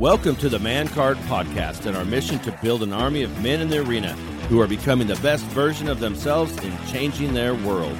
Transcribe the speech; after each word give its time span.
Welcome 0.00 0.36
to 0.36 0.48
the 0.48 0.58
Man 0.58 0.88
Card 0.88 1.18
Podcast 1.18 1.84
and 1.84 1.94
our 1.94 2.06
mission 2.06 2.38
to 2.38 2.58
build 2.62 2.82
an 2.82 2.90
army 2.90 3.22
of 3.22 3.42
men 3.42 3.60
in 3.60 3.68
the 3.68 3.86
arena 3.86 4.14
who 4.48 4.58
are 4.58 4.66
becoming 4.66 5.06
the 5.06 5.16
best 5.16 5.44
version 5.48 5.88
of 5.88 6.00
themselves 6.00 6.56
in 6.64 6.74
changing 6.86 7.34
their 7.34 7.54
world. 7.54 7.98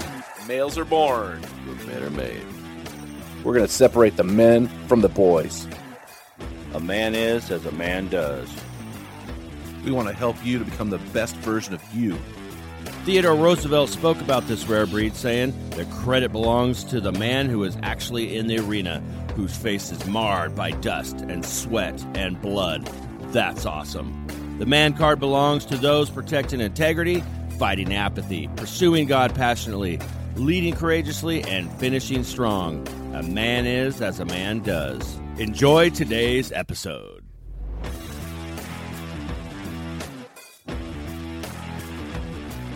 Males 0.49 0.79
are 0.79 0.87
born, 0.87 1.43
but 1.67 1.87
men 1.87 2.03
are 2.03 2.09
made. 2.09 2.43
We're 3.45 3.53
going 3.53 3.67
to 3.67 3.71
separate 3.71 4.17
the 4.17 4.25
men 4.25 4.69
from 4.89 5.03
the 5.03 5.11
boys. 5.11 5.69
A 6.73 6.81
man 6.81 7.15
is 7.15 7.51
as 7.51 7.67
a 7.67 7.73
man 7.73 8.09
does. 8.09 8.49
We 9.85 9.91
want 9.91 10.09
to 10.09 10.15
help 10.15 10.43
you 10.43 10.59
to 10.59 10.65
become 10.65 10.89
the 10.89 10.97
best 11.13 11.37
version 11.37 11.75
of 11.75 11.83
you. 11.95 12.19
Theodore 13.05 13.35
Roosevelt 13.35 13.89
spoke 13.89 14.21
about 14.21 14.47
this 14.47 14.67
rare 14.67 14.85
breed, 14.85 15.17
saying, 15.17 15.55
The 15.71 15.87
credit 15.87 16.33
belongs 16.33 16.85
to 16.85 17.01
the 17.01 17.13
man 17.13 17.49
who 17.49 17.65
is 17.65 17.79
actually 17.83 18.37
in 18.37 18.47
the 18.47 18.59
arena, 18.59 19.03
whose 19.35 19.57
face 19.57 19.91
is 19.91 20.05
marred 20.07 20.55
by 20.55 20.73
dust 20.73 21.17
and 21.17 21.45
sweat 21.45 21.99
and 22.15 22.41
blood. 22.43 22.85
That's 23.33 23.65
awesome. 23.65 24.27
The 24.59 24.67
man 24.67 24.93
card 24.93 25.19
belongs 25.19 25.65
to 25.67 25.79
those 25.79 26.11
protecting 26.11 26.61
integrity, 26.61 27.25
fighting 27.59 27.95
apathy, 27.95 28.49
pursuing 28.57 29.07
God 29.07 29.35
passionately, 29.35 29.99
leading 30.37 30.75
courageously, 30.75 31.43
and 31.45 31.73
finishing 31.79 32.23
strong. 32.23 32.87
A 33.15 33.23
man 33.23 33.65
is 33.65 34.03
as 34.03 34.21
a 34.21 34.27
man 34.27 34.61
does. 34.61 35.19
Enjoy 35.39 35.89
today's 35.89 36.53
episode. 36.53 37.30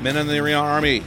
Men 0.05 0.19
in 0.19 0.27
the 0.27 0.37
Arena 0.39 0.59
Army, 0.59 1.03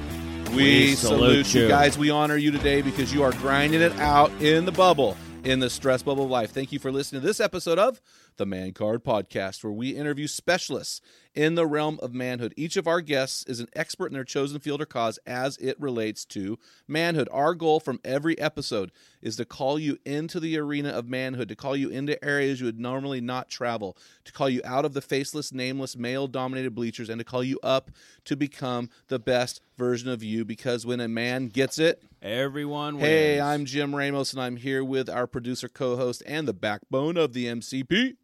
we, 0.49 0.55
We 0.55 0.95
salute, 0.95 1.45
salute 1.45 1.53
you. 1.53 1.61
you. 1.61 1.67
Guys, 1.67 1.99
we 1.99 2.09
honor 2.09 2.35
you 2.35 2.49
today 2.49 2.81
because 2.81 3.13
you 3.13 3.21
are 3.21 3.31
grinding 3.33 3.79
it 3.79 3.91
out 3.99 4.31
in 4.41 4.65
the 4.65 4.71
bubble, 4.71 5.15
in 5.43 5.59
the 5.59 5.69
stress 5.69 6.01
bubble 6.01 6.23
of 6.23 6.31
life. 6.31 6.49
Thank 6.49 6.71
you 6.71 6.79
for 6.79 6.91
listening 6.91 7.21
to 7.21 7.27
this 7.27 7.39
episode 7.39 7.77
of 7.77 8.01
the 8.37 8.45
Man 8.45 8.71
Card 8.73 9.03
Podcast, 9.03 9.63
where 9.63 9.73
we 9.73 9.89
interview 9.89 10.27
specialists 10.27 11.01
in 11.35 11.55
the 11.55 11.67
realm 11.67 11.99
of 12.01 12.13
manhood. 12.13 12.53
Each 12.57 12.77
of 12.77 12.87
our 12.87 13.01
guests 13.01 13.43
is 13.45 13.59
an 13.59 13.67
expert 13.75 14.07
in 14.07 14.13
their 14.13 14.23
chosen 14.23 14.59
field 14.59 14.81
or 14.81 14.85
cause 14.85 15.19
as 15.27 15.57
it 15.57 15.79
relates 15.79 16.25
to 16.25 16.57
manhood. 16.87 17.29
Our 17.31 17.53
goal 17.53 17.79
from 17.79 17.99
every 18.03 18.37
episode 18.39 18.91
is 19.21 19.35
to 19.35 19.45
call 19.45 19.77
you 19.77 19.97
into 20.05 20.39
the 20.39 20.57
arena 20.57 20.89
of 20.89 21.07
manhood, 21.07 21.49
to 21.49 21.55
call 21.55 21.75
you 21.75 21.89
into 21.89 22.23
areas 22.23 22.59
you 22.59 22.65
would 22.65 22.79
normally 22.79 23.21
not 23.21 23.49
travel, 23.49 23.97
to 24.25 24.31
call 24.31 24.49
you 24.49 24.61
out 24.63 24.85
of 24.85 24.93
the 24.93 25.01
faceless, 25.01 25.51
nameless, 25.51 25.95
male 25.95 26.27
dominated 26.27 26.73
bleachers, 26.73 27.09
and 27.09 27.19
to 27.19 27.25
call 27.25 27.43
you 27.43 27.59
up 27.61 27.91
to 28.25 28.35
become 28.35 28.89
the 29.07 29.19
best 29.19 29.61
version 29.77 30.09
of 30.09 30.23
you. 30.23 30.43
Because 30.45 30.85
when 30.85 30.99
a 30.99 31.07
man 31.07 31.47
gets 31.47 31.77
it, 31.77 32.03
Everyone 32.21 32.95
wins. 32.95 33.05
Hey, 33.05 33.39
I'm 33.39 33.65
Jim 33.65 33.95
Ramos, 33.95 34.33
and 34.33 34.41
I'm 34.41 34.55
here 34.55 34.83
with 34.83 35.07
our 35.07 35.27
producer, 35.27 35.69
co-host, 35.69 36.23
and 36.25 36.47
the 36.47 36.53
backbone 36.53 37.15
of 37.15 37.33
the 37.33 37.45
MCP, 37.45 38.15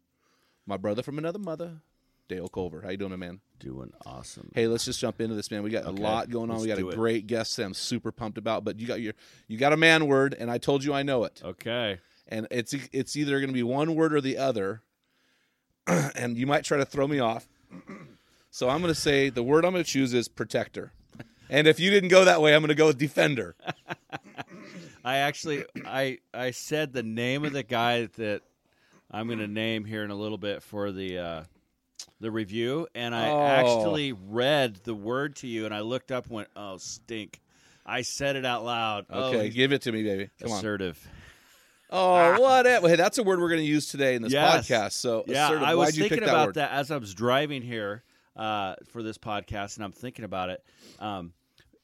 my 0.66 0.76
brother 0.76 1.02
from 1.02 1.18
another 1.18 1.38
mother, 1.38 1.80
Dale 2.28 2.48
Culver. 2.48 2.80
How 2.82 2.90
you 2.90 2.96
doing, 2.96 3.18
man? 3.18 3.40
doing 3.60 3.90
awesome. 4.04 4.50
Hey, 4.54 4.66
let's 4.66 4.84
just 4.84 5.00
jump 5.00 5.20
into 5.22 5.34
this, 5.34 5.50
man. 5.50 5.62
We 5.62 5.70
got 5.70 5.84
Okay, 5.86 5.98
a 5.98 6.02
lot 6.04 6.28
going 6.28 6.50
on. 6.50 6.60
We 6.60 6.66
got 6.66 6.78
a 6.78 6.86
it. 6.88 6.94
great 6.96 7.26
guest 7.26 7.56
that 7.56 7.64
I'm 7.64 7.72
super 7.72 8.12
pumped 8.12 8.36
about. 8.36 8.62
But 8.62 8.78
you 8.78 8.86
got 8.86 9.00
your, 9.00 9.14
you 9.48 9.56
got 9.56 9.72
a 9.72 9.76
man 9.76 10.06
word, 10.06 10.34
and 10.38 10.50
I 10.50 10.58
told 10.58 10.84
you 10.84 10.92
I 10.92 11.02
know 11.02 11.24
it, 11.24 11.40
Okay. 11.42 11.98
and 12.28 12.46
it's 12.50 12.74
it's 12.92 13.16
either 13.16 13.38
going 13.40 13.48
to 13.48 13.54
be 13.54 13.62
one 13.62 13.94
word 13.94 14.12
or 14.14 14.20
the 14.20 14.36
other, 14.36 14.82
and 15.86 16.36
you 16.36 16.46
might 16.46 16.64
try 16.64 16.76
to 16.78 16.84
throw 16.84 17.06
me 17.08 17.18
off. 17.20 17.46
So 18.50 18.68
I'm 18.68 18.80
going 18.82 18.94
to 18.94 19.00
say 19.00 19.30
the 19.30 19.42
word 19.42 19.64
I'm 19.64 19.72
going 19.72 19.82
to 19.82 19.90
choose 19.90 20.14
is 20.14 20.28
protector. 20.28 20.92
And 21.50 21.66
if 21.66 21.80
you 21.80 21.90
didn't 21.90 22.10
go 22.10 22.24
that 22.24 22.40
way, 22.40 22.54
I'm 22.54 22.60
going 22.60 22.68
to 22.68 22.76
go 22.76 22.86
with 22.86 22.98
defender. 22.98 23.56
I 25.04 25.16
actually 25.16 25.64
I 25.84 26.18
I 26.32 26.52
said 26.52 26.92
the 26.92 27.02
name 27.02 27.44
of 27.44 27.52
the 27.52 27.64
guy 27.64 28.06
that 28.16 28.42
I'm 29.10 29.26
going 29.26 29.38
to 29.38 29.46
name 29.48 29.84
here 29.84 30.02
in 30.04 30.10
a 30.10 30.14
little 30.16 30.38
bit 30.38 30.62
for 30.62 30.90
the 30.92 31.18
uh, 31.18 31.44
the 32.20 32.30
review, 32.30 32.86
and 32.94 33.14
I 33.14 33.30
Oh. 33.30 33.38
actually 33.40 34.12
read 34.12 34.76
the 34.84 34.94
word 34.94 35.36
to 35.36 35.46
you, 35.46 35.64
and 35.66 35.74
I 35.74 35.80
looked 35.80 36.10
up, 36.10 36.24
and 36.26 36.34
went, 36.34 36.48
"Oh, 36.56 36.76
stink!" 36.78 37.40
I 37.86 38.02
said 38.02 38.36
it 38.36 38.44
out 38.46 38.64
loud. 38.64 39.06
Okay, 39.10 39.46
oh, 39.46 39.50
give 39.50 39.72
it 39.72 39.82
to 39.82 39.92
me, 39.92 40.02
baby. 40.02 40.30
Come 40.40 40.52
on. 40.52 40.58
assertive. 40.58 41.06
Oh, 41.90 42.40
whatever. 42.40 42.88
Hey, 42.88 42.96
that's 42.96 43.18
a 43.18 43.22
word 43.22 43.40
we're 43.40 43.50
going 43.50 43.60
to 43.60 43.66
use 43.66 43.86
today 43.88 44.14
in 44.16 44.22
this 44.22 44.32
Yes. 44.32 44.66
podcast. 44.68 44.92
So, 44.94 45.24
Yeah, 45.28 45.46
assertive. 45.46 45.62
I 45.68 45.74
was 45.74 45.88
Why'd 45.90 45.94
thinking 45.94 46.20
that 46.20 46.28
about 46.30 46.46
word? 46.48 46.54
that 46.56 46.72
as 46.72 46.90
I 46.90 46.96
was 46.96 47.14
driving 47.14 47.62
here 47.62 48.02
uh, 48.36 48.74
for 48.88 49.02
this 49.02 49.18
podcast, 49.18 49.76
and 49.76 49.84
I'm 49.84 49.92
thinking 49.92 50.24
about 50.24 50.48
it. 50.50 50.64
Um, 50.98 51.34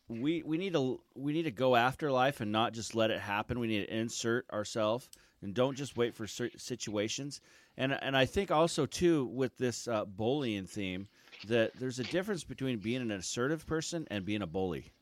we 0.09 0.43
we 0.43 0.59
need 0.59 0.73
to 0.73 1.01
we 1.15 1.33
need 1.33 1.45
to 1.45 1.53
go 1.53 1.77
after 1.77 2.11
life 2.11 2.41
and 2.41 2.51
not 2.51 2.73
just 2.73 2.97
let 2.97 3.11
it 3.13 3.21
happen. 3.21 3.61
We 3.61 3.69
need 3.69 3.87
to 3.87 3.95
insert 3.97 4.51
ourselves 4.51 5.09
and 5.43 5.55
don't 5.55 5.77
just 5.77 5.97
wait 5.97 6.15
for 6.15 6.27
situations. 6.27 7.41
And 7.77 7.93
and 7.93 8.17
I 8.17 8.27
think 8.27 8.51
also 8.51 8.87
too 8.87 9.27
with 9.27 9.57
this 9.59 9.89
uh, 9.89 10.05
bullying 10.05 10.67
theme 10.67 11.09
that 11.49 11.73
there's 11.79 11.99
a 11.99 12.05
difference 12.05 12.45
between 12.45 12.79
being 12.79 13.01
an 13.01 13.11
assertive 13.11 13.67
person 13.67 14.07
and 14.11 14.25
being 14.25 14.43
a 14.43 14.47
bully. 14.47 14.93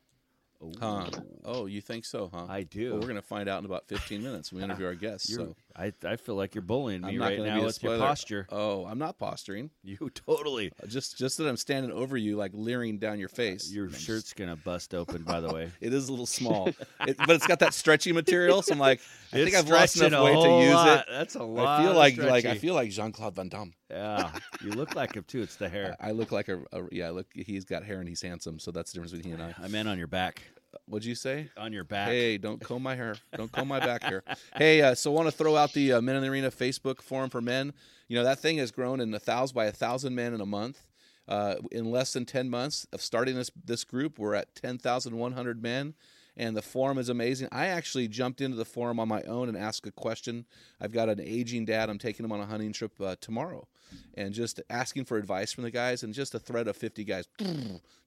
Huh. 0.79 1.05
Oh, 1.45 1.65
you 1.67 1.79
think 1.81 2.03
so, 2.05 2.29
huh? 2.33 2.45
I 2.49 2.63
do. 2.63 2.91
Well, 2.91 2.99
we're 2.99 3.07
going 3.07 3.15
to 3.15 3.21
find 3.21 3.47
out 3.47 3.59
in 3.59 3.65
about 3.65 3.87
15 3.87 4.21
minutes 4.21 4.51
when 4.51 4.59
we 4.59 4.65
interview 4.65 4.87
our 4.87 4.95
guests. 4.95 5.29
You're- 5.29 5.45
So, 5.45 5.55
I 5.75 5.93
I 6.03 6.15
feel 6.15 6.35
like 6.35 6.55
you're 6.55 6.61
bullying 6.61 7.01
me 7.01 7.09
I'm 7.09 7.17
not 7.17 7.25
right 7.25 7.37
to 7.37 7.43
now 7.45 7.53
be 7.55 7.59
a 7.59 7.63
your 7.63 7.71
spoiler. 7.71 7.99
posture. 7.99 8.47
Oh, 8.49 8.85
I'm 8.85 8.97
not 8.99 9.17
posturing. 9.17 9.69
You 9.83 10.09
totally. 10.13 10.71
Uh, 10.81 10.87
just 10.87 11.17
just 11.17 11.37
that 11.37 11.47
I'm 11.47 11.57
standing 11.57 11.91
over 11.91 12.17
you, 12.17 12.35
like 12.35 12.51
leering 12.53 12.97
down 12.99 13.19
your 13.19 13.29
uh, 13.29 13.35
face. 13.35 13.71
Your 13.71 13.89
shirt's 13.91 14.33
gonna 14.33 14.55
bust 14.55 14.93
open. 14.93 15.23
By 15.23 15.39
the 15.41 15.53
way. 15.53 15.71
it 15.81 15.93
is 15.93 16.07
a 16.07 16.11
little 16.11 16.25
small, 16.25 16.67
it, 16.67 17.17
but 17.17 17.31
it's 17.31 17.47
got 17.47 17.59
that 17.59 17.73
stretchy 17.73 18.11
material. 18.11 18.61
So 18.61 18.73
I'm 18.73 18.79
like, 18.79 19.01
I 19.31 19.37
think 19.37 19.49
It's 19.49 19.57
I've 19.57 19.69
lost 19.69 19.95
stretching 19.95 20.13
enough 20.17 20.21
a 20.21 20.23
weight 20.25 20.43
to 20.43 20.65
use 20.65 20.73
lot. 20.73 20.99
it. 20.99 21.05
That's 21.09 21.35
a 21.35 21.43
lot. 21.43 21.79
I 21.79 21.81
feel 21.83 21.91
of 21.91 21.97
like 21.97 22.17
like 22.17 22.27
I 22.27 22.39
stretchy. 22.39 22.59
feel 22.59 22.73
like 22.73 22.89
Jean 22.91 23.11
Claude 23.11 23.35
Van 23.35 23.49
Damme. 23.49 23.73
Yeah, 23.89 24.31
you 24.63 24.71
look 24.71 24.95
like 24.95 25.15
him 25.15 25.23
too. 25.27 25.41
It's 25.41 25.55
the 25.55 25.69
hair. 25.75 25.95
I 25.99 26.11
look 26.11 26.31
like 26.31 26.49
a, 26.49 26.59
a 26.71 26.83
yeah. 26.91 27.07
I 27.07 27.11
Look, 27.11 27.27
he's 27.33 27.65
got 27.65 27.83
hair 27.83 27.99
and 27.99 28.07
he's 28.07 28.21
handsome. 28.21 28.59
So 28.59 28.71
that's 28.71 28.91
the 28.91 28.95
difference 28.97 29.11
between 29.13 29.37
he 29.37 29.41
and 29.43 29.53
I. 29.55 29.63
I 29.63 29.67
meant 29.67 29.87
on 29.89 29.97
your 29.97 30.07
back. 30.07 30.41
What'd 30.85 31.05
you 31.05 31.15
say? 31.15 31.49
On 31.57 31.73
your 31.73 31.83
back. 31.83 32.09
Hey, 32.09 32.37
don't 32.37 32.59
comb 32.61 32.83
my 32.83 32.95
hair. 32.95 33.15
Don't 33.35 33.51
comb 33.51 33.67
my 33.67 33.79
back 33.79 34.03
hair. 34.03 34.23
Hey, 34.55 34.81
uh, 34.81 34.95
so 34.95 35.11
want 35.11 35.27
to 35.27 35.31
throw 35.31 35.55
out 35.55 35.73
the 35.73 35.93
uh, 35.93 36.01
Men 36.01 36.15
in 36.15 36.21
the 36.21 36.29
Arena 36.29 36.51
Facebook 36.51 37.01
forum 37.01 37.29
for 37.29 37.41
men. 37.41 37.73
You 38.07 38.15
know 38.17 38.23
that 38.23 38.39
thing 38.39 38.57
has 38.57 38.71
grown 38.71 38.99
in 38.99 39.13
a 39.13 39.19
thousand 39.19 39.55
by 39.55 39.65
a 39.65 39.71
thousand 39.71 40.15
men 40.15 40.33
in 40.33 40.41
a 40.41 40.45
month. 40.45 40.85
Uh, 41.27 41.55
in 41.71 41.85
less 41.85 42.13
than 42.13 42.25
ten 42.25 42.49
months 42.49 42.87
of 42.91 43.01
starting 43.01 43.35
this 43.35 43.51
this 43.63 43.83
group, 43.83 44.17
we're 44.17 44.33
at 44.33 44.55
ten 44.55 44.77
thousand 44.79 45.15
one 45.15 45.33
hundred 45.33 45.61
men, 45.61 45.93
and 46.35 46.57
the 46.57 46.61
forum 46.61 46.97
is 46.97 47.07
amazing. 47.09 47.47
I 47.51 47.67
actually 47.67 48.07
jumped 48.07 48.41
into 48.41 48.57
the 48.57 48.65
forum 48.65 48.99
on 48.99 49.07
my 49.07 49.21
own 49.23 49.47
and 49.47 49.57
asked 49.57 49.85
a 49.85 49.91
question. 49.91 50.45
I've 50.81 50.91
got 50.91 51.07
an 51.07 51.19
aging 51.21 51.65
dad. 51.65 51.89
I'm 51.89 51.99
taking 51.99 52.25
him 52.25 52.31
on 52.31 52.39
a 52.39 52.45
hunting 52.47 52.73
trip 52.73 52.99
uh, 52.99 53.15
tomorrow, 53.21 53.67
and 54.15 54.33
just 54.33 54.61
asking 54.69 55.05
for 55.05 55.17
advice 55.17 55.51
from 55.51 55.63
the 55.63 55.71
guys, 55.71 56.03
and 56.03 56.13
just 56.13 56.35
a 56.35 56.39
thread 56.39 56.67
of 56.67 56.75
fifty 56.75 57.03
guys. 57.03 57.27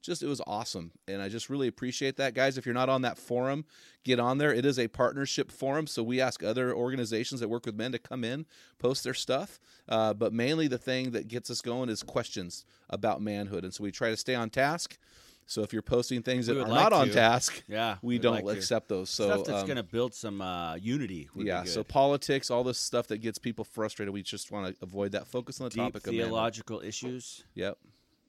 Just 0.01 0.21
it 0.21 0.27
was 0.27 0.41
awesome, 0.45 0.91
and 1.07 1.21
I 1.21 1.29
just 1.29 1.49
really 1.49 1.67
appreciate 1.67 2.17
that, 2.17 2.33
guys. 2.33 2.57
If 2.57 2.65
you're 2.65 2.75
not 2.75 2.89
on 2.89 3.03
that 3.03 3.17
forum, 3.17 3.65
get 4.03 4.19
on 4.19 4.37
there. 4.37 4.53
It 4.53 4.65
is 4.65 4.77
a 4.77 4.87
partnership 4.89 5.49
forum, 5.51 5.87
so 5.87 6.03
we 6.03 6.19
ask 6.19 6.43
other 6.43 6.73
organizations 6.73 7.39
that 7.39 7.47
work 7.47 7.65
with 7.65 7.75
men 7.75 7.93
to 7.93 7.99
come 7.99 8.23
in, 8.23 8.45
post 8.79 9.03
their 9.03 9.13
stuff. 9.13 9.59
Uh, 9.87 10.13
but 10.13 10.33
mainly, 10.33 10.67
the 10.67 10.77
thing 10.77 11.11
that 11.11 11.27
gets 11.27 11.49
us 11.49 11.61
going 11.61 11.89
is 11.89 12.03
questions 12.03 12.65
about 12.89 13.21
manhood, 13.21 13.63
and 13.63 13.73
so 13.73 13.83
we 13.83 13.91
try 13.91 14.09
to 14.09 14.17
stay 14.17 14.35
on 14.35 14.49
task. 14.49 14.97
So 15.45 15.61
if 15.61 15.73
you're 15.73 15.81
posting 15.81 16.21
things 16.21 16.47
that 16.47 16.53
are 16.55 16.59
would 16.59 16.67
not 16.69 16.91
like 16.91 17.01
on 17.01 17.09
task, 17.09 17.63
Yeah, 17.67 17.97
we 18.01 18.17
don't 18.17 18.35
like 18.35 18.45
to. 18.45 18.51
accept 18.51 18.87
those. 18.89 19.09
So 19.09 19.27
Stuff 19.27 19.45
that's 19.45 19.61
um, 19.61 19.67
going 19.67 19.77
to 19.77 19.83
build 19.83 20.13
some 20.13 20.41
uh, 20.41 20.75
unity. 20.75 21.29
Would 21.35 21.45
yeah, 21.47 21.63
so 21.63 21.83
politics, 21.83 22.49
all 22.49 22.63
this 22.63 22.79
stuff 22.79 23.07
that 23.07 23.17
gets 23.19 23.37
people 23.39 23.65
frustrated, 23.65 24.13
we 24.13 24.23
just 24.23 24.51
want 24.51 24.67
to 24.67 24.83
avoid 24.83 25.11
that. 25.11 25.27
Focus 25.27 25.59
on 25.59 25.65
the 25.65 25.69
deep 25.71 25.79
topic 25.79 26.07
of 26.07 26.13
theological 26.13 26.81
issues. 26.81 27.43
Yep, 27.55 27.77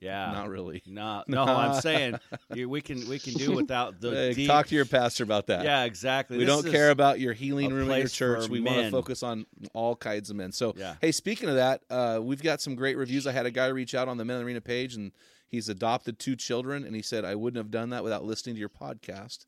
Yeah, 0.00 0.32
not 0.32 0.48
really. 0.48 0.82
No, 0.86 1.22
no, 1.28 1.44
I'm 1.44 1.80
saying 1.80 2.18
you, 2.52 2.68
we 2.68 2.80
can 2.80 3.08
we 3.08 3.18
can 3.18 3.34
do 3.34 3.52
without 3.52 4.00
the 4.00 4.10
Hey, 4.10 4.34
deep. 4.34 4.48
talk 4.48 4.66
to 4.66 4.74
your 4.74 4.84
pastor 4.84 5.22
about 5.24 5.46
that. 5.46 5.64
yeah, 5.64 5.84
exactly. 5.84 6.36
We 6.38 6.44
This 6.44 6.62
don't 6.62 6.70
care 6.70 6.90
about 6.90 7.20
your 7.20 7.32
healing 7.32 7.72
room 7.72 7.90
at 7.90 7.98
your 8.00 8.08
church. 8.08 8.48
We 8.48 8.60
want 8.60 8.84
to 8.84 8.90
focus 8.90 9.22
on 9.22 9.46
all 9.72 9.94
kinds 9.96 10.30
of 10.30 10.36
men. 10.36 10.52
So, 10.52 10.74
Yeah. 10.76 10.96
hey, 11.00 11.12
speaking 11.12 11.48
of 11.48 11.54
that, 11.54 11.82
uh, 11.90 12.20
we've 12.22 12.42
got 12.42 12.60
some 12.60 12.74
great 12.74 12.96
reviews. 12.96 13.26
I 13.26 13.32
had 13.32 13.46
a 13.46 13.50
guy 13.50 13.66
reach 13.68 13.94
out 13.94 14.08
on 14.08 14.16
the 14.16 14.24
Men 14.24 14.42
Arena 14.42 14.60
page, 14.60 14.94
and 14.94 15.12
he's 15.54 15.68
adopted 15.68 16.18
two 16.18 16.36
children, 16.36 16.84
and 16.84 16.94
he 16.94 17.02
said 17.02 17.24
I 17.24 17.34
wouldn't 17.34 17.56
have 17.58 17.70
done 17.70 17.90
that 17.90 18.04
without 18.04 18.24
listening 18.24 18.54
to 18.56 18.60
your 18.60 18.68
podcast. 18.68 19.46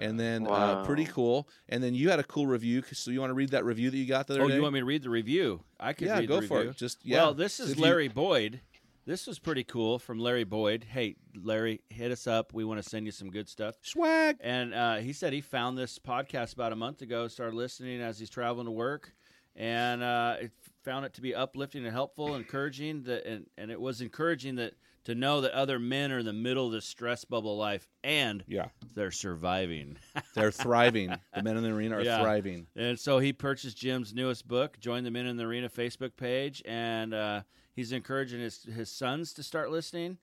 And 0.00 0.20
then, 0.20 0.46
uh, 0.46 0.84
pretty 0.84 1.06
cool. 1.06 1.48
And 1.68 1.82
then 1.82 1.94
you 1.94 2.10
had 2.10 2.18
a 2.20 2.24
cool 2.24 2.46
review. 2.46 2.82
So 2.92 3.10
you 3.10 3.20
want 3.20 3.30
to 3.30 3.34
read 3.34 3.50
that 3.50 3.64
review 3.64 3.90
that 3.90 3.96
you 3.96 4.06
got 4.06 4.26
the 4.26 4.34
other 4.34 4.42
Oh, 4.44 4.48
day? 4.48 4.56
you 4.56 4.62
want 4.62 4.74
me 4.74 4.80
to 4.80 4.86
read 4.86 5.02
the 5.02 5.10
review? 5.10 5.62
I 5.80 5.92
could 5.94 6.08
Yeah, 6.08 6.18
read 6.18 6.28
go 6.28 6.40
the 6.40 6.46
for 6.46 6.60
it. 6.62 6.76
Just- 6.76 7.04
yeah. 7.04 7.22
Well, 7.22 7.34
this 7.34 7.54
So 7.54 7.64
is 7.64 7.70
if 7.72 7.76
you- 7.78 7.82
Larry 7.84 8.08
Boyd. 8.08 8.60
This 9.06 9.26
was 9.26 9.38
pretty 9.38 9.64
cool 9.64 9.98
from 9.98 10.18
Larry 10.18 10.44
Boyd. 10.44 10.84
Hey, 10.84 11.16
Larry, 11.34 11.82
hit 11.90 12.10
us 12.10 12.26
up. 12.26 12.54
We 12.54 12.64
want 12.64 12.82
to 12.82 12.88
send 12.88 13.04
you 13.04 13.12
some 13.12 13.30
good 13.30 13.50
stuff. 13.50 13.74
Swag. 13.82 14.38
And 14.40 14.72
uh, 14.72 14.96
he 14.96 15.12
said 15.12 15.34
he 15.34 15.42
found 15.42 15.76
this 15.76 15.98
podcast 15.98 16.54
about 16.54 16.72
a 16.72 16.76
month 16.76 17.02
ago, 17.02 17.28
started 17.28 17.54
listening 17.54 18.00
as 18.00 18.18
he's 18.18 18.30
traveling 18.30 18.64
to 18.64 18.70
work, 18.72 19.12
and 19.56 20.02
uh, 20.02 20.36
it 20.40 20.52
found 20.84 21.04
it 21.04 21.12
to 21.14 21.20
be 21.20 21.34
uplifting 21.34 21.84
and 21.84 21.92
helpful, 21.92 22.34
encouraging. 22.34 23.02
That 23.02 23.26
and, 23.26 23.46
and 23.58 23.70
it 23.70 23.78
was 23.78 24.00
encouraging 24.00 24.54
that 24.56 24.72
to 25.04 25.14
know 25.14 25.40
that 25.42 25.52
other 25.52 25.78
men 25.78 26.10
are 26.12 26.18
in 26.20 26.26
the 26.26 26.32
middle 26.32 26.66
of 26.66 26.72
this 26.72 26.84
stress 26.86 27.24
bubble 27.24 27.56
life 27.56 27.86
and 28.02 28.42
Yeah, 28.46 28.68
they're 28.94 29.10
surviving. 29.10 29.96
they're 30.34 30.50
thriving. 30.50 31.14
the 31.34 31.42
Men 31.42 31.56
in 31.56 31.62
the 31.62 31.70
Arena 31.70 31.96
are 31.96 32.02
Yeah. 32.02 32.20
thriving. 32.22 32.66
And 32.76 32.98
so 32.98 33.18
he 33.18 33.32
purchased 33.32 33.76
Jim's 33.76 34.14
newest 34.14 34.48
book, 34.48 34.78
joined 34.80 35.04
the 35.06 35.10
Men 35.10 35.26
in 35.26 35.36
the 35.36 35.44
Arena 35.44 35.68
Facebook 35.68 36.16
page, 36.16 36.62
and 36.64 37.12
uh, 37.12 37.42
he's 37.74 37.92
encouraging 37.92 38.40
his, 38.40 38.62
his 38.64 38.90
sons 38.90 39.32
to 39.34 39.42
start 39.42 39.70
listening. 39.70 40.18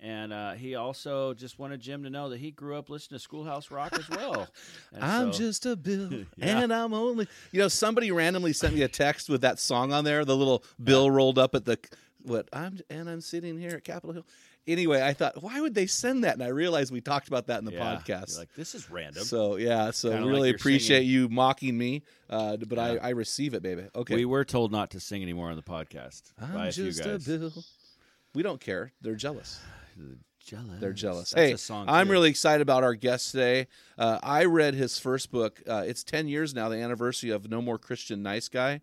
And 0.00 0.32
uh, 0.32 0.52
he 0.52 0.74
also 0.74 1.32
just 1.32 1.58
wanted 1.58 1.80
Jim 1.80 2.02
to 2.02 2.10
know 2.10 2.28
that 2.28 2.38
he 2.38 2.50
grew 2.50 2.76
up 2.76 2.90
listening 2.90 3.18
to 3.18 3.22
Schoolhouse 3.22 3.70
Rock 3.70 3.96
as 3.96 4.10
well. 4.10 4.48
And 4.92 5.02
I'm 5.04 5.32
so- 5.32 5.38
just 5.38 5.64
a 5.66 5.76
bill, 5.76 6.10
Yeah. 6.36 6.58
and 6.58 6.74
I'm 6.74 6.92
only. 6.92 7.26
You 7.52 7.60
know, 7.60 7.68
somebody 7.68 8.10
randomly 8.10 8.52
sent 8.52 8.74
me 8.74 8.82
a 8.82 8.88
text 8.88 9.28
with 9.30 9.40
that 9.42 9.58
song 9.60 9.92
on 9.92 10.04
there. 10.04 10.24
The 10.24 10.36
little 10.36 10.62
bill 10.82 11.10
rolled 11.10 11.38
up 11.38 11.54
at 11.54 11.64
the 11.64 11.78
what? 12.24 12.48
I'm 12.52 12.78
and 12.90 13.08
I'm 13.08 13.20
sitting 13.20 13.58
here 13.58 13.70
at 13.76 13.84
Capitol 13.84 14.12
Hill. 14.12 14.26
Anyway, 14.66 15.02
I 15.02 15.12
thought, 15.12 15.42
why 15.42 15.60
would 15.60 15.74
they 15.74 15.86
send 15.86 16.24
that? 16.24 16.32
And 16.34 16.42
I 16.42 16.46
realized 16.48 16.90
we 16.92 17.00
talked 17.02 17.28
about 17.28 17.46
that 17.48 17.58
in 17.58 17.66
the 17.66 17.72
Yeah. 17.72 17.80
podcast. 18.00 18.30
You're 18.30 18.38
like 18.40 18.54
this 18.54 18.74
is 18.74 18.90
random. 18.90 19.22
so 19.24 19.56
yeah, 19.56 19.90
so 19.90 20.10
Kinda 20.10 20.26
really 20.26 20.48
you're 20.48 20.56
appreciate 20.56 21.00
singing. 21.00 21.10
you 21.10 21.28
mocking 21.28 21.76
me, 21.76 22.02
uh, 22.30 22.56
but 22.56 22.78
I, 22.78 22.94
Yeah. 22.94 22.98
I 23.02 23.08
receive 23.10 23.52
it, 23.54 23.62
baby. 23.62 23.84
Okay, 23.94 24.14
We 24.14 24.24
were 24.24 24.44
told 24.44 24.72
not 24.72 24.90
to 24.92 25.00
sing 25.00 25.22
anymore 25.22 25.50
on 25.50 25.56
the 25.56 25.62
podcast 25.62 26.32
I'm 26.40 26.56
a 26.56 26.72
few 26.72 26.86
just 26.86 27.00
a 27.00 27.04
guys. 27.10 27.26
bill. 27.26 27.52
We 28.34 28.42
don't 28.42 28.60
care. 28.60 28.92
They're 29.00 29.14
jealous. 29.16 29.60
Jealous. 30.44 30.78
They're 30.78 30.92
jealous. 30.92 31.30
That's 31.30 31.46
hey, 31.46 31.52
a 31.52 31.58
song 31.58 31.86
I'm 31.88 32.06
too. 32.06 32.12
really 32.12 32.28
excited 32.28 32.60
about 32.60 32.84
our 32.84 32.94
guest 32.94 33.30
today. 33.30 33.66
Uh, 33.96 34.18
I 34.22 34.44
read 34.44 34.74
his 34.74 34.98
first 34.98 35.30
book. 35.32 35.62
Uh, 35.66 35.84
it's 35.86 36.04
10 36.04 36.28
years 36.28 36.52
now, 36.54 36.68
the 36.68 36.76
anniversary 36.76 37.30
of 37.30 37.48
No 37.48 37.62
More 37.62 37.78
Christian 37.78 38.22
Nice 38.22 38.48
Guy. 38.48 38.82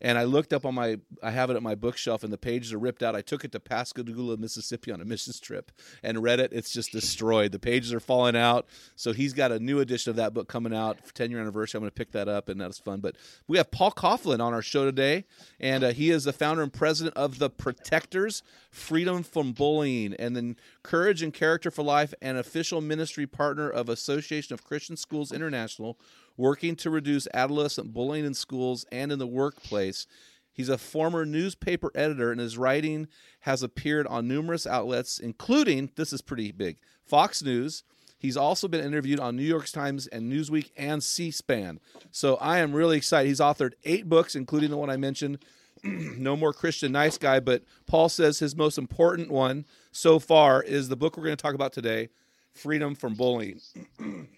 And 0.00 0.18
I 0.18 0.24
looked 0.24 0.52
up 0.52 0.64
on 0.64 0.74
my, 0.74 0.98
I 1.22 1.30
have 1.30 1.50
it 1.50 1.56
at 1.56 1.62
my 1.62 1.74
bookshelf, 1.74 2.24
and 2.24 2.32
the 2.32 2.38
pages 2.38 2.72
are 2.72 2.78
ripped 2.78 3.02
out. 3.02 3.14
I 3.14 3.20
took 3.20 3.44
it 3.44 3.52
to 3.52 3.60
Pascagoula, 3.60 4.36
Mississippi 4.36 4.92
on 4.92 5.00
a 5.00 5.04
missions 5.04 5.40
trip 5.40 5.70
and 6.02 6.22
read 6.22 6.40
it. 6.40 6.52
It's 6.52 6.72
just 6.72 6.92
destroyed. 6.92 7.52
The 7.52 7.58
pages 7.58 7.92
are 7.92 8.00
falling 8.00 8.36
out. 8.36 8.66
So 8.96 9.12
he's 9.12 9.32
got 9.32 9.52
a 9.52 9.58
new 9.58 9.80
edition 9.80 10.10
of 10.10 10.16
that 10.16 10.32
book 10.32 10.48
coming 10.48 10.74
out 10.74 11.06
for 11.06 11.14
10 11.14 11.30
year 11.30 11.40
anniversary. 11.40 11.78
I'm 11.78 11.82
going 11.82 11.90
to 11.90 11.94
pick 11.94 12.12
that 12.12 12.28
up, 12.28 12.48
and 12.48 12.60
that's 12.60 12.78
fun. 12.78 13.00
But 13.00 13.16
we 13.46 13.58
have 13.58 13.70
Paul 13.70 13.92
Coughlin 13.92 14.40
on 14.40 14.54
our 14.54 14.62
show 14.62 14.84
today, 14.84 15.24
and 15.58 15.84
uh, 15.84 15.92
he 15.92 16.10
is 16.10 16.24
the 16.24 16.32
founder 16.32 16.62
and 16.62 16.72
president 16.72 17.16
of 17.16 17.38
the 17.38 17.50
Protectors 17.50 18.42
Freedom 18.70 19.24
from 19.24 19.52
Bullying, 19.52 20.14
and 20.14 20.36
then 20.36 20.56
Courage 20.84 21.22
and 21.22 21.34
Character 21.34 21.70
for 21.70 21.82
Life, 21.82 22.14
an 22.22 22.36
official 22.36 22.80
ministry 22.80 23.26
partner 23.26 23.68
of 23.68 23.88
Association 23.88 24.54
of 24.54 24.64
Christian 24.64 24.96
Schools 24.96 25.32
International, 25.32 25.98
working 26.36 26.76
to 26.76 26.90
reduce 26.90 27.26
adolescent 27.34 27.92
bullying 27.92 28.24
in 28.24 28.34
schools 28.34 28.86
and 28.92 29.10
in 29.10 29.18
the 29.18 29.26
workplace. 29.26 30.06
He's 30.52 30.68
a 30.68 30.78
former 30.78 31.24
newspaper 31.24 31.90
editor, 31.94 32.30
and 32.30 32.40
his 32.40 32.58
writing 32.58 33.08
has 33.40 33.62
appeared 33.62 34.06
on 34.06 34.28
numerous 34.28 34.66
outlets, 34.66 35.18
including 35.18 35.90
this 35.96 36.12
is 36.12 36.22
pretty 36.22 36.52
big 36.52 36.78
Fox 37.04 37.42
News. 37.42 37.82
He's 38.18 38.36
also 38.36 38.68
been 38.68 38.84
interviewed 38.84 39.18
on 39.18 39.34
New 39.34 39.42
York 39.42 39.68
Times 39.68 40.06
and 40.06 40.30
Newsweek 40.30 40.70
and 40.76 41.02
C 41.02 41.30
SPAN. 41.30 41.80
So 42.10 42.36
I 42.36 42.58
am 42.58 42.74
really 42.74 42.98
excited. 42.98 43.28
He's 43.28 43.40
authored 43.40 43.72
eight 43.84 44.08
books, 44.08 44.36
including 44.36 44.70
the 44.70 44.76
one 44.76 44.90
I 44.90 44.98
mentioned, 44.98 45.38
No 45.84 46.36
More 46.36 46.52
Christian 46.52 46.92
Nice 46.92 47.18
Guy. 47.18 47.40
But 47.40 47.62
Paul 47.86 48.08
says 48.08 48.38
his 48.38 48.56
most 48.56 48.78
important 48.78 49.30
one 49.30 49.64
so 49.92 50.18
far 50.18 50.62
is 50.62 50.88
the 50.88 50.96
book 50.96 51.16
we're 51.16 51.24
going 51.24 51.36
to 51.36 51.42
talk 51.42 51.54
about 51.54 51.72
today 51.72 52.08
Free 52.54 52.82
Us 52.82 52.98
from 52.98 53.14
Bullying. 53.14 53.60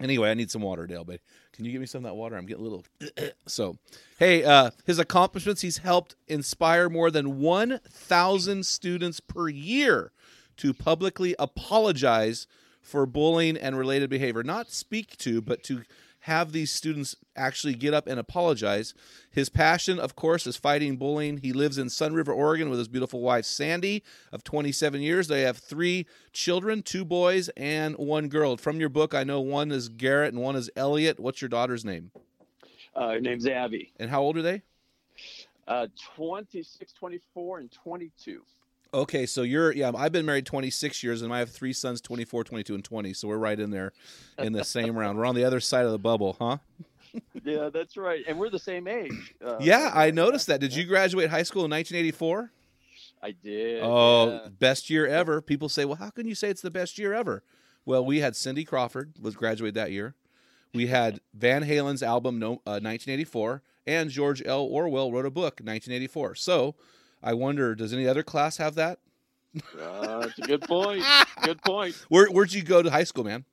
Anyway, 0.00 0.30
I 0.30 0.34
need 0.34 0.50
some 0.50 0.62
water, 0.62 0.86
Dale. 0.86 1.04
But 1.04 1.20
can 1.52 1.64
you 1.64 1.72
give 1.72 1.80
me 1.80 1.86
some 1.86 2.04
of 2.04 2.10
that 2.10 2.14
water? 2.14 2.36
I'm 2.36 2.46
getting 2.46 2.64
a 2.64 2.68
little. 2.68 2.84
so, 3.46 3.76
hey, 4.18 4.42
uh, 4.44 4.70
his 4.86 4.98
accomplishments: 4.98 5.60
he's 5.60 5.78
helped 5.78 6.16
inspire 6.26 6.88
more 6.88 7.10
than 7.10 7.38
1,000 7.38 8.64
students 8.64 9.20
per 9.20 9.48
year 9.48 10.12
to 10.56 10.72
publicly 10.72 11.34
apologize 11.38 12.46
for 12.80 13.04
bullying 13.04 13.56
and 13.56 13.76
related 13.76 14.08
behavior. 14.08 14.42
Not 14.42 14.70
speak 14.70 15.16
to, 15.18 15.42
but 15.42 15.62
to 15.64 15.82
have 16.20 16.52
these 16.52 16.70
students 16.70 17.16
actually 17.34 17.74
get 17.74 17.94
up 17.94 18.06
and 18.06 18.20
apologize. 18.20 18.94
His 19.30 19.48
passion, 19.48 19.98
of 19.98 20.16
course, 20.16 20.46
is 20.46 20.56
fighting 20.56 20.96
bullying. 20.96 21.38
He 21.38 21.52
lives 21.52 21.78
in 21.78 21.88
Sunriver, 21.88 22.34
Oregon, 22.34 22.68
with 22.68 22.78
his 22.78 22.88
beautiful 22.88 23.20
wife, 23.20 23.44
Sandy, 23.44 24.02
of 24.32 24.44
27 24.44 25.00
years. 25.00 25.28
They 25.28 25.42
have 25.42 25.56
three 25.56 26.06
children 26.32 26.82
two 26.82 27.04
boys 27.04 27.48
and 27.56 27.96
one 27.96 28.28
girl. 28.28 28.56
From 28.56 28.80
your 28.80 28.90
book, 28.90 29.14
I 29.14 29.24
know 29.24 29.40
one 29.40 29.72
is 29.72 29.88
Garrett 29.88 30.34
and 30.34 30.42
one 30.42 30.56
is 30.56 30.70
Elliot. 30.76 31.18
What's 31.18 31.40
your 31.40 31.48
daughter's 31.48 31.84
name? 31.84 32.10
Uh, 32.94 33.10
her 33.10 33.20
name's 33.20 33.46
Abby. 33.46 33.92
And 33.98 34.10
how 34.10 34.22
old 34.22 34.36
are 34.36 34.42
they? 34.42 34.62
Uh, 35.66 35.86
26, 36.16 36.92
24, 36.92 37.58
and 37.60 37.70
22. 37.70 38.42
Okay, 38.92 39.24
so 39.26 39.42
you're 39.42 39.72
yeah. 39.72 39.92
I've 39.96 40.12
been 40.12 40.26
married 40.26 40.46
26 40.46 41.02
years, 41.02 41.22
and 41.22 41.32
I 41.32 41.38
have 41.38 41.50
three 41.50 41.72
sons, 41.72 42.00
24, 42.00 42.44
22, 42.44 42.74
and 42.74 42.84
20. 42.84 43.12
So 43.14 43.28
we're 43.28 43.38
right 43.38 43.58
in 43.58 43.70
there, 43.70 43.92
in 44.38 44.52
the 44.52 44.64
same 44.64 44.96
round. 44.98 45.16
We're 45.18 45.26
on 45.26 45.34
the 45.36 45.44
other 45.44 45.60
side 45.60 45.84
of 45.86 45.92
the 45.92 45.98
bubble, 45.98 46.36
huh? 46.40 46.58
Yeah, 47.44 47.70
that's 47.72 47.96
right. 47.96 48.24
And 48.26 48.38
we're 48.38 48.50
the 48.50 48.58
same 48.58 48.86
age. 48.86 49.34
Uh, 49.44 49.56
Yeah, 49.60 49.90
I 49.94 50.10
noticed 50.10 50.46
that. 50.48 50.60
Did 50.60 50.74
you 50.74 50.84
graduate 50.84 51.30
high 51.30 51.42
school 51.42 51.64
in 51.64 51.70
1984? 51.70 52.50
I 53.22 53.32
did. 53.32 53.82
Oh, 53.82 54.30
yeah. 54.30 54.48
best 54.58 54.88
year 54.90 55.06
ever. 55.06 55.40
People 55.42 55.68
say, 55.68 55.84
"Well, 55.84 55.96
how 55.96 56.10
can 56.10 56.26
you 56.26 56.34
say 56.34 56.48
it's 56.48 56.62
the 56.62 56.70
best 56.70 56.98
year 56.98 57.12
ever?" 57.12 57.42
Well, 57.84 58.04
we 58.04 58.20
had 58.20 58.34
Cindy 58.36 58.64
Crawford 58.64 59.12
was 59.20 59.34
graduated 59.36 59.74
that 59.74 59.92
year. 59.92 60.14
We 60.74 60.86
had 60.86 61.20
Van 61.34 61.62
Halen's 61.62 62.02
album 62.02 62.38
no, 62.38 62.54
uh, 62.66 62.78
1984, 62.80 63.62
and 63.86 64.10
George 64.10 64.42
L. 64.46 64.62
Orwell 64.62 65.10
wrote 65.12 65.26
a 65.26 65.30
book 65.30 65.60
1984. 65.60 66.36
So, 66.36 66.76
I 67.22 67.34
wonder, 67.34 67.74
does 67.74 67.92
any 67.92 68.06
other 68.06 68.22
class 68.22 68.56
have 68.56 68.74
that? 68.76 68.98
Uh, 69.80 70.20
that's 70.20 70.38
a 70.38 70.42
good 70.42 70.62
point. 70.62 71.02
good 71.42 71.60
point. 71.62 71.94
Where 72.08 72.26
where'd 72.28 72.52
you 72.52 72.62
go 72.62 72.82
to 72.82 72.90
high 72.90 73.04
school, 73.04 73.24
man? 73.24 73.44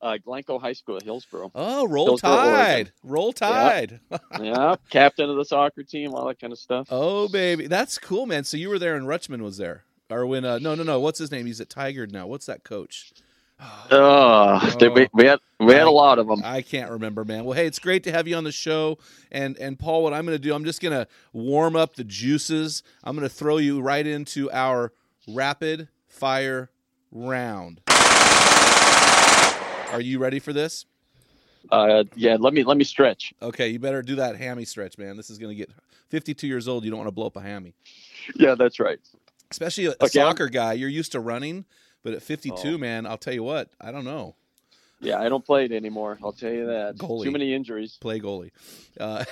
Uh, 0.00 0.18
Glencoe 0.22 0.58
High 0.58 0.74
School, 0.74 0.98
at 0.98 1.02
Hillsboro. 1.04 1.50
Oh, 1.54 1.88
roll 1.88 2.06
Hillsboro, 2.06 2.30
Oregon. 2.32 2.54
tide, 2.54 2.92
roll 3.02 3.32
tide. 3.32 4.00
yeah, 4.40 4.76
captain 4.90 5.30
of 5.30 5.36
the 5.36 5.44
soccer 5.44 5.82
team, 5.82 6.14
all 6.14 6.26
that 6.28 6.38
kind 6.38 6.52
of 6.52 6.58
stuff. 6.58 6.88
oh, 6.90 7.28
baby, 7.28 7.66
that's 7.66 7.98
cool, 7.98 8.26
man. 8.26 8.44
So 8.44 8.56
you 8.56 8.68
were 8.68 8.78
there, 8.78 8.94
and 8.94 9.06
Rutschman 9.06 9.40
was 9.40 9.56
there, 9.56 9.84
or 10.10 10.26
when? 10.26 10.44
Uh, 10.44 10.58
no, 10.58 10.74
no, 10.74 10.82
no. 10.82 11.00
What's 11.00 11.18
his 11.18 11.32
name? 11.32 11.46
He's 11.46 11.60
at 11.60 11.68
Tigard 11.70 12.12
now. 12.12 12.26
What's 12.26 12.46
that 12.46 12.62
coach? 12.62 13.12
Uh, 13.58 13.62
Oh. 13.90 14.90
we, 14.94 15.08
we 15.14 15.24
had 15.26 15.38
we 15.58 15.72
had 15.72 15.86
a 15.86 15.90
lot 15.90 16.18
of 16.18 16.26
them. 16.26 16.42
I 16.44 16.60
can't 16.60 16.90
remember, 16.90 17.24
man. 17.24 17.44
Well, 17.44 17.54
hey, 17.56 17.66
it's 17.66 17.78
great 17.78 18.04
to 18.04 18.12
have 18.12 18.28
you 18.28 18.36
on 18.36 18.44
the 18.44 18.52
show. 18.52 18.98
And 19.32 19.56
and 19.58 19.78
Paul, 19.78 20.02
what 20.02 20.12
I'm 20.12 20.26
going 20.26 20.36
to 20.36 20.42
do, 20.42 20.54
I'm 20.54 20.64
just 20.64 20.82
going 20.82 20.92
to 20.92 21.06
warm 21.32 21.76
up 21.76 21.94
the 21.96 22.04
juices. 22.04 22.82
I'm 23.04 23.16
going 23.16 23.28
to 23.28 23.34
throw 23.34 23.56
you 23.56 23.80
right 23.80 24.06
into 24.06 24.50
our 24.52 24.92
rapid 25.28 25.88
fire 26.08 26.70
round. 27.10 27.80
Are 29.92 30.00
you 30.00 30.18
ready 30.18 30.40
for 30.40 30.52
this? 30.52 30.84
Uh, 31.70 32.04
yeah, 32.14 32.36
let 32.38 32.52
me 32.52 32.62
let 32.64 32.76
me 32.76 32.84
stretch. 32.84 33.32
Okay, 33.40 33.68
you 33.68 33.78
better 33.78 34.02
do 34.02 34.16
that 34.16 34.36
hammy 34.36 34.64
stretch, 34.64 34.98
man. 34.98 35.16
This 35.16 35.30
is 35.30 35.38
going 35.38 35.50
to 35.50 35.56
get 35.56 35.70
52 36.10 36.46
years 36.46 36.68
old. 36.68 36.84
You 36.84 36.90
don't 36.90 36.98
want 36.98 37.08
to 37.08 37.12
blow 37.12 37.26
up 37.26 37.36
a 37.36 37.40
hammy, 37.40 37.74
Yeah, 38.34 38.54
that's 38.54 38.78
right. 38.78 38.98
especially 39.50 39.86
a, 39.86 39.90
a 39.92 40.04
Okay, 40.04 40.20
I'm- 40.20 40.30
soccer 40.30 40.48
guy. 40.48 40.74
You're 40.74 40.88
used 40.90 41.12
to 41.12 41.20
running, 41.20 41.64
but 42.06 42.14
at 42.14 42.22
52, 42.22 42.54
Oh. 42.74 42.78
man, 42.78 43.04
I'll 43.04 43.18
tell 43.18 43.34
you 43.34 43.42
what. 43.42 43.68
I 43.80 43.90
don't 43.90 44.04
know. 44.04 44.36
Yeah, 45.00 45.20
I 45.20 45.28
don't 45.28 45.44
play 45.44 45.64
it 45.64 45.72
anymore. 45.72 46.18
I'll 46.24 46.32
tell 46.32 46.52
you 46.52 46.66
that. 46.66 46.96
Goalie. 46.96 47.24
Too 47.24 47.30
many 47.32 47.52
injuries. 47.52 47.98
Play 48.00 48.20
goalie. 48.20 48.50
Uh, 48.98 49.24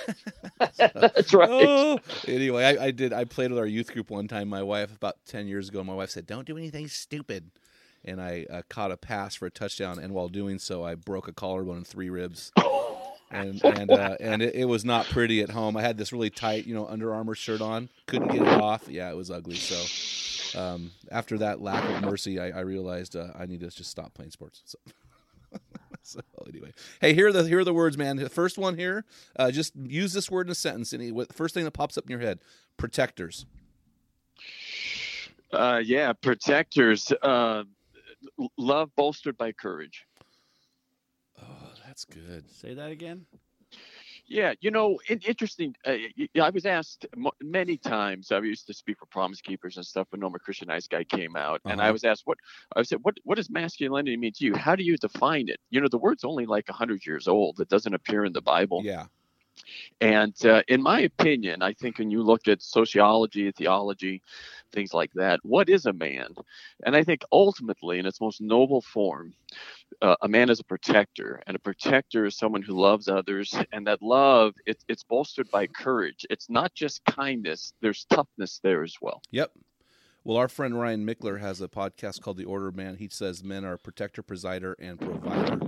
that's 0.77 1.33
right. 1.33 1.49
oh. 1.49 1.99
Anyway, 2.27 2.63
I, 2.63 2.85
I 2.87 2.91
did. 2.91 3.13
I 3.13 3.23
played 3.23 3.49
with 3.49 3.57
our 3.59 3.65
youth 3.65 3.91
group 3.93 4.09
one 4.11 4.27
time. 4.27 4.47
My 4.49 4.61
wife 4.61 4.93
about 4.95 5.15
ten 5.25 5.47
years 5.47 5.69
ago. 5.69 5.83
My 5.83 5.95
wife 5.95 6.09
said, 6.11 6.27
"Don't 6.27 6.45
do 6.45 6.55
anything 6.57 6.87
stupid," 6.87 7.49
and 8.03 8.21
I 8.21 8.45
uh, 8.47 8.61
caught 8.69 8.91
a 8.91 8.97
pass 8.97 9.33
for 9.35 9.47
a 9.47 9.49
touchdown. 9.49 9.97
And 9.97 10.13
while 10.13 10.27
doing 10.27 10.59
so, 10.59 10.83
I 10.83 10.93
broke 10.93 11.27
a 11.27 11.33
collarbone 11.33 11.77
and 11.77 11.87
three 11.87 12.09
ribs. 12.09 12.51
And 13.31 13.59
and 13.65 13.89
uh, 13.89 14.15
and 14.19 14.43
it, 14.43 14.53
it 14.53 14.65
was 14.65 14.85
not 14.85 15.07
pretty 15.07 15.41
at 15.41 15.49
home. 15.49 15.75
I 15.75 15.81
had 15.81 15.97
this 15.97 16.13
really 16.13 16.29
tight, 16.29 16.67
you 16.67 16.75
know, 16.75 16.85
Under 16.85 17.11
Armour 17.13 17.33
shirt 17.33 17.59
on. 17.59 17.89
Couldn't 18.05 18.27
get 18.27 18.43
it 18.43 18.47
off. 18.47 18.87
Yeah, 18.87 19.09
it 19.09 19.15
was 19.17 19.31
ugly. 19.31 19.55
So 19.55 19.75
um, 20.55 20.91
after 21.11 21.37
that 21.39 21.61
lack 21.61 21.83
of 21.83 22.01
mercy, 22.01 22.39
I, 22.39 22.49
I 22.49 22.59
realized 22.61 23.15
uh, 23.15 23.27
I 23.37 23.45
need 23.45 23.61
to 23.61 23.69
just 23.69 23.89
stop 23.89 24.13
playing 24.13 24.31
sports. 24.31 24.61
So. 24.65 24.77
so 26.01 26.19
anyway, 26.47 26.71
hey, 27.01 27.13
here 27.13 27.27
are 27.27 27.31
the 27.31 27.43
here 27.47 27.59
are 27.59 27.63
the 27.63 27.73
words, 27.73 27.97
man. 27.97 28.17
The 28.17 28.29
first 28.29 28.57
one 28.57 28.77
here, 28.77 29.05
uh, 29.37 29.51
just 29.51 29.75
use 29.75 30.13
this 30.13 30.29
word 30.29 30.47
in 30.47 30.51
a 30.51 30.55
sentence. 30.55 30.93
Any 30.93 31.11
first 31.31 31.53
thing 31.53 31.63
that 31.63 31.71
pops 31.71 31.97
up 31.97 32.05
in 32.05 32.11
your 32.11 32.19
head? 32.19 32.39
Protectors. 32.77 33.45
Uh, 35.51 35.81
yeah, 35.83 36.13
protectors. 36.13 37.11
Uh, 37.21 37.63
love 38.57 38.93
bolstered 38.95 39.37
by 39.37 39.51
courage. 39.51 40.05
Oh, 41.41 41.69
that's 41.85 42.05
good. 42.05 42.49
Say 42.51 42.73
that 42.73 42.91
again. 42.91 43.25
Yeah, 44.27 44.53
you 44.59 44.71
know, 44.71 44.99
in, 45.07 45.19
interesting. 45.19 45.75
Uh, 45.85 45.97
I 46.41 46.49
was 46.49 46.65
asked 46.65 47.05
many 47.41 47.77
times. 47.77 48.31
I 48.31 48.39
used 48.39 48.65
to 48.67 48.73
speak 48.73 48.97
for 48.97 49.05
Promise 49.05 49.41
Keepers 49.41 49.77
and 49.77 49.85
stuff 49.85 50.07
when 50.09 50.19
No 50.19 50.29
More 50.29 50.39
Christian 50.39 50.67
Nice 50.67 50.87
Guy 50.87 51.03
came 51.03 51.35
out, 51.35 51.61
and 51.67 51.79
I 51.79 51.91
Uh-huh. 51.91 51.91
was 51.91 52.03
asked, 52.03 52.23
"What?" 52.25 52.39
I 52.75 52.81
said, 52.81 52.99
"What? 53.03 53.17
What 53.23 53.35
does 53.35 53.51
masculinity 53.51 54.17
mean 54.17 54.33
to 54.37 54.45
you? 54.45 54.55
How 54.55 54.75
do 54.75 54.83
you 54.83 54.97
define 54.97 55.47
it?" 55.47 55.59
You 55.69 55.79
know, 55.79 55.87
the 55.89 55.99
word's 55.99 56.23
only 56.23 56.47
like 56.47 56.67
hundred 56.69 57.05
years 57.05 57.27
old. 57.27 57.59
It 57.59 57.69
doesn't 57.69 57.93
appear 57.93 58.25
in 58.25 58.33
the 58.33 58.41
Bible. 58.41 58.87
Yeah. 58.87 59.07
And 60.01 60.35
uh, 60.45 60.63
in 60.67 60.81
my 60.81 61.01
opinion, 61.01 61.61
I 61.61 61.73
think 61.73 61.99
when 61.99 62.11
you 62.11 62.23
look 62.23 62.47
at 62.47 62.61
sociology, 62.61 63.51
theology, 63.51 64.21
things 64.71 64.93
like 64.93 65.11
that, 65.15 65.39
what 65.43 65.69
is 65.69 65.85
a 65.85 65.93
man? 65.93 66.33
And 66.85 66.95
I 66.95 67.03
think 67.03 67.23
ultimately, 67.31 67.99
in 67.99 68.05
its 68.05 68.21
most 68.21 68.41
noble 68.41 68.81
form, 68.81 69.33
uh, 70.01 70.15
a 70.21 70.27
man 70.27 70.49
is 70.49 70.59
a 70.59 70.63
protector, 70.63 71.41
and 71.47 71.55
a 71.55 71.59
protector 71.59 72.25
is 72.25 72.37
someone 72.37 72.61
who 72.61 72.73
loves 72.73 73.07
others, 73.07 73.53
and 73.71 73.87
that 73.87 74.01
love 74.01 74.53
it, 74.65 74.83
it's 74.87 75.03
bolstered 75.03 75.49
by 75.51 75.67
courage. 75.67 76.25
It's 76.29 76.49
not 76.49 76.73
just 76.73 77.03
kindness; 77.05 77.73
there's 77.81 78.05
toughness 78.05 78.59
there 78.63 78.83
as 78.83 78.95
well. 79.01 79.21
Yep. 79.31 79.51
Well, 80.25 80.37
our 80.37 80.47
friend 80.47 80.79
Ryan 80.79 81.05
Michler 81.05 81.39
has 81.39 81.61
a 81.61 81.67
podcast 81.67 82.19
called 82.19 82.37
The 82.37 82.45
Order 82.45 82.69
of 82.69 82.75
Man. 82.75 82.95
He 82.95 83.07
says 83.09 83.43
men 83.43 83.63
are 83.63 83.77
protector, 83.77 84.23
presider, 84.23 84.73
and 84.79 84.99
provider. 84.99 85.59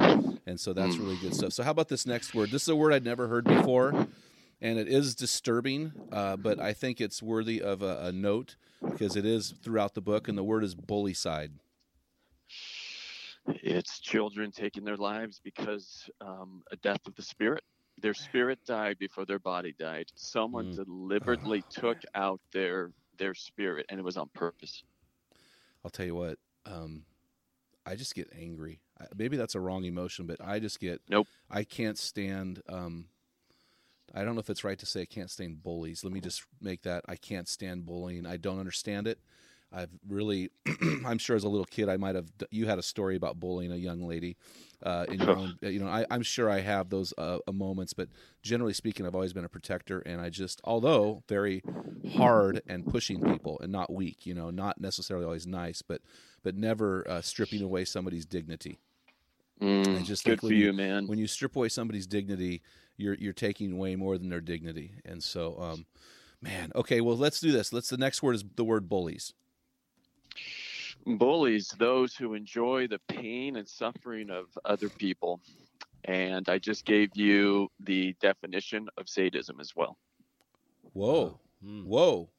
And 0.48 0.60
so 0.60 0.74
that's 0.74 0.98
really 0.98 1.16
good 1.18 1.36
stuff. 1.36 1.54
So, 1.54 1.62
how 1.62 1.70
about 1.70 1.90
this 1.90 2.08
next 2.08 2.34
word? 2.34 2.50
This 2.50 2.64
is 2.64 2.70
a 2.70 2.76
word 2.76 2.92
I'd 2.92 3.04
never 3.06 3.28
heard 3.28 3.44
before, 3.44 4.08
and 4.60 4.80
it 4.80 4.88
is 4.88 5.14
disturbing, 5.14 5.92
uh, 6.12 6.38
but 6.38 6.60
I 6.60 6.74
think 6.74 7.00
it's 7.00 7.22
worthy 7.22 7.62
of 7.62 7.84
a, 7.84 8.06
a 8.06 8.12
note 8.12 8.56
because 8.82 9.16
it 9.16 9.28
is 9.28 9.54
throughout 9.62 9.94
the 9.94 10.02
book, 10.02 10.28
and 10.28 10.36
the 10.36 10.44
word 10.44 10.64
is 10.64 10.74
bullycide. 10.74 11.52
It's 13.48 14.00
children 14.00 14.52
taking 14.52 14.84
their 14.84 14.98
lives 14.98 15.40
because 15.44 16.10
um, 16.20 16.64
a 16.72 16.78
death 16.78 17.06
of 17.06 17.14
the 17.14 17.22
spirit. 17.22 17.64
Their 18.02 18.16
spirit 18.16 18.58
died 18.66 18.98
before 18.98 19.26
their 19.26 19.40
body 19.40 19.76
died. 19.78 20.08
Someone 20.16 20.66
Mm. 20.74 20.76
deliberately 20.76 21.64
took 21.70 21.98
out 22.16 22.42
their 22.52 22.92
their 23.18 23.34
spirit, 23.34 23.86
and 23.90 24.00
it 24.00 24.04
was 24.04 24.18
on 24.18 24.30
purpose. 24.34 24.84
I'll 25.84 25.92
tell 25.92 26.06
you 26.06 26.16
what, 26.16 26.38
um, 26.66 27.04
I 27.86 27.96
just 27.96 28.16
get 28.16 28.30
angry. 28.38 28.82
Maybe 29.16 29.38
that's 29.38 29.56
a 29.56 29.60
wrong 29.60 29.86
emotion, 29.86 30.26
but 30.26 30.38
I 30.44 30.60
just 30.60 30.80
get 30.80 31.02
Nope. 31.10 31.28
I 31.50 31.64
can't 31.64 31.98
stand. 31.98 32.62
Um, 32.68 33.06
I 34.14 34.24
don't 34.24 34.36
know 34.36 34.40
if 34.40 34.50
it's 34.50 34.64
right 34.64 34.80
to 34.80 34.86
say 34.86 35.02
I 35.02 35.06
can't 35.06 35.32
stand 35.32 35.64
bullies. 35.64 36.04
Let 36.04 36.14
me 36.14 36.20
just 36.22 36.44
make 36.62 36.84
that 36.84 37.04
I 37.08 37.16
can't 37.16 37.48
stand 37.48 37.86
bullying. 37.86 38.26
I 38.26 38.38
don't 38.38 38.60
understand 38.60 39.08
it. 39.08 39.20
I've 39.72 39.90
really, 40.08 40.50
I'm 41.06 41.18
sure 41.18 41.36
as 41.36 41.44
a 41.44 41.50
little 41.50 41.66
kid, 41.66 41.90
I 41.90 41.98
might 41.98 42.16
have. 42.16 42.32
You 42.52 42.68
had 42.68 42.80
a 42.80 42.84
story 42.84 43.16
about 43.16 43.40
bullying 43.40 43.72
a 43.72 43.76
young 43.76 44.02
lady 44.02 44.38
uh, 44.84 45.06
in 45.10 45.20
your 45.20 45.36
own. 45.36 45.58
You 45.62 45.80
know, 45.80 45.88
I, 45.88 46.06
I'm 46.10 46.24
sure 46.24 46.50
I 46.50 46.62
have 46.62 46.90
those 46.90 47.14
uh, 47.18 47.40
uh, 47.48 47.52
moments, 47.52 47.94
but 47.94 48.08
generally 48.42 48.74
speaking, 48.74 49.06
I've 49.06 49.16
always 49.16 49.34
been 49.34 49.46
a 49.46 49.50
protector, 49.50 50.00
and 50.00 50.22
I 50.22 50.30
just, 50.30 50.62
although 50.64 51.24
very 51.28 51.64
hard 52.16 52.62
and 52.68 52.86
pushing 52.86 53.22
people 53.22 53.60
and 53.62 53.72
not 53.72 53.92
weak, 53.92 54.26
you 54.26 54.34
know, 54.34 54.50
not 54.50 54.80
necessarily 54.80 55.26
always 55.26 55.48
nice, 55.48 55.82
but 55.82 56.02
but 56.44 56.56
never 56.56 57.06
uh, 57.10 57.22
stripping 57.22 57.62
away 57.62 57.84
somebody's 57.84 58.26
dignity. 58.26 58.80
Mm, 59.62 60.04
just 60.06 60.24
good 60.24 60.40
for 60.40 60.48
when 60.48 60.56
you, 60.56 60.72
man. 60.72 61.08
when 61.08 61.18
you 61.18 61.28
strip 61.28 61.56
away 61.56 61.70
somebody's 61.70 62.08
dignity, 62.08 62.62
you're 62.96 63.16
you're 63.16 63.34
taking 63.34 63.78
way 63.78 63.96
more 63.96 64.18
than 64.18 64.30
their 64.30 64.42
dignity. 64.42 64.94
And 65.04 65.24
so, 65.24 65.58
um, 65.60 65.86
man, 66.42 66.72
okay, 66.76 67.02
well, 67.02 67.18
let's 67.18 67.40
do 67.40 67.52
this. 67.52 67.74
Let's. 67.74 67.90
The 67.90 67.98
next 67.98 68.22
word 68.22 68.36
is 68.36 68.44
the 68.56 68.64
word 68.64 68.88
bullies. 68.88 69.34
Bullies, 71.06 71.74
those 71.78 72.16
who 72.16 72.34
enjoy 72.34 72.88
the 72.88 73.00
pain 73.08 73.56
and 73.56 73.68
suffering 73.68 74.30
of 74.30 74.46
other 74.66 74.90
people. 74.90 75.40
And 76.06 76.48
I 76.50 76.58
just 76.58 76.86
gave 76.86 77.16
you 77.16 77.70
the 77.80 78.16
definition 78.22 78.88
of 78.98 79.10
sadism 79.10 79.60
as 79.60 79.74
well. 79.76 79.98
Whoa, 80.94 81.40
Hmm. 81.62 81.84
whoa. 81.84 82.30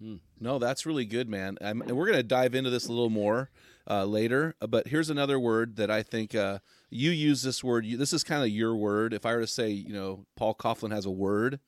Hmm. 0.00 0.16
No, 0.40 0.58
that's 0.58 0.86
really 0.86 1.04
good, 1.04 1.28
man. 1.28 1.58
I'm, 1.60 1.82
and 1.82 1.92
we're 1.96 2.06
going 2.06 2.16
to 2.18 2.22
dive 2.22 2.54
into 2.54 2.70
this 2.70 2.86
a 2.86 2.92
little 2.92 3.10
more 3.10 3.50
uh, 3.88 4.04
later. 4.04 4.54
uh, 4.62 4.66
But 4.66 4.88
here's 4.88 5.10
another 5.10 5.38
word 5.38 5.76
that 5.76 5.90
I 5.90 6.02
think 6.02 6.34
uh, 6.34 6.60
you 6.88 7.10
use 7.10 7.42
this 7.42 7.62
word. 7.62 7.84
You, 7.84 7.96
this 7.98 8.12
is 8.14 8.24
kind 8.24 8.42
of 8.42 8.48
your 8.48 8.74
word. 8.76 9.12
If 9.12 9.26
I 9.26 9.34
were 9.34 9.40
to 9.42 9.46
say, 9.46 9.68
you 9.70 9.92
know, 9.92 10.24
Paul 10.36 10.54
Coughlin 10.54 10.90
has 10.92 11.04
a 11.04 11.10
word, 11.10 11.60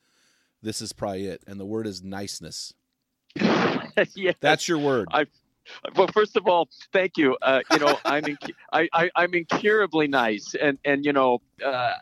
this 0.63 0.81
is 0.81 0.93
probably 0.95 1.27
it. 1.27 1.43
And 1.47 1.61
the 1.61 1.67
word 1.67 1.87
is 1.87 2.03
niceness. 2.03 2.73
yeah, 3.37 4.33
That's 4.41 4.67
your 4.69 4.79
word. 4.79 5.09
I- 5.13 5.27
well, 5.97 6.09
first 6.09 6.37
of 6.37 6.47
all, 6.47 6.69
thank 6.93 7.17
you. 7.17 7.37
Uh, 7.43 7.61
you 7.73 7.79
know, 7.79 7.99
I'm 8.05 8.23
inc- 8.25 8.55
I, 8.73 8.89
I, 8.93 9.11
I'm 9.17 9.35
incurably 9.35 10.09
nice, 10.09 10.55
and 10.61 10.79
and 10.85 11.05
you 11.05 11.13
know, 11.13 11.41
uh, 11.65 11.93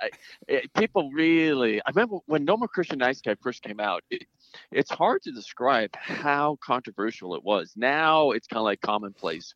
people 0.77 1.11
really. 1.13 1.81
I 1.81 1.91
remember 1.91 2.19
when 2.27 2.45
No 2.45 2.57
More 2.57 2.69
Christian 2.69 2.99
Nice 2.99 3.21
Guy 3.21 3.35
first 3.41 3.63
came 3.63 3.81
out. 3.81 4.03
It, 4.11 4.25
it's 4.73 4.91
hard 4.91 5.23
to 5.23 5.33
describe 5.33 5.91
how 5.95 6.59
controversial 6.63 7.35
it 7.35 7.45
was. 7.45 7.73
Now 7.77 8.33
it's 8.33 8.47
kind 8.47 8.59
of 8.59 8.65
like 8.65 8.81
commonplace. 8.81 9.55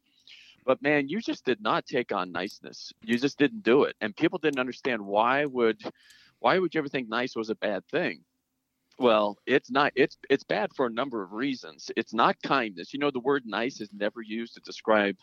But 0.65 0.81
man, 0.83 1.09
you 1.09 1.21
just 1.21 1.45
did 1.45 1.61
not 1.61 1.85
take 1.85 2.13
on 2.13 2.33
niceness. 2.33 2.93
You 3.03 3.19
just 3.19 3.39
didn't 3.39 3.63
do 3.63 3.85
it, 3.85 3.97
and 4.01 4.17
people 4.17 4.39
didn't 4.39 4.61
understand 4.61 5.03
why 5.05 5.45
would, 5.45 5.81
why 6.39 6.59
would 6.59 6.75
you 6.75 6.79
ever 6.79 6.89
think 6.89 7.09
nice 7.09 7.37
was 7.37 7.51
a 7.51 7.55
bad 7.55 7.87
thing? 7.89 8.21
Well, 8.99 9.37
it's 9.47 9.71
not. 9.71 9.93
It's 9.97 10.17
it's 10.31 10.45
bad 10.45 10.71
for 10.77 10.87
a 10.87 10.91
number 10.91 11.23
of 11.23 11.33
reasons. 11.33 11.91
It's 11.97 12.15
not 12.15 12.37
kindness. 12.43 12.93
You 12.93 13.01
know, 13.01 13.11
the 13.11 13.21
word 13.21 13.43
"nice" 13.45 13.81
is 13.81 13.91
never 13.93 14.23
used 14.23 14.55
to 14.55 14.61
describe 14.61 15.17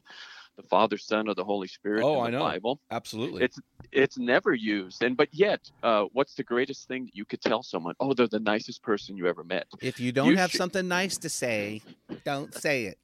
the 0.57 0.63
Father, 0.63 0.97
Son, 0.97 1.29
or 1.29 1.33
the 1.33 1.43
Holy 1.45 1.67
Spirit 1.69 2.03
Oh, 2.03 2.15
in 2.25 2.31
the 2.31 2.37
I 2.37 2.39
know. 2.39 2.45
Bible. 2.45 2.79
Absolutely. 2.91 3.43
It's 3.43 3.57
it's 3.93 4.17
never 4.17 4.53
used. 4.53 5.03
And 5.03 5.15
but 5.15 5.29
yet, 5.31 5.61
uh, 5.83 6.05
what's 6.11 6.33
the 6.35 6.43
greatest 6.43 6.87
thing 6.89 7.05
that 7.05 7.15
you 7.15 7.23
could 7.23 7.41
tell 7.41 7.63
someone? 7.63 7.95
Oh, 8.01 8.13
they're 8.13 8.27
the 8.27 8.39
nicest 8.39 8.83
person 8.83 9.15
you 9.15 9.27
ever 9.27 9.43
met. 9.45 9.67
If 9.81 9.99
you 9.99 10.11
don't 10.11 10.27
You 10.29 10.37
have 10.37 10.51
should- 10.51 10.57
something 10.57 10.87
nice 10.89 11.17
to 11.19 11.29
say, 11.29 11.81
don't 12.25 12.53
say 12.53 12.85
it. 12.85 12.97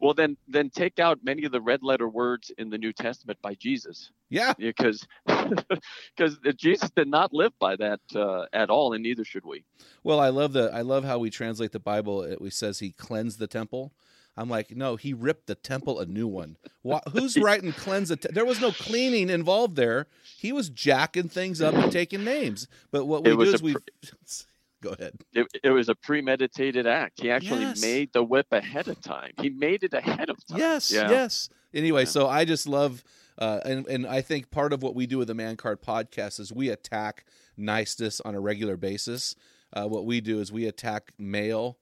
Well, 0.00 0.14
then 0.14 0.36
then 0.48 0.70
take 0.70 0.98
out 0.98 1.18
many 1.22 1.44
of 1.44 1.52
the 1.52 1.60
red 1.60 1.82
letter 1.82 2.08
words 2.08 2.50
in 2.56 2.70
the 2.70 2.78
New 2.78 2.92
Testament 2.92 3.38
by 3.42 3.54
Jesus, 3.54 4.10
yeah. 4.30 4.54
because 4.56 5.06
because 5.26 6.38
Jesus 6.56 6.90
did 6.90 7.08
not 7.08 7.34
live 7.34 7.52
by 7.58 7.76
that 7.76 8.00
uh, 8.14 8.46
at 8.52 8.70
all, 8.70 8.94
and 8.94 9.02
neither 9.02 9.24
should 9.24 9.44
we. 9.44 9.64
Well, 10.02 10.18
I 10.18 10.30
love 10.30 10.54
the 10.54 10.70
I 10.72 10.80
love 10.80 11.04
how 11.04 11.18
we 11.18 11.28
translate 11.28 11.72
the 11.72 11.80
Bible. 11.80 12.22
It 12.22 12.40
we 12.40 12.50
says 12.50 12.78
he 12.78 12.92
cleansed 12.92 13.38
the 13.38 13.46
temple. 13.46 13.92
I'm 14.36 14.48
like, 14.48 14.74
no, 14.74 14.96
he 14.96 15.12
ripped 15.12 15.48
the 15.48 15.54
temple 15.54 15.98
a 15.98 16.06
new 16.06 16.26
one. 16.26 16.56
Why, 16.82 17.00
who's 17.12 17.36
writing 17.42 17.72
cleanse 17.72 18.08
the? 18.08 18.16
Te- 18.16 18.32
there 18.32 18.46
was 18.46 18.60
no 18.60 18.72
cleaning 18.72 19.28
involved 19.28 19.76
there. 19.76 20.06
He 20.38 20.52
was 20.52 20.70
jacking 20.70 21.28
things 21.28 21.60
up 21.60 21.74
and 21.74 21.92
taking 21.92 22.24
names. 22.24 22.66
But 22.90 23.04
what 23.04 23.22
we 23.22 23.32
do 23.32 23.42
is 23.42 23.60
a 23.60 23.64
we 23.64 23.76
go 24.82 24.90
ahead. 24.90 25.12
It, 25.32 25.46
it 25.62 25.70
was 25.70 25.88
a 25.88 25.94
premeditated 25.94 26.86
act. 26.86 27.20
He 27.20 27.30
actually 27.30 27.62
Yes. 27.62 27.82
made 27.82 28.12
the 28.12 28.22
whip 28.22 28.46
ahead 28.52 28.88
of 28.88 29.00
time. 29.00 29.32
He 29.40 29.50
made 29.50 29.82
it 29.84 29.92
ahead 29.94 30.30
of 30.30 30.36
time. 30.46 30.58
Yes, 30.58 30.90
Yeah. 30.90 31.10
yes. 31.10 31.48
Anyway, 31.74 32.02
Yeah. 32.02 32.08
so 32.08 32.26
I 32.28 32.44
just 32.44 32.66
love, 32.66 33.04
uh, 33.38 33.60
and 33.64 33.86
and 33.86 34.06
I 34.06 34.20
think 34.22 34.50
part 34.50 34.72
of 34.72 34.82
what 34.82 34.94
we 34.94 35.06
do 35.06 35.18
with 35.18 35.28
the 35.28 35.34
Man 35.34 35.56
Card 35.56 35.80
podcast 35.82 36.40
is 36.40 36.52
we 36.52 36.68
attack 36.68 37.24
niceness 37.56 38.20
on 38.22 38.34
a 38.34 38.40
regular 38.40 38.76
basis. 38.76 39.34
Uh, 39.72 39.86
what 39.86 40.04
we 40.04 40.20
do 40.20 40.40
is 40.40 40.50
we 40.50 40.66
attack 40.66 41.12
male 41.18 41.78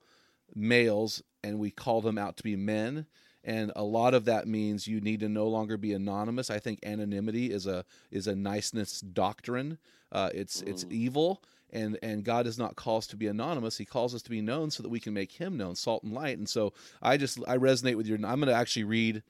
males 0.54 1.22
and 1.44 1.58
we 1.58 1.70
call 1.70 2.00
them 2.00 2.18
out 2.18 2.36
to 2.36 2.42
be 2.42 2.56
men. 2.56 3.06
And 3.44 3.72
a 3.76 3.84
lot 3.84 4.14
of 4.14 4.24
that 4.26 4.46
means 4.48 4.86
you 4.86 5.00
need 5.00 5.20
to 5.20 5.28
no 5.28 5.46
longer 5.46 5.76
be 5.76 5.92
anonymous. 5.92 6.50
I 6.50 6.58
think 6.58 6.80
anonymity 6.84 7.52
is 7.52 7.66
a 7.66 7.84
is 8.10 8.26
a 8.26 8.34
niceness 8.34 9.00
doctrine. 9.00 9.78
Uh, 10.10 10.30
it's 10.34 10.60
it's 10.62 10.84
evil, 10.90 11.42
and 11.70 11.98
and 12.02 12.24
God 12.24 12.44
does 12.44 12.58
not 12.58 12.76
call 12.76 12.98
us 12.98 13.06
to 13.08 13.16
be 13.16 13.26
anonymous. 13.26 13.78
He 13.78 13.84
calls 13.84 14.14
us 14.14 14.22
to 14.22 14.30
be 14.30 14.40
known 14.40 14.70
so 14.70 14.82
that 14.82 14.88
we 14.88 15.00
can 15.00 15.14
make 15.14 15.32
Him 15.32 15.56
known, 15.56 15.76
salt 15.76 16.02
and 16.02 16.12
light. 16.12 16.38
And 16.38 16.48
so 16.48 16.72
I 17.00 17.16
just 17.16 17.38
I 17.46 17.56
resonate 17.56 17.96
with 17.96 18.06
your. 18.06 18.16
I'm 18.18 18.40
going 18.40 18.48
to 18.48 18.54
actually 18.54 18.84
read 18.84 19.22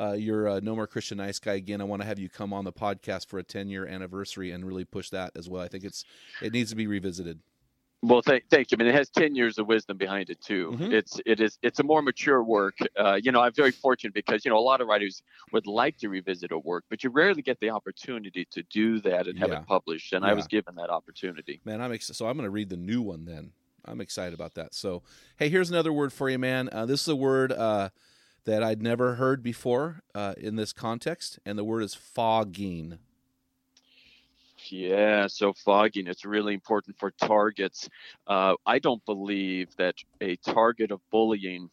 uh, 0.00 0.12
your 0.12 0.48
uh, 0.48 0.60
No 0.60 0.74
More 0.74 0.86
Christian 0.86 1.18
Nice 1.18 1.38
Guy 1.38 1.54
again. 1.54 1.80
I 1.80 1.84
want 1.84 2.02
to 2.02 2.08
have 2.08 2.18
you 2.18 2.28
come 2.28 2.52
on 2.52 2.64
the 2.64 2.72
podcast 2.72 3.28
for 3.28 3.38
a 3.38 3.44
10 3.44 3.68
year 3.68 3.86
anniversary 3.86 4.50
and 4.50 4.64
really 4.64 4.84
push 4.84 5.10
that 5.10 5.32
as 5.36 5.48
well. 5.48 5.62
I 5.62 5.68
think 5.68 5.84
it's 5.84 6.04
it 6.42 6.52
needs 6.52 6.70
to 6.70 6.76
be 6.76 6.86
revisited. 6.86 7.40
Well, 8.06 8.20
thank, 8.22 8.44
thank 8.50 8.70
you. 8.70 8.76
I 8.76 8.78
mean, 8.78 8.88
it 8.88 8.94
has 8.94 9.08
ten 9.08 9.34
years 9.34 9.58
of 9.58 9.66
wisdom 9.66 9.96
behind 9.96 10.28
it 10.28 10.40
too. 10.40 10.72
Mhm. 10.72 10.92
It's 10.92 11.20
it 11.24 11.40
is 11.40 11.58
it's 11.62 11.80
a 11.80 11.82
more 11.82 12.02
mature 12.02 12.42
work. 12.42 12.76
Uh, 12.98 13.18
you 13.22 13.32
know, 13.32 13.40
I'm 13.40 13.52
very 13.54 13.70
fortunate 13.70 14.12
because 14.12 14.44
you 14.44 14.50
know 14.50 14.58
a 14.58 14.66
lot 14.72 14.80
of 14.80 14.88
writers 14.88 15.22
would 15.52 15.66
like 15.66 15.96
to 15.98 16.08
revisit 16.08 16.52
a 16.52 16.58
work, 16.58 16.84
but 16.90 17.02
you 17.02 17.10
rarely 17.10 17.40
get 17.40 17.58
the 17.60 17.70
opportunity 17.70 18.46
to 18.50 18.62
do 18.64 19.00
that 19.00 19.26
and 19.26 19.38
have 19.38 19.50
Yeah. 19.50 19.60
it 19.60 19.66
published. 19.66 20.12
And 20.12 20.24
I 20.24 20.34
was 20.34 20.46
given 20.46 20.74
that 20.74 20.90
opportunity. 20.90 21.60
Man, 21.64 21.80
I'm 21.80 21.92
ex- 21.92 22.06
so 22.14 22.26
I'm 22.28 22.36
going 22.36 22.46
to 22.46 22.50
read 22.50 22.68
the 22.68 22.76
new 22.76 23.00
one 23.00 23.24
then. 23.24 23.52
I'm 23.86 24.00
excited 24.00 24.34
about 24.34 24.54
that. 24.54 24.74
So, 24.74 25.02
hey, 25.36 25.48
here's 25.48 25.70
another 25.70 25.92
word 25.92 26.12
for 26.12 26.28
you, 26.30 26.38
man. 26.38 26.68
Uh, 26.72 26.86
this 26.86 27.02
is 27.02 27.08
a 27.08 27.16
word 27.16 27.52
uh, 27.52 27.90
that 28.44 28.62
I'd 28.62 28.82
never 28.82 29.14
heard 29.16 29.42
before 29.42 30.00
uh, 30.14 30.34
in 30.38 30.56
this 30.56 30.72
context, 30.72 31.38
and 31.46 31.58
the 31.58 31.64
word 31.64 31.82
is 31.82 31.94
fogging. 31.94 32.98
Yeah, 34.70 35.26
so 35.26 35.52
fogging 35.52 36.06
it's 36.06 36.24
really 36.24 36.54
important 36.54 36.96
for 36.98 37.10
targets. 37.12 37.88
Uh, 38.26 38.54
I 38.66 38.78
don't 38.78 39.04
believe 39.04 39.68
that 39.76 39.96
a 40.20 40.36
target 40.36 40.90
of 40.90 41.00
bullying 41.10 41.70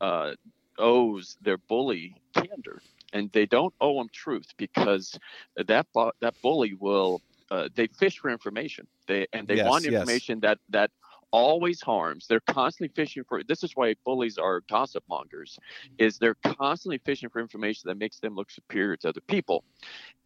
uh, 0.00 0.34
owes 0.78 1.36
their 1.40 1.58
bully 1.58 2.16
candor, 2.34 2.80
and 3.12 3.30
they 3.32 3.46
don't 3.46 3.74
owe 3.80 3.98
them 3.98 4.08
truth 4.12 4.46
because 4.56 5.18
that 5.56 5.86
bu- 5.94 6.12
that 6.20 6.34
bully 6.42 6.74
will 6.74 7.22
uh, 7.50 7.68
they 7.74 7.86
fish 7.88 8.18
for 8.18 8.30
information. 8.30 8.86
They 9.06 9.26
and 9.32 9.46
they 9.48 9.56
Yes, 9.56 9.58
want 9.58 9.86
yes. 9.86 9.86
information 9.86 10.40
that 10.40 10.58
that 10.70 10.90
always 11.32 11.80
harms. 11.82 12.26
They're 12.28 12.40
constantly 12.40 12.92
fishing 12.94 13.24
for. 13.28 13.42
This 13.44 13.62
is 13.64 13.72
why 13.74 13.94
bullies 14.04 14.38
are 14.38 14.62
gossip 14.68 15.04
mongers. 15.08 15.58
Is 15.98 16.18
they're 16.18 16.36
constantly 16.44 16.98
fishing 16.98 17.28
for 17.28 17.40
information 17.40 17.88
that 17.88 17.98
makes 17.98 18.20
them 18.20 18.34
look 18.34 18.50
superior 18.50 18.96
to 18.98 19.10
other 19.10 19.20
people, 19.22 19.64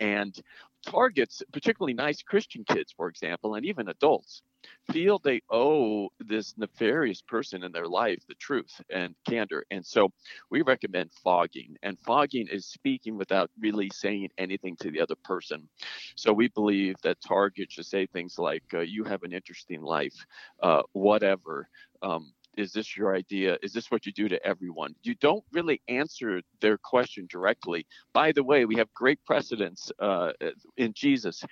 and 0.01 0.39
targets, 0.87 1.43
particularly 1.53 1.95
nice 1.95 2.23
Christian 2.23 2.65
kids, 2.65 2.93
for 2.97 3.09
example, 3.09 3.55
and 3.55 3.65
even 3.67 3.89
adults, 3.89 4.43
feel 4.91 5.19
they 5.19 5.41
owe 5.51 6.09
this 6.19 6.57
nefarious 6.57 7.23
person 7.23 7.63
in 7.63 7.73
their 7.73 7.87
life 7.87 8.23
the 8.29 8.35
truth 8.35 8.81
and 8.91 9.15
candor. 9.29 9.65
And 9.71 9.85
so 9.85 10.11
we 10.51 10.63
recommend 10.63 11.13
fogging. 11.13 11.77
And 11.83 11.99
fogging 12.01 12.49
is 12.49 12.67
speaking 12.67 13.17
without 13.17 13.51
really 13.61 13.91
saying 13.93 14.31
anything 14.39 14.77
to 14.81 14.91
the 14.91 15.01
other 15.01 15.17
person. 15.25 15.69
So 16.17 16.33
we 16.33 16.49
believe 16.49 16.97
that 17.03 17.21
targets 17.21 17.75
should 17.75 17.87
say 17.87 18.07
things 18.07 18.39
like, 18.39 18.65
uh, 18.75 18.81
You 18.81 19.05
have 19.05 19.23
an 19.23 19.33
interesting 19.33 19.83
life, 19.83 20.15
uh, 20.63 20.83
whatever. 20.93 21.69
Um, 22.03 22.33
is 22.59 22.73
this 22.73 22.97
your 22.97 23.15
idea? 23.15 23.57
Is 23.63 23.73
this 23.73 23.91
what 23.91 24.05
you 24.05 24.13
do 24.13 24.29
to 24.29 24.45
everyone? 24.45 24.95
You 25.03 25.15
don't 25.17 25.45
really 25.53 25.81
answer 25.89 26.43
their 26.61 26.77
question 26.77 27.27
directly. 27.31 27.87
By 28.13 28.33
the 28.33 28.43
way, 28.43 28.65
we 28.65 28.77
have 28.77 28.93
great 28.95 29.25
precedents 29.25 29.93
uh, 30.01 30.33
in 30.77 30.93
Jesus. 30.93 31.45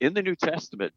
In 0.00 0.14
the 0.14 0.22
New 0.22 0.36
Testament, 0.36 0.92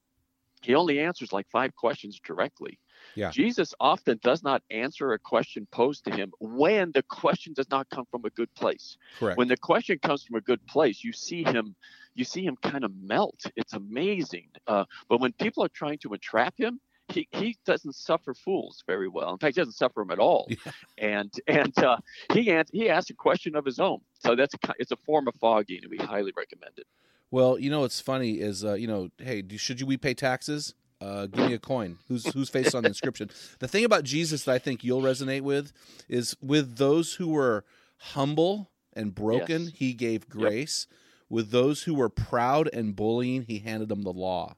he 0.61 0.75
only 0.75 0.99
answers 0.99 1.33
like 1.33 1.47
five 1.49 1.75
questions 1.75 2.19
directly. 2.25 2.79
Yeah. 3.15 3.31
Jesus 3.31 3.73
often 3.79 4.19
does 4.23 4.43
not 4.43 4.63
answer 4.71 5.11
a 5.11 5.19
question 5.19 5.67
posed 5.71 6.05
to 6.05 6.11
him 6.11 6.31
when 6.39 6.91
the 6.93 7.03
question 7.03 7.53
does 7.53 7.69
not 7.69 7.89
come 7.89 8.05
from 8.09 8.23
a 8.25 8.29
good 8.29 8.53
place. 8.55 8.97
Correct. 9.19 9.37
When 9.37 9.49
the 9.49 9.57
question 9.57 9.99
comes 9.99 10.23
from 10.23 10.37
a 10.37 10.41
good 10.41 10.65
place, 10.67 11.03
you 11.03 11.11
see 11.11 11.43
him, 11.43 11.75
you 12.15 12.23
see 12.23 12.45
him 12.45 12.55
kind 12.61 12.85
of 12.85 12.91
melt. 13.01 13.43
It's 13.57 13.73
amazing. 13.73 14.49
Uh, 14.67 14.85
but 15.09 15.19
when 15.19 15.33
people 15.33 15.63
are 15.63 15.69
trying 15.69 15.97
to 15.99 16.13
entrap 16.13 16.53
him, 16.57 16.79
he, 17.13 17.27
he 17.31 17.57
doesn't 17.65 17.95
suffer 17.95 18.33
fools 18.33 18.83
very 18.87 19.07
well. 19.07 19.31
In 19.31 19.37
fact, 19.37 19.55
he 19.55 19.61
doesn't 19.61 19.73
suffer 19.73 20.01
them 20.01 20.11
at 20.11 20.19
all. 20.19 20.47
Yeah. 20.49 20.71
And 20.97 21.33
and 21.47 21.77
uh, 21.79 21.97
he 22.33 22.51
ans- 22.51 22.69
he 22.71 22.89
asked 22.89 23.09
a 23.09 23.13
question 23.13 23.55
of 23.55 23.65
his 23.65 23.79
own. 23.79 23.99
So 24.19 24.35
that's 24.35 24.53
a, 24.55 24.73
it's 24.79 24.91
a 24.91 24.95
form 24.97 25.27
of 25.27 25.35
fogging, 25.35 25.79
and 25.83 25.91
we 25.91 25.97
highly 25.97 26.31
recommend 26.35 26.73
it. 26.77 26.87
Well, 27.31 27.57
you 27.57 27.69
know 27.69 27.81
what's 27.81 27.99
funny 27.99 28.33
is, 28.39 28.63
uh, 28.63 28.73
you 28.73 28.85
know, 28.87 29.09
hey, 29.17 29.41
do, 29.41 29.57
should 29.57 29.79
you 29.79 29.85
we 29.87 29.97
pay 29.97 30.13
taxes? 30.13 30.75
Uh, 31.01 31.25
give 31.25 31.47
me 31.47 31.53
a 31.53 31.59
coin. 31.59 31.97
Who's 32.07 32.25
whose 32.33 32.49
face 32.49 32.73
on 32.73 32.83
the 32.83 32.89
inscription? 32.89 33.29
The 33.59 33.67
thing 33.67 33.83
about 33.85 34.03
Jesus 34.05 34.43
that 34.45 34.53
I 34.53 34.59
think 34.59 34.83
you'll 34.83 35.01
resonate 35.01 35.41
with 35.41 35.73
is 36.07 36.35
with 36.41 36.77
those 36.77 37.13
who 37.15 37.29
were 37.29 37.65
humble 37.97 38.69
and 38.93 39.13
broken, 39.15 39.63
Yes. 39.63 39.71
he 39.75 39.93
gave 39.93 40.29
grace. 40.29 40.87
With 41.29 41.49
those 41.51 41.83
who 41.83 41.95
were 41.95 42.09
proud 42.09 42.69
and 42.71 42.95
bullying, 42.95 43.43
he 43.47 43.59
handed 43.59 43.89
them 43.89 44.03
the 44.03 44.13
law. 44.13 44.55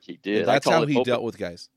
He 0.00 0.16
did. 0.20 0.44
That's 0.46 0.68
how 0.68 0.84
he 0.84 0.96
open- 0.96 1.04
dealt 1.04 1.22
with 1.22 1.38
guys. 1.38 1.68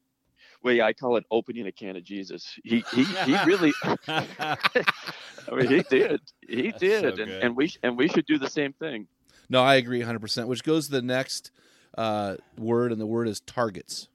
Yeah, 0.64 0.86
I 0.86 0.94
call 0.94 1.18
it 1.18 1.26
opening 1.30 1.68
a 1.68 1.72
can 1.72 1.96
of 1.96 2.04
Jesus. 2.04 2.58
He 2.64 2.84
he, 2.94 3.04
he 3.04 3.44
really. 3.46 3.74
I 4.08 5.56
mean, 5.56 5.68
he 5.68 5.84
did. 5.84 6.22
He 6.48 6.72
That's 6.72 6.80
did, 6.80 7.02
so 7.02 7.08
and, 7.10 7.18
good. 7.18 7.44
and 7.44 7.56
we 7.56 7.72
and 7.84 7.98
we 7.98 8.08
should 8.08 8.26
do 8.26 8.38
the 8.38 8.50
same 8.50 8.74
thing. 8.74 9.08
No, 9.50 9.62
I 9.62 9.76
agree 9.76 10.02
100%, 10.02 10.48
which 10.48 10.64
goes 10.64 10.86
to 10.86 10.94
the 10.94 11.02
next 11.02 11.52
uh, 11.98 12.38
word, 12.58 12.92
and 12.92 13.00
the 13.00 13.06
word 13.06 13.28
is 13.28 13.42
targets. 13.42 14.08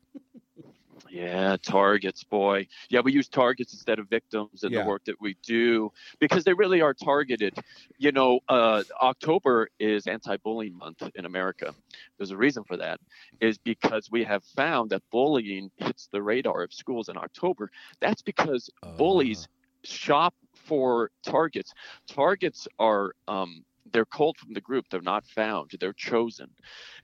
Yeah, 1.18 1.56
targets, 1.60 2.22
boy. 2.22 2.68
Yeah, 2.90 3.00
we 3.00 3.10
use 3.10 3.28
targets 3.28 3.72
instead 3.72 3.98
of 3.98 4.08
victims 4.08 4.62
in 4.62 4.70
Yeah. 4.70 4.82
the 4.82 4.88
work 4.88 5.04
that 5.06 5.20
we 5.20 5.34
do 5.42 5.90
because 6.20 6.44
they 6.44 6.54
really 6.54 6.80
are 6.80 6.94
targeted. 6.94 7.58
You 7.96 8.12
know, 8.12 8.38
uh, 8.48 8.84
October 9.02 9.68
is 9.80 10.06
anti-bullying 10.06 10.76
month 10.78 11.02
in 11.16 11.24
America. 11.24 11.74
There's 12.16 12.30
a 12.30 12.36
reason 12.36 12.62
for 12.62 12.76
that, 12.76 13.00
is 13.40 13.58
because 13.58 14.08
we 14.12 14.22
have 14.24 14.44
found 14.44 14.90
that 14.90 15.02
bullying 15.10 15.72
hits 15.76 16.06
the 16.12 16.22
radar 16.22 16.62
of 16.62 16.72
schools 16.72 17.08
in 17.08 17.16
October. 17.16 17.68
That's 17.98 18.22
because 18.22 18.70
bullies 18.96 19.48
shop 19.82 20.34
for 20.54 21.10
targets. 21.24 21.74
Targets 22.06 22.68
are 22.78 23.12
um, 23.26 23.64
they're 23.92 24.04
called 24.04 24.36
from 24.38 24.52
the 24.52 24.60
group. 24.60 24.86
They're 24.90 25.00
not 25.00 25.26
found. 25.26 25.72
They're 25.80 25.92
chosen, 25.92 26.48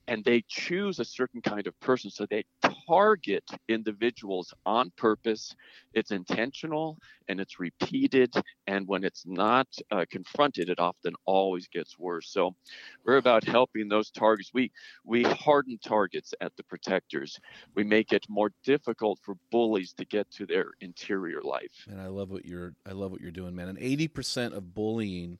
and 0.06 0.24
they 0.24 0.44
choose 0.48 0.98
a 0.98 1.04
certain 1.04 1.40
kind 1.40 1.66
of 1.66 1.78
person. 1.80 2.10
So 2.10 2.26
they 2.26 2.44
target 2.86 3.44
individuals 3.68 4.52
on 4.66 4.92
purpose. 4.96 5.54
It's 5.92 6.10
intentional 6.10 6.98
and 7.28 7.40
it's 7.40 7.58
repeated. 7.58 8.34
And 8.66 8.86
when 8.86 9.04
it's 9.04 9.24
not 9.26 9.66
uh, 9.90 10.04
confronted, 10.10 10.68
it 10.68 10.78
often 10.78 11.14
always 11.24 11.68
gets 11.68 11.98
worse. 11.98 12.30
So 12.30 12.54
we're 13.04 13.16
about 13.16 13.44
helping 13.44 13.88
those 13.88 14.10
targets. 14.10 14.50
We 14.52 14.70
we 15.04 15.22
harden 15.22 15.78
targets 15.84 16.34
at 16.40 16.56
the 16.56 16.64
protectors. 16.64 17.38
We 17.74 17.84
make 17.84 18.12
it 18.12 18.24
more 18.28 18.50
difficult 18.64 19.18
for 19.22 19.36
bullies 19.50 19.92
to 19.94 20.04
get 20.04 20.30
to 20.32 20.46
their 20.46 20.72
interior 20.80 21.40
life. 21.42 21.86
And 21.88 22.00
I 22.00 22.08
love 22.08 22.30
what 22.30 22.44
you're 22.44 22.74
I 22.86 22.92
love 22.92 23.10
what 23.10 23.20
you're 23.20 23.30
doing, 23.30 23.54
man. 23.54 23.68
And 23.68 23.78
80% 23.78 24.52
of 24.52 24.74
bullying 24.74 25.38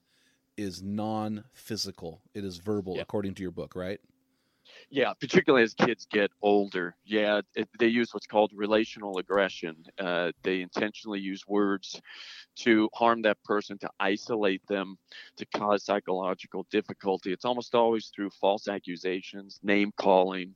is 0.57 0.83
non-physical. 0.83 2.23
It 2.35 2.45
is 2.45 2.59
verbal 2.59 2.97
Yeah. 2.97 3.03
according 3.03 3.35
to 3.35 3.43
your 3.43 3.51
book, 3.53 3.75
right? 3.75 4.01
Yeah, 4.91 5.13
particularly 5.13 5.63
as 5.65 5.75
kids 5.75 6.07
get 6.07 6.31
older. 6.41 6.97
Yeah, 7.05 7.43
it, 7.55 7.69
they 7.79 7.89
use 7.89 8.15
what's 8.15 8.27
called 8.27 8.51
relational 8.55 9.19
aggression. 9.19 9.85
Uh, 9.99 10.33
they 10.43 10.63
intentionally 10.63 11.21
use 11.21 11.43
words 11.47 12.01
to 12.57 12.89
harm 12.95 13.23
that 13.23 13.43
person, 13.45 13.79
to 13.79 13.91
isolate 14.01 14.67
them, 14.67 14.97
to 15.37 15.47
cause 15.47 15.85
psychological 15.85 16.67
difficulty. 16.71 17.33
It's 17.33 17.45
almost 17.45 17.75
always 17.75 18.11
through 18.15 18.31
false 18.31 18.69
accusations, 18.69 19.61
name 19.63 19.93
calling, 19.97 20.55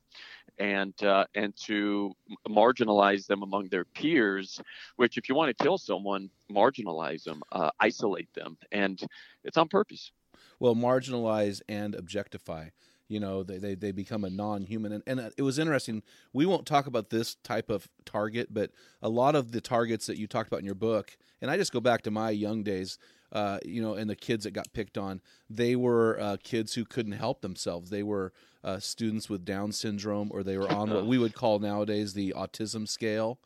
and 0.59 0.95
uh, 1.03 1.25
and 1.35 1.55
to 1.67 2.13
marginalize 2.49 3.27
them 3.27 3.43
among 3.43 3.69
their 3.69 3.85
peers. 3.85 4.61
Which, 4.97 5.17
if 5.19 5.29
you 5.29 5.35
want 5.35 5.57
to 5.57 5.65
kill 5.65 5.79
someone, 5.79 6.31
marginalize 6.51 7.25
them, 7.25 7.43
uh, 7.53 7.71
isolate 7.81 8.33
them, 8.35 8.57
and 8.73 9.01
it's 9.45 9.57
on 9.57 9.69
purpose. 9.69 10.13
Well, 10.61 10.75
marginalize 10.75 11.63
and 11.69 11.95
objectify. 11.95 12.71
You 13.09 13.21
know, 13.21 13.43
they, 13.43 13.57
they, 13.57 13.75
they 13.75 13.91
become 13.91 14.23
a 14.25 14.29
non-human. 14.29 14.93
And, 14.93 15.03
and 15.07 15.33
it 15.39 15.43
was 15.43 15.59
interesting. 15.59 16.03
We 16.35 16.45
won't 16.45 16.67
talk 16.67 16.87
about 16.87 17.09
this 17.09 17.37
type 17.37 17.71
of 17.71 17.89
target, 18.05 18.53
but 18.53 18.71
a 19.01 19.09
lot 19.09 19.35
of 19.35 19.53
the 19.53 19.63
targets 19.63 20.07
that 20.07 20.19
you 20.19 20.27
talked 20.27 20.49
about 20.49 20.61
in 20.61 20.67
your 20.67 20.75
book, 20.75 21.17
and 21.41 21.51
I 21.51 21.57
just 21.57 21.73
go 21.73 21.81
back 21.81 22.03
to 22.03 22.11
my 22.11 22.29
young 22.31 22.63
days, 22.63 22.99
uh, 23.33 23.59
you 23.65 23.83
know, 23.83 23.95
and 23.95 24.09
the 24.09 24.17
kids 24.17 24.45
that 24.45 24.53
got 24.53 24.73
picked 24.73 24.97
on, 24.97 25.21
they 25.51 25.77
were 25.77 26.19
uh, 26.21 26.37
kids 26.43 26.75
who 26.75 26.85
couldn't 26.85 27.13
help 27.13 27.41
themselves. 27.43 27.91
They 27.91 28.03
were 28.03 28.33
uh, 28.65 28.79
students 28.79 29.29
with 29.29 29.45
Down 29.45 29.73
syndrome, 29.73 30.31
or 30.33 30.43
they 30.43 30.57
were 30.57 30.71
on 30.71 30.91
what 30.91 31.07
we 31.13 31.19
would 31.19 31.35
call 31.35 31.59
nowadays 31.59 32.15
the 32.15 32.33
autism 32.37 32.89
scale. 32.89 33.39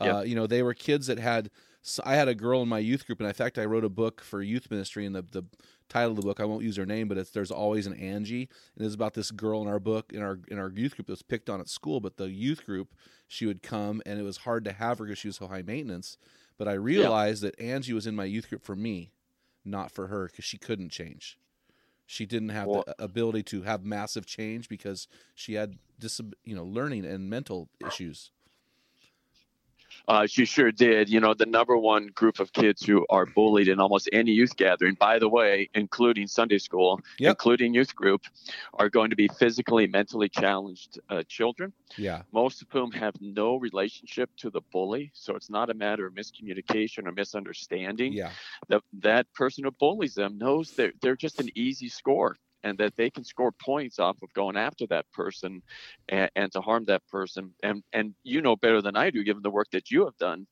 Uh, 0.00 0.04
Yep. 0.04 0.26
You 0.26 0.34
know, 0.34 0.46
they 0.46 0.62
were 0.62 0.74
kids 0.74 1.06
that 1.06 1.18
had. 1.18 1.50
So 1.84 2.00
I 2.06 2.14
had 2.14 2.28
a 2.28 2.34
girl 2.34 2.62
in 2.62 2.68
my 2.68 2.78
youth 2.78 3.06
group, 3.06 3.18
and 3.18 3.26
in 3.26 3.34
fact, 3.34 3.58
I 3.58 3.64
wrote 3.64 3.84
a 3.84 3.88
book 3.88 4.20
for 4.20 4.40
youth 4.40 4.70
ministry. 4.70 5.04
And 5.04 5.16
the, 5.16 5.22
the 5.22 5.42
title 5.88 6.10
of 6.10 6.16
the 6.16 6.22
book, 6.22 6.38
I 6.38 6.44
won't 6.44 6.62
use 6.62 6.76
her 6.76 6.86
name, 6.86 7.08
but 7.08 7.18
it's 7.18 7.30
"There's 7.30 7.50
Always 7.50 7.86
an 7.88 7.94
Angie," 7.94 8.48
and 8.76 8.86
it's 8.86 8.94
about 8.94 9.14
this 9.14 9.32
girl 9.32 9.60
in 9.62 9.68
our 9.68 9.80
book 9.80 10.12
in 10.12 10.22
our 10.22 10.38
in 10.48 10.58
our 10.58 10.70
youth 10.70 10.94
group 10.94 11.08
that 11.08 11.12
was 11.14 11.22
picked 11.22 11.50
on 11.50 11.60
at 11.60 11.68
school. 11.68 11.98
But 11.98 12.18
the 12.18 12.30
youth 12.30 12.64
group, 12.64 12.94
she 13.26 13.46
would 13.46 13.62
come, 13.64 14.00
and 14.06 14.20
it 14.20 14.22
was 14.22 14.38
hard 14.38 14.64
to 14.66 14.72
have 14.72 14.98
her 15.00 15.06
because 15.06 15.18
she 15.18 15.28
was 15.28 15.36
so 15.36 15.48
high 15.48 15.62
maintenance. 15.62 16.16
But 16.56 16.68
I 16.68 16.74
realized 16.74 17.42
that 17.42 17.58
Angie 17.60 17.92
was 17.94 18.06
in 18.06 18.14
my 18.14 18.26
youth 18.26 18.48
group 18.48 18.62
for 18.62 18.76
me, 18.76 19.10
not 19.64 19.90
for 19.90 20.08
her, 20.08 20.26
because 20.26 20.44
she 20.44 20.58
couldn't 20.58 20.90
change. 20.90 21.38
She 22.06 22.26
didn't 22.26 22.50
have 22.50 22.66
Well- 22.66 22.84
the 22.86 23.02
ability 23.02 23.42
to 23.44 23.62
have 23.62 23.84
massive 23.84 24.26
change 24.26 24.68
because 24.68 25.08
she 25.34 25.54
had 25.54 25.78
dis- 25.98 26.20
you 26.44 26.54
know 26.54 26.64
learning 26.64 27.04
and 27.04 27.30
mental 27.30 27.70
issues. 27.86 28.30
Uh, 30.08 30.26
she 30.26 30.44
sure 30.44 30.72
did. 30.72 31.08
You 31.08 31.20
know, 31.20 31.34
the 31.34 31.46
number 31.46 31.76
one 31.76 32.08
group 32.08 32.40
of 32.40 32.52
kids 32.52 32.84
who 32.84 33.06
are 33.08 33.26
bullied 33.26 33.68
in 33.68 33.80
almost 33.80 34.08
any 34.12 34.32
youth 34.32 34.56
gathering, 34.56 34.94
by 34.94 35.18
the 35.18 35.28
way, 35.28 35.68
including 35.74 36.26
Sunday 36.26 36.58
school, 36.58 37.00
Yep. 37.18 37.30
including 37.30 37.74
youth 37.74 37.94
group, 37.94 38.22
are 38.74 38.88
going 38.88 39.10
to 39.10 39.16
be 39.16 39.28
physically, 39.28 39.86
mentally 39.86 40.28
challenged 40.28 41.00
uh, 41.08 41.22
children, 41.28 41.72
Yeah. 41.96 42.22
most 42.32 42.62
of 42.62 42.68
whom 42.70 42.90
have 42.92 43.14
no 43.20 43.56
relationship 43.56 44.30
to 44.38 44.50
the 44.50 44.60
bully. 44.72 45.10
So 45.14 45.36
it's 45.36 45.50
not 45.50 45.70
a 45.70 45.74
matter 45.74 46.06
of 46.06 46.14
miscommunication 46.14 47.06
or 47.06 47.12
misunderstanding. 47.12 48.12
Yeah. 48.12 48.30
That 48.68 48.82
that 48.94 49.32
person 49.34 49.64
who 49.64 49.70
bullies 49.70 50.14
them 50.14 50.38
knows 50.38 50.72
they're, 50.72 50.92
they're 51.00 51.16
just 51.16 51.40
an 51.40 51.50
easy 51.54 51.88
score 51.88 52.36
and 52.64 52.78
that 52.78 52.96
they 52.96 53.10
can 53.10 53.24
score 53.24 53.52
points 53.52 53.98
off 53.98 54.16
of 54.22 54.32
going 54.32 54.56
after 54.56 54.86
that 54.88 55.10
person 55.12 55.62
and, 56.08 56.30
and 56.36 56.52
to 56.52 56.60
harm 56.60 56.84
that 56.84 57.06
person. 57.08 57.52
And 57.62 57.82
and 57.92 58.14
you 58.22 58.40
know 58.42 58.56
better 58.56 58.82
than 58.82 58.96
I 58.96 59.10
do, 59.10 59.24
given 59.24 59.42
the 59.42 59.50
work 59.50 59.68
that 59.72 59.90
you 59.90 60.04
have 60.04 60.16
done, 60.16 60.46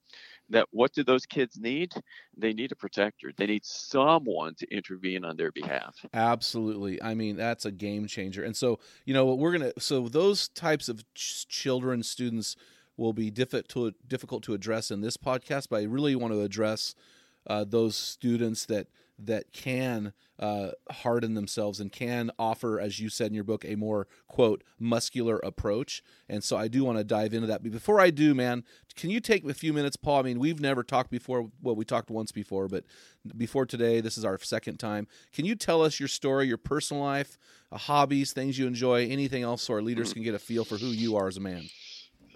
that 0.50 0.66
what 0.70 0.92
do 0.92 1.02
those 1.02 1.26
kids 1.26 1.58
need? 1.58 1.92
They 2.36 2.52
need 2.52 2.72
a 2.72 2.76
protector. 2.76 3.32
They 3.36 3.46
need 3.46 3.64
someone 3.64 4.54
to 4.56 4.66
intervene 4.74 5.24
on 5.24 5.36
their 5.36 5.52
behalf. 5.52 5.94
Absolutely. 6.12 7.00
I 7.02 7.14
mean, 7.14 7.36
that's 7.36 7.64
a 7.64 7.70
game 7.70 8.06
changer. 8.06 8.44
And 8.44 8.56
so, 8.56 8.78
you 9.04 9.14
know, 9.14 9.24
what 9.24 9.38
we're 9.38 9.56
going 9.56 9.72
to, 9.72 9.80
so 9.80 10.08
those 10.08 10.48
types 10.48 10.88
of 10.88 11.02
ch- 11.14 11.46
children, 11.48 12.02
students 12.02 12.56
will 12.96 13.12
be 13.12 13.30
difficult 13.30 13.68
to, 13.68 13.94
difficult 14.06 14.42
to 14.44 14.54
address 14.54 14.90
in 14.90 15.00
this 15.00 15.16
podcast, 15.16 15.68
but 15.70 15.80
I 15.80 15.84
really 15.84 16.14
want 16.16 16.34
to 16.34 16.42
address 16.42 16.94
uh, 17.46 17.64
those 17.64 17.96
students 17.96 18.66
that, 18.66 18.88
that 19.18 19.52
can 19.52 20.12
uh, 20.38 20.70
harden 20.90 21.34
themselves 21.34 21.80
and 21.80 21.92
can 21.92 22.30
offer, 22.38 22.80
as 22.80 22.98
you 22.98 23.10
said 23.10 23.26
in 23.26 23.34
your 23.34 23.44
book, 23.44 23.64
a 23.64 23.76
more 23.76 24.06
quote 24.26 24.64
muscular 24.78 25.38
approach. 25.44 26.02
And 26.28 26.42
so 26.42 26.56
I 26.56 26.68
do 26.68 26.82
want 26.82 26.96
to 26.96 27.04
dive 27.04 27.34
into 27.34 27.46
that. 27.48 27.62
But 27.62 27.72
before 27.72 28.00
I 28.00 28.10
do, 28.10 28.34
man, 28.34 28.64
can 28.96 29.10
you 29.10 29.20
take 29.20 29.44
a 29.44 29.52
few 29.52 29.72
minutes, 29.74 29.96
Paul? 29.96 30.20
I 30.20 30.22
mean, 30.22 30.38
we've 30.38 30.60
never 30.60 30.82
talked 30.82 31.10
before. 31.10 31.50
Well, 31.60 31.76
we 31.76 31.84
talked 31.84 32.10
once 32.10 32.32
before, 32.32 32.68
but 32.68 32.84
before 33.36 33.66
today, 33.66 34.00
this 34.00 34.16
is 34.16 34.24
our 34.24 34.38
second 34.38 34.78
time. 34.78 35.06
Can 35.32 35.44
you 35.44 35.54
tell 35.54 35.82
us 35.82 36.00
your 36.00 36.08
story, 36.08 36.46
your 36.46 36.56
personal 36.56 37.02
life, 37.02 37.36
uh, 37.70 37.76
hobbies, 37.76 38.32
things 38.32 38.58
you 38.58 38.66
enjoy, 38.66 39.06
anything 39.08 39.42
else, 39.42 39.62
so 39.62 39.74
our 39.74 39.82
leaders 39.82 40.14
can 40.14 40.22
get 40.22 40.34
a 40.34 40.38
feel 40.38 40.64
for 40.64 40.78
who 40.78 40.86
you 40.86 41.16
are 41.16 41.28
as 41.28 41.36
a 41.36 41.40
man? 41.40 41.68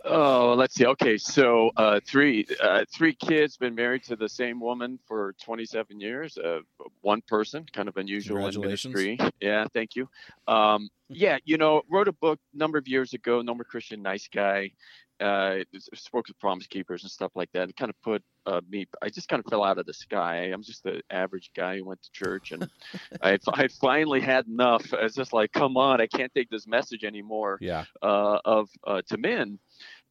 Oh, 0.06 0.54
let's 0.56 0.74
see. 0.74 0.84
Okay, 0.86 1.16
so 1.16 1.70
uh, 1.76 2.00
three 2.06 2.46
uh, 2.62 2.84
three 2.92 3.14
kids, 3.14 3.56
been 3.56 3.74
married 3.74 4.04
to 4.04 4.16
the 4.16 4.28
same 4.28 4.60
woman 4.60 4.98
for 5.06 5.34
27 5.42 5.98
years. 6.00 6.36
Uh, 6.36 6.60
one 7.00 7.22
person, 7.26 7.64
kind 7.72 7.88
of 7.88 7.96
unusual 7.96 8.46
in 8.46 8.60
ministry. 8.60 9.18
Yeah, 9.40 9.66
thank 9.72 9.96
you. 9.96 10.08
Um, 10.46 10.90
yeah, 11.08 11.38
you 11.44 11.56
know, 11.56 11.82
wrote 11.90 12.08
a 12.08 12.12
book 12.12 12.38
a 12.54 12.58
number 12.58 12.76
of 12.78 12.86
years 12.86 13.14
ago. 13.14 13.40
No 13.40 13.54
more 13.54 13.64
Christian, 13.64 14.02
nice 14.02 14.28
guy. 14.32 14.72
Uh, 15.20 15.58
spoke 15.94 16.26
with 16.26 16.38
Promise 16.40 16.66
Keepers 16.66 17.04
and 17.04 17.10
stuff 17.10 17.30
like 17.36 17.48
that. 17.52 17.68
It 17.70 17.76
kind 17.76 17.88
of 17.88 17.94
put 18.02 18.20
uh, 18.46 18.60
me. 18.68 18.86
I 19.00 19.10
just 19.10 19.28
kind 19.28 19.38
of 19.42 19.48
fell 19.48 19.62
out 19.62 19.78
of 19.78 19.86
the 19.86 19.94
sky. 19.94 20.50
I'm 20.52 20.62
just 20.62 20.82
the 20.82 21.02
average 21.08 21.50
guy 21.56 21.76
who 21.78 21.84
went 21.84 22.02
to 22.02 22.10
church, 22.12 22.50
and 22.52 22.68
I 23.22 23.38
I 23.52 23.68
finally 23.68 24.20
had 24.20 24.46
enough. 24.48 24.92
It's 24.92 25.14
just 25.14 25.32
like, 25.32 25.52
come 25.52 25.76
on, 25.76 26.00
I 26.00 26.08
can't 26.08 26.34
take 26.34 26.50
this 26.50 26.66
message 26.66 27.04
anymore 27.04 27.58
Yeah. 27.60 27.84
uh, 28.02 28.38
of 28.44 28.68
uh, 28.84 29.02
to 29.10 29.16
men, 29.16 29.60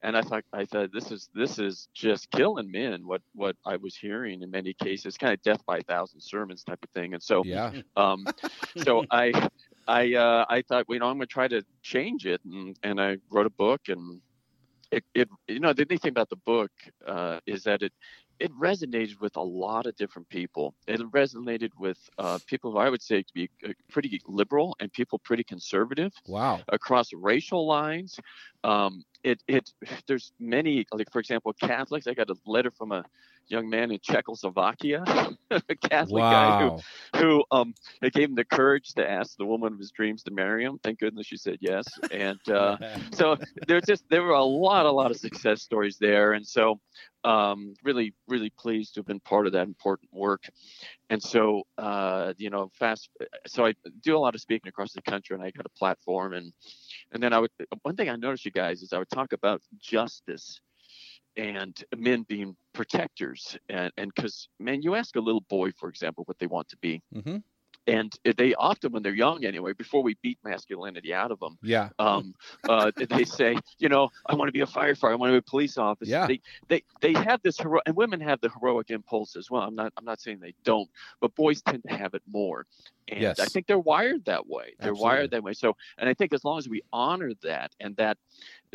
and 0.03 0.17
I 0.17 0.21
thought 0.21 0.43
I 0.53 0.65
thought 0.65 0.91
this 0.93 1.11
is 1.11 1.29
this 1.33 1.59
is 1.59 1.89
just 1.93 2.31
killing 2.31 2.71
men. 2.71 3.07
What 3.07 3.21
what 3.33 3.55
I 3.65 3.77
was 3.77 3.95
hearing 3.97 4.43
in 4.43 4.51
many 4.51 4.73
cases, 4.75 5.17
kind 5.17 5.33
of 5.33 5.41
death 5.43 5.65
by 5.65 5.79
a 5.79 5.83
thousand 5.83 6.21
sermons 6.21 6.63
type 6.63 6.79
of 6.83 6.89
thing. 6.91 7.13
And 7.13 7.23
so 7.23 7.45
Yeah. 7.45 7.71
um, 7.97 8.29
so 8.77 9.03
I 9.11 9.33
I 9.87 10.13
uh, 10.15 10.45
I 10.49 10.63
thought 10.63 10.85
you 10.89 10.99
know 10.99 11.07
I'm 11.07 11.17
going 11.17 11.27
to 11.27 11.33
try 11.33 11.47
to 11.47 11.63
change 11.83 12.25
it, 12.25 12.41
and 12.45 12.77
and 12.83 13.01
I 13.01 13.17
wrote 13.31 13.47
a 13.47 13.51
book, 13.51 13.81
and 13.89 14.21
it 14.91 15.03
it 15.15 15.29
you 15.47 15.59
know 15.59 15.73
the 15.73 15.85
neat 15.85 16.01
thing 16.01 16.11
about 16.11 16.29
the 16.29 16.37
book 16.45 16.71
uh, 17.07 17.39
is 17.45 17.63
that 17.63 17.81
it 17.81 17.93
it 18.39 18.51
resonated 18.59 19.19
with 19.21 19.35
a 19.37 19.41
lot 19.43 19.85
of 19.85 19.95
different 19.95 20.27
people. 20.29 20.75
It 20.87 20.99
resonated 21.11 21.69
with 21.77 21.97
uh, 22.17 22.39
people 22.47 22.71
who 22.71 22.77
I 22.79 22.89
would 22.89 23.01
say 23.01 23.21
to 23.21 23.33
be 23.33 23.49
uh, 23.67 23.73
pretty 23.91 24.19
liberal 24.27 24.75
and 24.79 24.91
people 24.91 25.19
pretty 25.19 25.43
conservative 25.43 26.13
Wow. 26.27 26.65
across 26.69 27.09
racial 27.13 27.67
lines. 27.67 28.19
Um, 28.63 29.03
it 29.23 29.41
it 29.47 29.71
there's 30.07 30.31
many 30.39 30.85
like 30.91 31.11
for 31.11 31.19
example 31.19 31.53
Catholics. 31.53 32.07
I 32.07 32.13
got 32.13 32.29
a 32.29 32.35
letter 32.45 32.71
from 32.71 32.91
a 32.91 33.03
young 33.47 33.69
man 33.69 33.91
in 33.91 33.99
Czechoslovakia, 34.01 35.03
a 35.51 35.75
Catholic 35.75 36.23
guy 36.23 36.59
who 36.59 37.19
who 37.19 37.43
um 37.51 37.73
it 38.01 38.13
gave 38.13 38.29
him 38.29 38.35
the 38.35 38.45
courage 38.45 38.93
to 38.93 39.09
ask 39.09 39.37
the 39.37 39.45
woman 39.45 39.73
of 39.73 39.79
his 39.79 39.91
dreams 39.91 40.23
to 40.23 40.31
marry 40.31 40.63
him. 40.63 40.79
Thank 40.83 40.99
goodness 40.99 41.27
she 41.27 41.37
said 41.37 41.57
yes. 41.61 41.85
And 42.11 42.39
uh, 42.49 42.77
so 43.11 43.37
there's 43.67 43.83
just 43.87 44.03
there 44.09 44.23
were 44.23 44.31
a 44.31 44.43
lot 44.43 44.85
a 44.85 44.91
lot 44.91 45.11
of 45.11 45.17
success 45.17 45.61
stories 45.61 45.97
there, 45.99 46.33
and 46.33 46.45
so 46.45 46.79
um, 47.23 47.73
really 47.83 48.13
really 48.27 48.49
pleased 48.49 48.93
to 48.93 48.99
have 48.99 49.07
been 49.07 49.19
part 49.21 49.47
of 49.47 49.53
that 49.53 49.67
important 49.67 50.13
work. 50.13 50.43
And 51.09 51.21
so 51.21 51.63
uh, 51.77 52.33
you 52.37 52.49
know 52.49 52.71
fast 52.73 53.09
so 53.47 53.65
I 53.65 53.73
do 54.01 54.17
a 54.17 54.19
lot 54.19 54.35
of 54.35 54.41
speaking 54.41 54.69
across 54.69 54.93
the 54.93 55.01
country, 55.01 55.35
and 55.35 55.43
I 55.43 55.51
got 55.51 55.65
a 55.65 55.79
platform 55.79 56.33
and 56.33 56.51
and 57.13 57.21
then 57.21 57.33
I 57.33 57.39
would 57.39 57.51
one 57.83 57.95
thing 57.95 58.09
I 58.09 58.15
noticed 58.15 58.45
you 58.45 58.51
guys 58.51 58.81
is 58.81 58.93
I 58.93 58.97
would 58.97 59.09
talk 59.09 59.33
about 59.33 59.61
justice 59.79 60.59
and 61.37 61.81
men 61.95 62.25
being 62.27 62.55
protectors 62.73 63.57
and 63.69 63.91
and 63.97 64.11
because 64.13 64.49
man 64.59 64.81
you 64.81 64.95
ask 64.95 65.15
a 65.15 65.21
little 65.21 65.45
boy 65.49 65.71
for 65.79 65.89
example 65.89 66.23
what 66.25 66.37
they 66.39 66.47
want 66.47 66.67
to 66.69 66.77
be 66.77 67.01
hmm 67.13 67.37
and 67.87 68.17
they 68.37 68.53
often 68.55 68.91
when 68.91 69.03
they're 69.03 69.13
young 69.13 69.43
anyway 69.45 69.73
before 69.73 70.01
we 70.03 70.15
beat 70.21 70.37
masculinity 70.43 71.13
out 71.13 71.31
of 71.31 71.39
them 71.39 71.57
Yeah. 71.61 71.89
um, 71.99 72.33
uh, 72.69 72.91
they 73.09 73.25
say 73.25 73.57
you 73.79 73.89
know 73.89 74.09
i 74.27 74.35
want 74.35 74.47
to 74.47 74.51
be 74.53 74.61
a 74.61 74.65
firefighter 74.65 75.11
i 75.11 75.15
want 75.15 75.29
to 75.29 75.33
be 75.33 75.37
a 75.37 75.41
police 75.49 75.77
officer 75.77 76.09
Yeah. 76.11 76.27
they, 76.27 76.41
they 76.69 76.83
they 77.01 77.13
have 77.13 77.41
this 77.41 77.57
hero 77.57 77.79
and 77.85 77.95
women 77.95 78.19
have 78.21 78.39
the 78.41 78.49
heroic 78.49 78.89
impulse 78.89 79.35
as 79.35 79.49
well 79.51 79.63
i'm 79.63 79.75
not 79.75 79.91
i'm 79.97 80.05
not 80.05 80.21
saying 80.21 80.39
they 80.39 80.53
don't 80.63 80.89
but 81.21 81.35
boys 81.35 81.61
tend 81.61 81.83
to 81.87 81.95
have 81.95 82.13
it 82.13 82.21
more 82.31 82.65
and 83.09 83.21
Yes. 83.21 83.39
i 83.39 83.45
think 83.45 83.67
they're 83.67 83.79
wired 83.79 84.23
that 84.25 84.47
way 84.47 84.75
they're 84.79 84.91
Absolutely. 84.91 85.01
wired 85.03 85.31
that 85.31 85.43
way 85.43 85.53
so 85.53 85.75
and 85.97 86.07
i 86.07 86.13
think 86.13 86.33
as 86.33 86.43
long 86.45 86.57
as 86.57 86.69
we 86.69 86.81
honor 86.93 87.31
that 87.43 87.71
and 87.79 87.95
that 87.97 88.17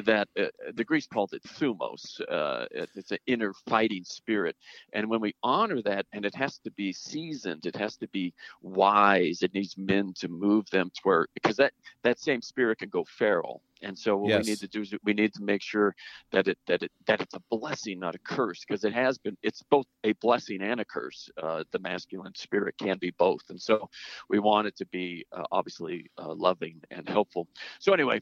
that 0.04 0.28
uh, 0.38 0.46
the 0.74 0.84
Greeks 0.84 1.06
called 1.06 1.32
it 1.32 1.42
thumos. 1.42 2.20
Uh, 2.30 2.66
it, 2.70 2.90
it's 2.94 3.10
an 3.10 3.18
inner 3.26 3.52
fighting 3.68 4.04
spirit, 4.04 4.56
and 4.92 5.08
when 5.08 5.20
we 5.20 5.34
honor 5.42 5.82
that, 5.82 6.06
and 6.12 6.24
it 6.24 6.34
has 6.34 6.58
to 6.60 6.70
be 6.72 6.92
seasoned, 6.92 7.66
it 7.66 7.76
has 7.76 7.96
to 7.98 8.08
be 8.08 8.32
wise. 8.62 9.42
It 9.42 9.54
needs 9.54 9.76
men 9.76 10.12
to 10.18 10.28
move 10.28 10.68
them 10.70 10.90
to 10.94 11.00
where 11.02 11.26
because 11.34 11.56
that 11.56 11.72
that 12.02 12.18
same 12.20 12.42
spirit 12.42 12.78
can 12.78 12.88
go 12.88 13.04
feral. 13.04 13.62
And 13.82 13.96
so 13.96 14.16
what 14.16 14.30
Yes. 14.30 14.44
we 14.44 14.50
need 14.50 14.60
to 14.60 14.68
do 14.68 14.80
is 14.82 14.92
we 15.04 15.14
need 15.14 15.32
to 15.34 15.42
make 15.42 15.62
sure 15.62 15.94
that 16.32 16.48
it 16.48 16.58
that 16.66 16.82
it 16.82 16.90
that 17.06 17.20
it's 17.20 17.34
a 17.34 17.40
blessing, 17.50 18.00
not 18.00 18.14
a 18.14 18.18
curse, 18.18 18.64
because 18.66 18.84
it 18.84 18.92
has 18.92 19.18
been. 19.18 19.36
It's 19.42 19.62
both 19.70 19.86
a 20.04 20.12
blessing 20.14 20.62
and 20.62 20.80
a 20.80 20.84
curse. 20.84 21.28
Uh, 21.40 21.64
the 21.70 21.78
masculine 21.78 22.34
spirit 22.34 22.74
can 22.80 22.98
be 22.98 23.12
both, 23.18 23.42
and 23.50 23.60
so 23.60 23.88
we 24.28 24.38
want 24.40 24.66
it 24.66 24.76
to 24.78 24.86
be 24.86 25.24
uh, 25.32 25.44
obviously 25.52 26.10
uh, 26.18 26.34
loving 26.34 26.80
and 26.90 27.08
helpful. 27.08 27.46
So 27.78 27.92
anyway, 27.92 28.20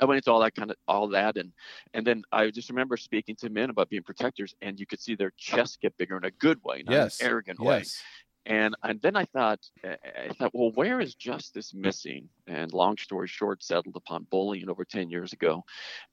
I 0.00 0.04
went 0.04 0.18
into 0.18 0.32
all 0.32 0.40
that 0.40 0.54
kind 0.54 0.70
of 0.70 0.76
all 0.88 1.08
that, 1.08 1.36
and 1.36 1.52
and 1.94 2.06
then 2.06 2.22
I 2.32 2.50
just 2.50 2.70
remember 2.70 2.96
speaking 2.96 3.36
to 3.36 3.50
men 3.50 3.70
about 3.70 3.90
being 3.90 4.02
protectors, 4.02 4.54
and 4.62 4.78
you 4.80 4.86
could 4.86 5.00
see 5.00 5.14
their 5.14 5.32
chests 5.36 5.76
get 5.80 5.96
bigger 5.96 6.16
in 6.16 6.24
a 6.24 6.30
good 6.30 6.62
way, 6.64 6.82
not 6.84 6.92
Yes. 6.92 7.20
an 7.20 7.26
arrogant 7.26 7.60
way. 7.60 7.84
And 8.44 8.74
and 8.82 9.00
then 9.00 9.14
I 9.14 9.24
thought, 9.26 9.60
I 9.84 10.30
thought, 10.36 10.50
well, 10.52 10.72
where 10.74 11.00
is 11.00 11.14
justice 11.14 11.72
missing? 11.72 12.28
And 12.48 12.72
long 12.72 12.96
story 12.96 13.28
short, 13.28 13.62
settled 13.62 13.94
upon 13.94 14.26
bullying 14.30 14.68
over 14.68 14.84
ten 14.84 15.10
years 15.10 15.32
ago, 15.32 15.64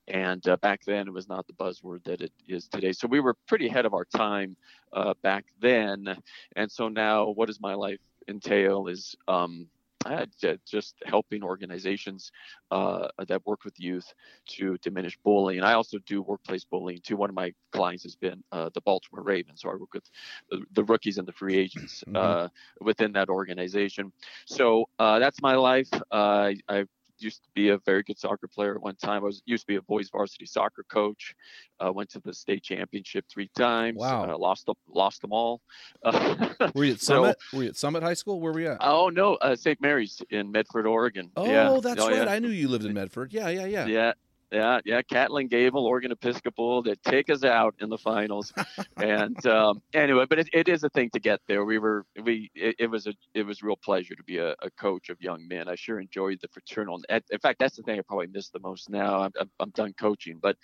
and 0.08 0.48
uh, 0.48 0.58
back 0.58 0.82
then 0.86 1.08
it 1.08 1.14
was 1.14 1.28
not 1.28 1.48
the 1.48 1.54
buzzword 1.54 2.04
that 2.04 2.22
it 2.22 2.32
is 2.48 2.68
today. 2.68 2.92
So 2.92 3.08
we 3.08 3.20
were 3.20 3.36
pretty 3.48 3.68
ahead 3.68 3.88
of 3.88 3.96
our 3.96 4.06
time 4.06 4.56
uh, 4.94 5.16
back 5.24 5.46
then, 5.60 6.18
and 6.56 6.72
so 6.72 6.88
now, 6.88 7.30
what 7.30 7.48
does 7.48 7.60
my 7.60 7.74
life 7.74 8.00
entail? 8.28 8.88
Is 8.88 9.16
um, 9.28 9.66
just 10.04 10.44
helping 10.48 10.96
organizations 10.96 11.96
uh, 12.36 12.74
that 12.96 13.12
work 13.14 13.30
with 13.34 13.46
youth 13.46 13.86
to 14.30 14.54
diminish 14.54 14.96
bullying. 14.96 15.40
I 15.40 15.56
also 15.56 15.80
do 15.84 15.96
workplace 15.96 16.48
bullying 16.64 17.00
too. 17.04 17.16
One 17.16 17.30
of 17.30 17.36
my 17.36 17.54
clients 17.72 18.04
has 18.04 18.16
been 18.16 18.44
uh, 18.52 18.70
the 18.74 18.82
Baltimore 18.82 19.24
Ravens, 19.24 19.62
so 19.62 19.70
I 19.70 19.74
work 19.74 19.94
with 19.94 20.10
the, 20.50 20.64
the 20.72 20.84
rookies 20.84 21.18
and 21.18 21.28
the 21.28 21.32
free 21.34 21.58
agents 21.58 22.04
Mhm. 22.08 22.16
uh, 22.16 22.48
within 22.82 23.12
that 23.14 23.30
organization. 23.30 24.12
So 24.46 24.86
uh, 25.00 25.20
that's 25.20 25.42
my 25.42 25.56
life. 25.56 25.90
Uh, 26.12 26.54
I 26.68 26.86
used 27.22 27.44
to 27.44 27.50
be 27.54 27.70
a 27.70 27.78
very 27.80 28.04
good 28.04 28.18
soccer 28.18 28.48
player 28.48 28.76
at 28.76 28.82
one 28.82 28.96
time. 28.96 29.24
I 29.24 29.26
was 29.26 29.42
used 29.46 29.64
to 29.64 29.68
be 29.68 29.76
a 29.76 29.82
boys 29.82 30.10
varsity 30.10 30.46
soccer 30.46 30.84
coach. 30.90 31.36
Uh, 31.84 31.92
went 31.92 32.10
to 32.12 32.20
the 32.20 32.34
state 32.34 32.64
championship 32.64 33.26
three 33.32 33.50
times. 33.58 33.98
Wow. 33.98 34.30
Uh, 34.30 34.38
lost 34.38 34.66
them, 34.66 34.76
lost 34.88 35.22
them 35.22 35.32
all. 35.32 35.62
Uh, 36.04 36.50
Were 36.76 36.84
you 36.86 36.94
at 36.94 37.00
So- 37.00 37.16
Summit? 37.24 37.38
were 37.54 37.64
you 37.64 37.70
at 37.70 37.78
Summit 37.78 38.04
High 38.04 38.14
School? 38.14 38.40
Where 38.42 38.52
were 38.54 38.60
you 38.60 38.70
at? 38.72 38.78
oh 38.82 39.10
no, 39.10 39.36
uh, 39.36 39.56
St. 39.56 39.80
Mary's 39.82 40.22
in 40.30 40.52
Medford, 40.52 40.86
Oregon. 40.88 41.32
Oh, 41.36 41.46
yeah. 41.46 41.80
that's 41.82 42.02
Oh, 42.02 42.08
right. 42.10 42.18
yeah. 42.18 42.32
I 42.32 42.40
knew 42.40 42.50
you 42.50 42.68
lived 42.68 42.86
in 42.86 42.94
Medford. 42.94 43.32
Yeah, 43.34 43.50
yeah, 43.50 43.66
yeah. 43.66 43.86
Yeah. 43.86 44.12
Yeah, 44.52 44.80
yeah. 44.84 45.02
Catlin 45.02 45.48
Gable, 45.48 45.86
Oregon 45.86 46.12
Episcopal, 46.12 46.82
that 46.84 47.04
take 47.04 47.30
us 47.30 47.44
out 47.44 47.76
in 47.80 47.90
the 47.90 47.98
finals. 47.98 48.52
and 48.98 49.46
um, 49.46 49.82
anyway, 49.94 50.26
but 50.28 50.40
it, 50.40 50.50
it 50.54 50.68
is 50.68 50.84
a 50.84 50.90
thing 50.90 51.10
to 51.12 51.20
get 51.20 51.40
there. 51.48 51.66
We 51.66 51.78
were 51.78 52.06
we 52.24 52.50
it, 52.56 52.76
it 52.80 52.88
was 52.88 53.08
a 53.08 53.14
it 53.34 53.44
was 53.44 53.62
a 53.62 53.66
real 53.66 53.78
pleasure 53.78 54.16
to 54.16 54.24
be 54.24 54.38
a, 54.38 54.52
a, 54.62 54.72
coach 54.72 55.10
of 55.10 55.22
young 55.22 55.48
men. 55.48 55.68
I 55.68 55.76
sure 55.76 56.00
enjoyed 56.00 56.40
the 56.42 56.48
fraternal. 56.48 57.00
In 57.10 57.40
fact, 57.40 57.60
that's 57.60 57.76
the 57.76 57.84
thing 57.84 58.00
I 58.00 58.02
probably 58.02 58.28
miss 58.28 58.50
the 58.50 58.60
most 58.60 58.90
now. 58.90 59.22
I'm 59.22 59.32
I'm, 59.40 59.50
I'm 59.60 59.70
done 59.72 59.94
coaching, 59.94 60.40
but 60.42 60.58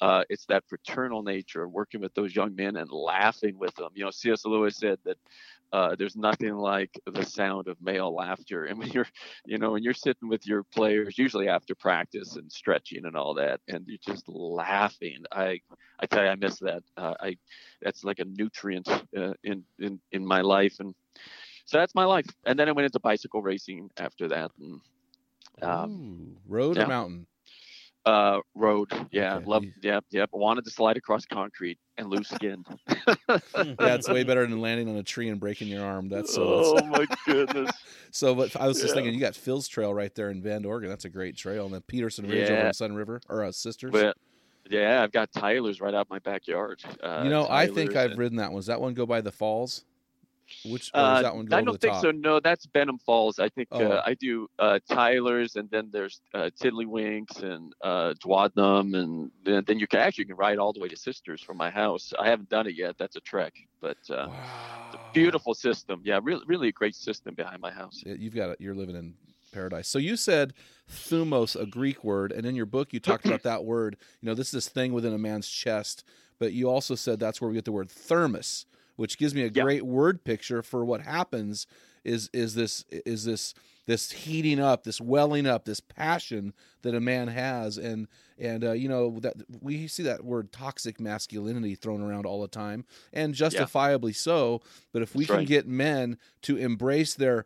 uh, 0.00 0.24
it's 0.28 0.46
that 0.46 0.64
fraternal 0.68 1.22
nature 1.22 1.64
of 1.64 1.72
working 1.72 2.00
with 2.00 2.14
those 2.14 2.34
young 2.34 2.54
men 2.54 2.76
and 2.76 2.90
laughing 2.90 3.58
with 3.58 3.74
them. 3.76 3.90
You 3.94 4.04
know, 4.04 4.10
C.S. 4.10 4.44
Lewis 4.44 4.76
said 4.76 4.98
that 5.04 5.16
uh, 5.72 5.96
there's 5.96 6.16
nothing 6.16 6.54
like 6.54 6.90
the 7.06 7.24
sound 7.24 7.68
of 7.68 7.80
male 7.80 8.14
laughter. 8.14 8.64
And 8.70 8.78
when 8.78 8.90
you're, 8.90 9.06
you 9.44 9.58
know, 9.58 9.72
when 9.72 9.82
you're 9.82 9.94
sitting 9.94 10.28
with 10.28 10.46
your 10.46 10.64
players, 10.64 11.18
usually 11.18 11.48
after 11.48 11.74
practice 11.74 12.36
and 12.36 12.50
stretching 12.50 13.06
and 13.06 13.16
all 13.16 13.34
that, 13.34 13.60
and 13.68 13.84
you're 13.86 13.98
just 14.06 14.28
laughing, 14.28 15.24
I, 15.32 15.60
I 15.98 16.06
tell 16.06 16.24
you, 16.24 16.30
I 16.30 16.34
miss 16.36 16.58
that. 16.60 16.82
Uh, 16.96 17.14
I, 17.20 17.36
that's 17.82 18.04
like 18.04 18.18
a 18.18 18.24
nutrient 18.24 18.88
uh, 19.16 19.32
in 19.44 19.64
in 19.78 20.00
in 20.12 20.26
my 20.26 20.40
life, 20.42 20.76
and 20.80 20.94
so 21.64 21.78
that's 21.78 21.94
my 21.94 22.04
life. 22.04 22.26
And 22.44 22.58
then 22.58 22.68
I 22.68 22.72
went 22.72 22.86
into 22.86 23.00
bicycle 23.00 23.42
racing 23.42 23.90
after 23.96 24.28
that. 24.28 24.52
And, 24.60 24.80
um, 25.62 25.90
Ooh, 25.90 26.36
road 26.48 26.76
yeah. 26.76 26.84
or 26.84 26.86
mountain? 26.86 27.26
Uh, 28.06 28.38
road. 28.54 28.88
Yeah, 29.10 29.40
love. 29.44 29.64
Yep, 29.82 30.04
yep. 30.10 30.30
Wanted 30.32 30.64
to 30.66 30.70
slide 30.70 30.96
across 30.96 31.24
concrete 31.26 31.76
and 31.98 32.08
loose 32.08 32.28
skin. 32.28 32.64
yeah, 32.88 33.40
it's 33.56 34.08
way 34.08 34.22
better 34.22 34.46
than 34.46 34.60
landing 34.60 34.88
on 34.88 34.94
a 34.94 35.02
tree 35.02 35.28
and 35.28 35.40
breaking 35.40 35.66
your 35.66 35.84
arm. 35.84 36.08
That's 36.08 36.32
so. 36.32 36.76
Oh 36.78 36.86
my 36.86 37.04
goodness. 37.26 37.72
so, 38.12 38.32
but 38.32 38.54
I 38.54 38.68
was 38.68 38.76
just 38.76 38.90
yeah. 38.90 38.94
thinking, 38.94 39.14
you 39.14 39.18
got 39.18 39.34
Phil's 39.34 39.66
Trail 39.66 39.92
right 39.92 40.14
there 40.14 40.30
in 40.30 40.40
Bend, 40.40 40.66
Oregon. 40.66 40.88
That's 40.88 41.04
a 41.04 41.08
great 41.08 41.36
trail, 41.36 41.64
and 41.64 41.74
then 41.74 41.80
Peterson 41.88 42.28
Ridge 42.28 42.48
yeah. 42.48 42.56
over 42.56 42.66
in 42.68 42.72
Sunriver 42.72 43.20
or 43.28 43.42
uh, 43.42 43.50
Sisters. 43.50 43.90
But, 43.90 44.16
yeah, 44.70 45.02
I've 45.02 45.10
got 45.10 45.32
Tyler's 45.32 45.80
right 45.80 45.94
out 45.94 46.08
my 46.08 46.20
backyard. 46.20 46.84
Uh, 47.02 47.22
you 47.24 47.30
know, 47.30 47.48
Tyler's 47.48 47.70
I 47.70 47.74
think 47.74 47.96
I've 47.96 48.10
and... 48.12 48.18
ridden 48.20 48.38
that 48.38 48.52
one. 48.52 48.60
Does 48.60 48.66
that 48.66 48.80
one 48.80 48.94
go 48.94 49.04
by 49.04 49.20
the 49.20 49.32
falls? 49.32 49.84
Which 50.64 50.90
uh, 50.94 51.22
that 51.22 51.34
one? 51.34 51.52
I 51.52 51.62
don't 51.62 51.80
think 51.80 51.94
top? 51.94 52.02
so. 52.02 52.10
No, 52.10 52.40
that's 52.40 52.66
Benham 52.66 52.98
Falls. 52.98 53.38
I 53.38 53.48
think 53.48 53.68
uh, 53.72 53.76
oh. 53.76 53.90
uh, 53.92 54.02
I 54.04 54.14
do 54.14 54.48
uh, 54.58 54.78
Tyler's, 54.88 55.56
and 55.56 55.70
then 55.70 55.88
there's 55.92 56.20
uh, 56.34 56.50
Tiddlywinks 56.60 57.42
and 57.42 57.72
uh, 57.82 58.14
Dwadnum, 58.24 58.96
and 58.96 59.30
then, 59.44 59.64
then, 59.66 59.78
you 59.78 59.86
can 59.86 60.00
actually 60.00 60.22
you 60.22 60.28
can 60.28 60.36
ride 60.36 60.58
all 60.58 60.72
the 60.72 60.80
way 60.80 60.88
to 60.88 60.96
Sisters 60.96 61.42
from 61.42 61.56
my 61.56 61.70
house. 61.70 62.12
I 62.18 62.28
haven't 62.28 62.48
done 62.48 62.66
it 62.66 62.76
yet. 62.76 62.96
That's 62.98 63.16
a 63.16 63.20
trek, 63.20 63.54
but 63.80 63.98
uh, 64.10 64.28
wow. 64.28 65.00
beautiful 65.12 65.54
system. 65.54 66.00
Yeah, 66.04 66.20
really, 66.22 66.44
really 66.46 66.68
a 66.68 66.72
great 66.72 66.94
system 66.94 67.34
behind 67.34 67.60
my 67.60 67.70
house. 67.70 68.02
You've 68.04 68.34
got 68.34 68.50
it. 68.50 68.60
You're 68.60 68.74
living 68.74 68.96
in 68.96 69.14
paradise. 69.52 69.88
So 69.88 69.98
you 69.98 70.16
said 70.16 70.52
thumos, 70.90 71.60
a 71.60 71.66
Greek 71.66 72.04
word, 72.04 72.32
and 72.32 72.46
in 72.46 72.54
your 72.54 72.66
book 72.66 72.92
you 72.92 73.00
talked 73.00 73.26
about 73.26 73.42
that 73.44 73.64
word. 73.64 73.96
You 74.20 74.26
know, 74.26 74.34
this 74.34 74.48
is 74.48 74.52
this 74.52 74.68
thing 74.68 74.92
within 74.92 75.12
a 75.12 75.18
man's 75.18 75.48
chest, 75.48 76.04
but 76.38 76.52
you 76.52 76.68
also 76.68 76.94
said 76.94 77.18
that's 77.18 77.40
where 77.40 77.48
we 77.48 77.54
get 77.54 77.64
the 77.64 77.72
word 77.72 77.90
thermos 77.90 78.66
which 78.96 79.18
gives 79.18 79.34
me 79.34 79.42
a 79.42 79.50
great 79.50 79.84
word 79.84 80.24
picture 80.24 80.62
for 80.62 80.84
what 80.84 81.02
happens 81.02 81.66
is 82.04 82.30
is 82.32 82.54
this 82.54 82.84
is 82.90 83.24
this 83.24 83.54
this 83.86 84.10
heating 84.10 84.58
up, 84.58 84.82
this 84.82 85.00
welling 85.00 85.46
up, 85.46 85.64
this 85.64 85.80
passion 85.80 86.52
that 86.82 86.94
a 86.94 87.00
man 87.00 87.28
has, 87.28 87.78
and 87.78 88.08
and 88.38 88.64
uh, 88.64 88.72
you 88.72 88.88
know 88.88 89.18
that 89.20 89.34
we 89.60 89.86
see 89.86 90.02
that 90.02 90.24
word 90.24 90.52
toxic 90.52 91.00
masculinity 91.00 91.74
thrown 91.74 92.02
around 92.02 92.26
all 92.26 92.42
the 92.42 92.48
time, 92.48 92.84
and 93.12 93.34
justifiably 93.34 94.12
yeah. 94.12 94.16
so. 94.16 94.62
But 94.92 95.02
if 95.02 95.14
we 95.14 95.24
That's 95.24 95.28
can 95.28 95.38
right. 95.38 95.48
get 95.48 95.68
men 95.68 96.18
to 96.42 96.56
embrace 96.56 97.14
their 97.14 97.44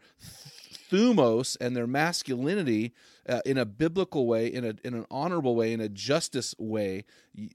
thumos 0.91 1.57
and 1.61 1.77
their 1.77 1.87
masculinity 1.87 2.93
uh, 3.29 3.41
in 3.45 3.59
a 3.59 3.65
biblical 3.65 4.27
way, 4.27 4.47
in 4.47 4.65
a 4.65 4.75
in 4.83 4.95
an 4.95 5.07
honorable 5.11 5.55
way, 5.55 5.73
in 5.73 5.81
a 5.81 5.89
justice 5.89 6.55
way, 6.59 7.05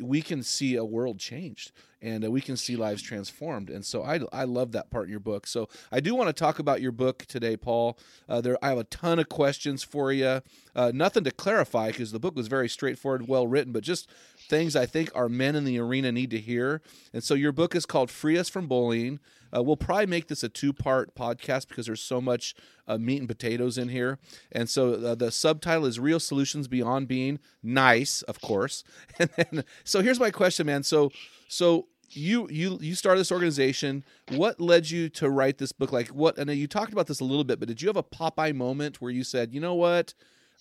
we 0.01 0.21
can 0.21 0.41
see 0.41 0.75
a 0.75 0.85
world 0.85 1.19
changed 1.19 1.71
and 2.01 2.23
uh, 2.23 2.31
we 2.31 2.39
can 2.39 2.55
see 2.55 2.75
lives 2.75 3.01
transformed. 3.01 3.69
And 3.69 3.83
so 3.83 4.03
I, 4.03 4.19
I 4.31 4.43
love 4.43 4.71
that 4.73 4.91
part 4.91 5.05
in 5.05 5.11
your 5.11 5.19
book. 5.19 5.47
So 5.47 5.67
I 5.91 5.99
do 5.99 6.13
want 6.13 6.29
to 6.29 6.33
talk 6.33 6.59
about 6.59 6.81
your 6.81 6.91
book 6.91 7.25
today, 7.25 7.57
Paul. 7.57 7.97
Uh, 8.29 8.41
there 8.41 8.57
I 8.63 8.69
have 8.69 8.77
a 8.77 8.83
ton 8.85 9.19
of 9.19 9.27
questions 9.27 9.83
for 9.83 10.13
you. 10.13 10.41
Uh, 10.75 10.91
nothing 10.93 11.23
to 11.23 11.31
clarify 11.31 11.87
because 11.87 12.11
the 12.11 12.19
book 12.19 12.35
was 12.35 12.47
very 12.47 12.69
straightforward, 12.69 13.27
well 13.27 13.47
written, 13.47 13.73
but 13.73 13.83
just 13.83 14.09
things 14.47 14.75
I 14.75 14.85
think 14.85 15.09
our 15.15 15.27
men 15.27 15.55
in 15.55 15.65
the 15.65 15.79
arena 15.79 16.11
need 16.11 16.29
to 16.29 16.39
hear. 16.39 16.81
And 17.11 17.23
so 17.23 17.33
your 17.33 17.51
book 17.51 17.75
is 17.75 17.85
called 17.85 18.11
"Free 18.11 18.37
Us 18.37 18.49
from 18.49 18.67
Bullying." 18.67 19.19
Uh, 19.55 19.61
we'll 19.63 19.77
probably 19.77 20.05
make 20.05 20.27
this 20.27 20.43
a 20.43 20.49
two-part 20.49 21.15
podcast 21.15 21.67
because 21.67 21.85
there's 21.85 22.01
so 22.01 22.19
much 22.19 22.55
uh, 22.87 22.97
meat 22.97 23.19
and 23.19 23.27
potatoes 23.27 23.77
in 23.77 23.89
here. 23.89 24.19
And 24.51 24.69
so 24.69 24.93
uh, 24.93 25.15
the 25.15 25.31
subtitle 25.31 25.85
is 25.85 25.99
"Real 25.99 26.19
Solutions 26.19 26.67
Beyond 26.67 27.07
Being 27.07 27.39
Nice," 27.63 28.21
of 28.23 28.41
course. 28.41 28.83
And 29.19 29.29
then, 29.37 29.63
so 29.83 30.01
here's 30.01 30.19
my 30.19 30.31
question, 30.31 30.67
man. 30.67 30.83
So 30.83 31.11
so 31.47 31.87
you 32.09 32.47
you 32.49 32.77
you 32.81 32.95
started 32.95 33.19
this 33.19 33.31
organization. 33.31 34.03
What 34.29 34.59
led 34.59 34.89
you 34.89 35.09
to 35.09 35.29
write 35.29 35.57
this 35.57 35.71
book? 35.71 35.91
Like 35.91 36.09
what? 36.09 36.37
And 36.37 36.49
you 36.51 36.67
talked 36.67 36.93
about 36.93 37.07
this 37.07 37.19
a 37.19 37.25
little 37.25 37.43
bit, 37.43 37.59
but 37.59 37.67
did 37.67 37.81
you 37.81 37.87
have 37.87 37.97
a 37.97 38.03
Popeye 38.03 38.53
moment 38.53 39.01
where 39.01 39.11
you 39.11 39.23
said, 39.23 39.53
you 39.53 39.61
know 39.61 39.73
what, 39.73 40.13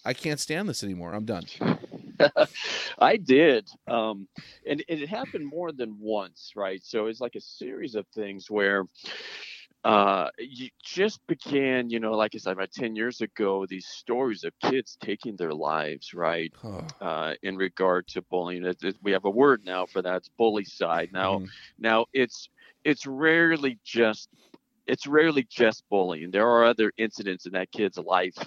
I 0.04 0.12
can't 0.12 0.40
stand 0.40 0.68
this 0.68 0.82
anymore. 0.82 1.14
I'm 1.14 1.24
done. 1.24 1.44
I 2.98 3.16
did, 3.16 3.68
um, 3.86 4.28
and 4.66 4.84
it 4.88 5.08
happened 5.08 5.46
more 5.46 5.72
than 5.72 5.96
once, 5.98 6.52
right? 6.56 6.80
So 6.84 7.06
it's 7.06 7.20
like 7.20 7.34
a 7.34 7.40
series 7.40 7.94
of 7.94 8.06
things 8.08 8.50
where 8.50 8.86
uh, 9.84 10.30
you 10.38 10.70
just 10.82 11.24
began, 11.26 11.90
you 11.90 12.00
know, 12.00 12.12
like 12.12 12.34
I 12.34 12.38
said, 12.38 12.54
about 12.54 12.72
10 12.72 12.96
years 12.96 13.20
ago, 13.20 13.66
these 13.66 13.86
stories 13.86 14.42
of 14.44 14.52
kids 14.58 14.96
taking 14.98 15.36
their 15.36 15.52
lives, 15.52 16.14
right? 16.14 16.50
Huh. 16.60 16.82
Uh, 17.00 17.34
in 17.42 17.56
regard 17.56 18.06
to 18.08 18.22
bullying. 18.22 18.64
It, 18.64 18.82
it, 18.82 18.96
we 19.02 19.12
have 19.12 19.26
a 19.26 19.30
word 19.30 19.62
now 19.64 19.84
for 19.84 20.00
that. 20.00 20.16
It's 20.16 20.30
bullycide. 20.40 21.12
Now, 21.12 21.40
mm. 21.40 21.48
now 21.78 22.06
it's, 22.14 22.48
it's 22.82 23.06
rarely 23.06 23.78
just, 23.84 24.30
it's 24.86 25.06
rarely 25.06 25.46
just 25.50 25.84
bullying. 25.90 26.30
There 26.30 26.48
are 26.48 26.64
other 26.64 26.90
incidents 26.96 27.44
in 27.44 27.52
that 27.52 27.70
kid's 27.70 27.98
life 27.98 28.38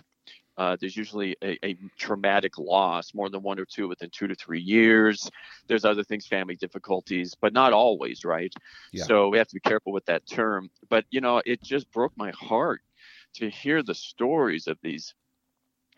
uh, 0.57 0.75
there's 0.79 0.97
usually 0.97 1.35
a, 1.43 1.57
a, 1.65 1.77
traumatic 1.97 2.57
loss, 2.57 3.13
more 3.13 3.29
than 3.29 3.43
one 3.43 3.59
or 3.59 3.65
two 3.65 3.87
within 3.87 4.09
two 4.09 4.27
to 4.27 4.35
three 4.35 4.61
years. 4.61 5.29
There's 5.67 5.85
other 5.85 6.03
things, 6.03 6.25
family 6.25 6.55
difficulties, 6.55 7.35
but 7.39 7.53
not 7.53 7.73
always, 7.73 8.25
right? 8.25 8.51
Yeah. 8.91 9.03
So 9.03 9.29
we 9.29 9.37
have 9.37 9.47
to 9.47 9.55
be 9.55 9.59
careful 9.59 9.93
with 9.93 10.05
that 10.05 10.25
term. 10.27 10.69
But, 10.89 11.05
you 11.11 11.21
know, 11.21 11.41
it 11.45 11.61
just 11.61 11.91
broke 11.91 12.13
my 12.17 12.31
heart 12.31 12.81
to 13.35 13.49
hear 13.49 13.83
the 13.83 13.93
stories 13.93 14.67
of 14.67 14.77
these 14.81 15.13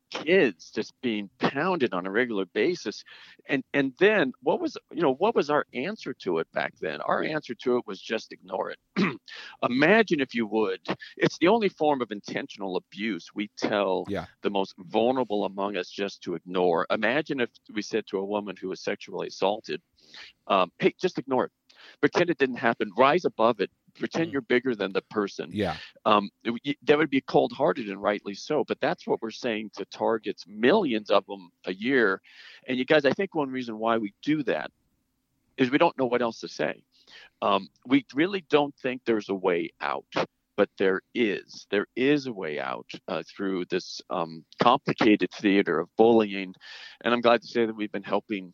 kids 0.10 0.72
just 0.72 0.94
being 1.02 1.30
pounded 1.40 1.94
on 1.94 2.06
a 2.06 2.12
regular 2.12 2.46
basis. 2.46 3.04
And 3.48 3.64
and 3.74 3.94
then 4.00 4.34
what 4.42 4.60
was 4.60 4.78
you 4.92 5.02
know 5.02 5.14
what 5.14 5.36
was 5.36 5.50
our 5.50 5.66
answer 5.74 6.14
to 6.22 6.40
it 6.40 6.48
back 6.54 6.74
then? 6.80 7.02
Our 7.02 7.24
answer 7.24 7.56
to 7.56 7.78
it 7.78 7.88
was 7.88 8.00
just 8.02 8.32
ignore 8.32 8.72
it. 8.72 8.80
Imagine 9.64 10.20
if 10.20 10.34
you 10.34 10.48
would 10.48 10.80
it's 11.18 11.38
the 11.38 11.48
only 11.48 11.70
form 11.70 12.02
of 12.02 12.12
intentional 12.12 12.78
abuse 12.78 13.30
we 13.34 13.50
tell 13.58 14.06
yeah. 14.08 14.26
the 14.42 14.50
most 14.50 14.74
vulnerable 14.78 15.46
among 15.46 15.78
us 15.78 15.90
just 15.90 16.22
to 16.24 16.36
ignore. 16.36 16.86
Imagine 16.90 17.40
if 17.40 17.50
we 17.74 17.82
said 17.82 18.06
to 18.08 18.18
a 18.18 18.26
woman 18.26 18.56
who 18.60 18.70
was 18.70 18.82
sexually 18.82 19.28
assaulted 19.28 19.82
um, 20.48 20.72
hey 20.80 20.94
just 21.00 21.18
ignore 21.18 21.46
it. 21.46 21.52
Pretend 22.02 22.30
it 22.30 22.38
didn't 22.38 22.58
happen. 22.58 22.92
Rise 22.98 23.26
above 23.26 23.60
it 23.60 23.72
pretend 24.00 24.30
mm. 24.30 24.34
you're 24.34 24.42
bigger 24.42 24.76
than 24.76 24.92
the 24.94 25.02
person. 25.04 25.50
Yeah. 25.52 25.78
Um, 26.06 26.30
that 26.84 26.98
would 26.98 27.10
be 27.10 27.22
cold 27.22 27.52
hearted 27.52 27.90
and 27.90 28.02
rightly 28.02 28.34
so. 28.34 28.64
But 28.64 28.80
that's 28.80 29.06
what 29.06 29.22
we're 29.22 29.32
saying 29.32 29.72
to 29.76 29.86
targets, 29.86 30.46
millions 30.48 31.10
of 31.10 31.26
them 31.26 31.52
a 31.66 31.74
year. 31.74 32.22
And 32.68 32.78
you 32.78 32.86
guys, 32.86 33.06
I 33.06 33.12
think 33.12 33.36
one 33.36 33.50
reason 33.50 33.78
why 33.78 33.98
we 33.98 34.14
do 34.24 34.44
that 34.44 34.72
is 35.58 35.70
we 35.70 35.78
don't 35.78 35.98
know 35.98 36.06
what 36.06 36.22
else 36.22 36.40
to 36.40 36.48
say. 36.48 36.82
Um, 37.42 37.70
we 37.86 38.06
really 38.14 38.46
don't 38.50 38.76
think 38.78 39.02
there's 39.06 39.30
a 39.30 39.36
way 39.36 39.72
out. 39.82 40.06
But 40.56 40.70
there 40.78 41.00
is. 41.16 41.68
There 41.72 41.88
is 41.96 42.28
a 42.28 42.34
way 42.34 42.60
out 42.60 42.86
uh, 43.08 43.24
through 43.24 43.64
this 43.70 44.02
um, 44.10 44.44
complicated 44.62 45.32
theater 45.32 45.80
of 45.80 45.88
bullying. 45.96 46.54
And 47.02 47.14
I'm 47.14 47.22
glad 47.22 47.42
to 47.44 47.48
say 47.48 47.66
that 47.66 47.74
we've 47.74 47.94
been 47.94 48.04
helping 48.04 48.54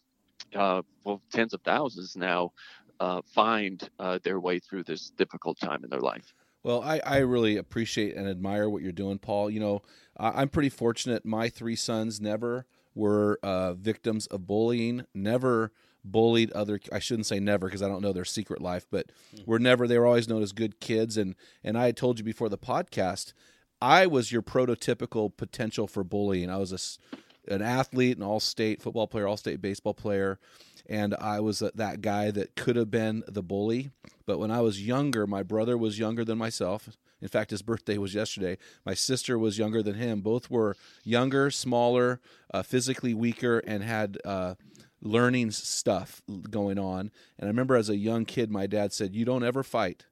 uh, 0.56 0.84
well, 1.04 1.22
tens 1.32 1.54
of 1.54 1.62
thousands 1.62 2.16
now 2.16 2.52
uh, 3.00 3.22
find 3.34 3.90
uh, 4.00 4.20
their 4.24 4.40
way 4.40 4.60
through 4.60 4.84
this 4.84 5.12
difficult 5.12 5.60
time 5.60 5.84
in 5.84 5.90
their 5.90 6.02
life. 6.02 6.34
Well, 6.64 6.82
I, 6.82 7.00
I 7.06 7.18
really 7.18 7.58
appreciate 7.58 8.16
and 8.16 8.28
admire 8.28 8.70
what 8.70 8.82
you're 8.82 8.92
doing, 8.92 9.20
Paul. 9.20 9.52
You 9.52 9.60
know, 9.60 9.82
I'm 10.18 10.50
pretty 10.50 10.70
fortunate. 10.70 11.24
My 11.24 11.48
three 11.48 11.76
sons 11.76 12.20
never 12.20 12.66
were 12.96 13.40
uh, 13.44 13.74
victims 13.74 14.26
of 14.28 14.48
bullying, 14.48 15.06
never 15.14 15.72
bullied 16.04 16.52
other 16.52 16.80
I 16.92 17.00
shouldn't 17.00 17.26
say 17.26 17.40
never 17.40 17.68
because 17.68 17.82
I 17.82 17.88
don't 17.88 18.02
know 18.02 18.14
their 18.14 18.26
secret 18.26 18.62
life, 18.62 18.86
but 18.90 19.08
mm-hmm. 19.08 19.44
we're 19.46 19.58
never 19.58 19.88
they 19.88 19.98
were 19.98 20.06
always 20.06 20.28
known 20.30 20.42
as 20.42 20.54
good 20.54 20.80
kids 20.80 21.18
and 21.18 21.36
and 21.64 21.78
I 21.78 21.88
had 21.88 21.98
told 21.98 22.20
you 22.20 22.26
before 22.26 22.50
the 22.50 22.58
podcast, 22.58 23.34
I 23.82 24.08
was 24.08 24.32
your 24.32 24.42
prototypical 24.42 25.36
potential 25.36 25.88
for 25.88 26.04
bullying. 26.04 26.50
I 26.50 26.58
was 26.58 26.72
a, 26.72 27.18
an 27.48 27.62
athlete, 27.62 28.18
an 28.18 28.24
all-state 28.24 28.82
football 28.82 29.08
player, 29.08 29.28
all-state 29.28 29.62
baseball 29.62 29.94
player 29.94 30.40
and 30.88 31.16
I 31.16 31.40
was 31.40 31.60
that 31.60 32.02
guy 32.02 32.32
that 32.32 32.56
could 32.56 32.76
have 32.76 32.92
been 32.92 33.24
the 33.28 33.42
bully. 33.42 33.92
But 34.26 34.40
when 34.40 34.52
I 34.52 34.62
was 34.62 34.86
younger, 34.86 35.26
my 35.26 35.44
brother 35.44 35.78
was 35.78 36.00
younger 36.00 36.24
than 36.24 36.38
myself. 36.38 36.90
In 37.22 37.28
fact, 37.28 37.52
his 37.52 37.62
birthday 37.64 37.98
was 37.98 38.14
yesterday. 38.14 38.58
My 38.86 38.94
sister 38.94 39.38
was 39.40 39.58
younger 39.58 39.82
than 39.82 39.96
him. 39.96 40.22
Both 40.22 40.50
were 40.50 40.76
younger, 41.04 41.50
smaller, 41.50 42.20
uh, 42.54 42.64
physically 42.64 43.14
weaker, 43.14 43.60
and 43.60 43.84
had 43.84 44.18
uh, 44.24 44.56
learning 45.02 45.52
stuff 45.52 46.22
going 46.50 46.78
on. 46.78 47.12
And 47.40 47.48
I 47.48 47.48
remember 47.48 47.76
as 47.76 47.90
a 47.90 47.98
young 47.98 48.26
kid, 48.26 48.52
my 48.52 48.68
dad 48.68 48.94
said, 48.94 49.16
"You 49.16 49.26
don't 49.26 49.44
ever 49.44 49.64
fight, 49.64 50.06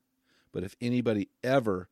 but 0.52 0.64
if 0.64 0.76
anybody 0.82 1.30
ever 1.44 1.88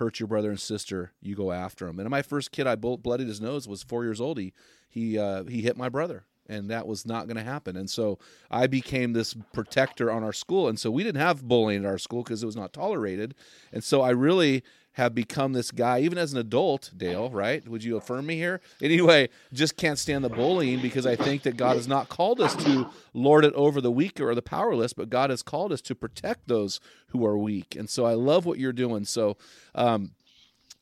hurt 0.00 0.18
your 0.18 0.26
brother 0.26 0.50
and 0.50 0.58
sister, 0.58 1.12
you 1.22 1.36
go 1.36 1.52
after 1.52 1.86
them." 1.86 2.00
And 2.00 2.10
my 2.10 2.22
first 2.22 2.50
kid, 2.50 2.66
I 2.66 2.74
bloodied 2.74 3.28
his 3.28 3.40
nose, 3.40 3.68
was 3.68 3.84
four 3.84 4.02
years 4.02 4.20
old. 4.20 4.38
He 4.38 4.52
he 4.88 5.16
uh, 5.16 5.44
he 5.44 5.62
hit 5.62 5.76
my 5.76 5.88
brother 5.88 6.24
and 6.50 6.68
that 6.68 6.86
was 6.86 7.06
not 7.06 7.26
going 7.26 7.36
to 7.36 7.44
happen. 7.44 7.76
And 7.76 7.88
so 7.88 8.18
I 8.50 8.66
became 8.66 9.12
this 9.12 9.34
protector 9.52 10.10
on 10.10 10.24
our 10.24 10.32
school. 10.32 10.68
And 10.68 10.78
so 10.78 10.90
we 10.90 11.04
didn't 11.04 11.20
have 11.20 11.46
bullying 11.46 11.84
at 11.84 11.88
our 11.88 11.96
school 11.96 12.24
because 12.24 12.42
it 12.42 12.46
was 12.46 12.56
not 12.56 12.72
tolerated. 12.72 13.36
And 13.72 13.84
so 13.84 14.02
I 14.02 14.10
really 14.10 14.64
have 14.94 15.14
become 15.14 15.52
this 15.52 15.70
guy, 15.70 16.00
even 16.00 16.18
as 16.18 16.32
an 16.32 16.38
adult, 16.38 16.90
Dale, 16.96 17.30
right? 17.30 17.66
Would 17.68 17.84
you 17.84 17.96
affirm 17.96 18.26
me 18.26 18.36
here? 18.36 18.60
Anyway, 18.82 19.28
just 19.52 19.76
can't 19.76 19.98
stand 19.98 20.24
the 20.24 20.28
bullying 20.28 20.80
because 20.82 21.06
I 21.06 21.14
think 21.14 21.42
that 21.42 21.56
God 21.56 21.76
has 21.76 21.86
not 21.86 22.08
called 22.08 22.40
us 22.40 22.56
to 22.64 22.88
lord 23.14 23.44
it 23.44 23.54
over 23.54 23.80
the 23.80 23.90
weaker 23.90 24.28
or 24.28 24.34
the 24.34 24.42
powerless, 24.42 24.92
but 24.92 25.08
God 25.08 25.30
has 25.30 25.42
called 25.42 25.72
us 25.72 25.80
to 25.82 25.94
protect 25.94 26.48
those 26.48 26.80
who 27.08 27.24
are 27.24 27.38
weak. 27.38 27.76
And 27.76 27.88
so 27.88 28.04
I 28.04 28.14
love 28.14 28.46
what 28.46 28.58
you're 28.58 28.72
doing. 28.72 29.04
So, 29.04 29.36
um, 29.74 30.10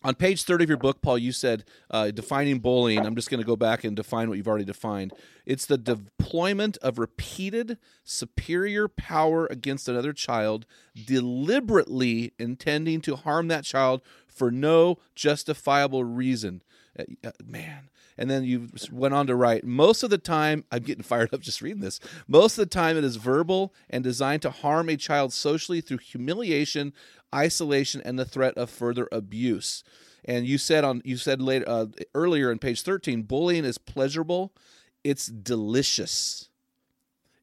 on 0.02 0.14
page 0.14 0.44
30 0.44 0.64
of 0.64 0.68
your 0.70 0.78
book, 0.78 1.02
Paul, 1.02 1.18
you 1.18 1.32
said 1.32 1.64
uh, 1.90 2.10
defining 2.10 2.60
bullying. 2.60 3.04
I'm 3.04 3.16
just 3.16 3.30
going 3.30 3.40
to 3.40 3.46
go 3.46 3.56
back 3.56 3.82
and 3.82 3.96
define 3.96 4.28
what 4.28 4.38
you've 4.38 4.46
already 4.46 4.64
defined. 4.64 5.12
It's 5.44 5.66
the 5.66 5.78
deployment 5.78 6.76
of 6.78 6.98
repeated 6.98 7.78
superior 8.04 8.86
power 8.86 9.46
against 9.46 9.88
another 9.88 10.12
child, 10.12 10.66
deliberately 10.94 12.32
intending 12.38 13.00
to 13.02 13.16
harm 13.16 13.48
that 13.48 13.64
child 13.64 14.02
for 14.26 14.50
no 14.50 14.98
justifiable 15.16 16.04
reason. 16.04 16.62
Uh, 16.98 17.04
uh, 17.24 17.30
man. 17.44 17.90
And 18.18 18.28
then 18.28 18.44
you 18.44 18.68
went 18.90 19.14
on 19.14 19.28
to 19.28 19.36
write 19.36 19.64
most 19.64 20.02
of 20.02 20.10
the 20.10 20.18
time, 20.18 20.64
I'm 20.72 20.82
getting 20.82 21.04
fired 21.04 21.32
up 21.32 21.40
just 21.40 21.62
reading 21.62 21.80
this. 21.80 22.00
Most 22.26 22.58
of 22.58 22.62
the 22.62 22.74
time, 22.74 22.96
it 22.96 23.04
is 23.04 23.16
verbal 23.16 23.72
and 23.88 24.02
designed 24.02 24.42
to 24.42 24.50
harm 24.50 24.88
a 24.88 24.96
child 24.96 25.32
socially 25.32 25.80
through 25.80 25.98
humiliation, 25.98 26.92
isolation, 27.34 28.02
and 28.04 28.18
the 28.18 28.24
threat 28.24 28.54
of 28.58 28.70
further 28.70 29.08
abuse. 29.12 29.84
And 30.24 30.46
you 30.46 30.58
said 30.58 30.84
on 30.84 31.00
you 31.04 31.16
said 31.16 31.40
later 31.40 31.64
uh, 31.68 31.86
earlier 32.14 32.50
in 32.50 32.58
page 32.58 32.82
13, 32.82 33.22
bullying 33.22 33.64
is 33.64 33.78
pleasurable, 33.78 34.52
it's 35.04 35.26
delicious. 35.26 36.48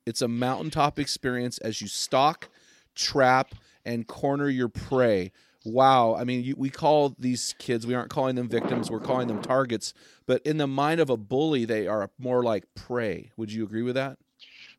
It's 0.05 0.21
a 0.21 0.27
mountaintop 0.27 0.99
experience 0.99 1.57
as 1.59 1.81
you 1.81 1.87
stalk, 1.87 2.49
trap, 2.93 3.55
and 3.85 4.05
corner 4.05 4.49
your 4.49 4.69
prey. 4.69 5.31
Wow, 5.65 6.15
I 6.15 6.23
mean, 6.25 6.43
you, 6.43 6.55
we 6.55 6.69
call 6.69 7.15
these 7.17 7.55
kids, 7.57 7.87
we 7.87 7.95
aren't 7.95 8.11
calling 8.11 8.35
them 8.35 8.47
victims, 8.47 8.91
we're 8.91 8.99
calling 8.99 9.27
them 9.27 9.41
targets. 9.41 9.93
But 10.27 10.43
in 10.43 10.57
the 10.57 10.67
mind 10.67 11.01
of 11.01 11.09
a 11.09 11.17
bully, 11.17 11.65
they 11.65 11.87
are 11.87 12.11
more 12.19 12.43
like 12.43 12.65
prey. 12.75 13.31
Would 13.35 13.51
you 13.51 13.63
agree 13.63 13.81
with 13.81 13.95
that? 13.95 14.19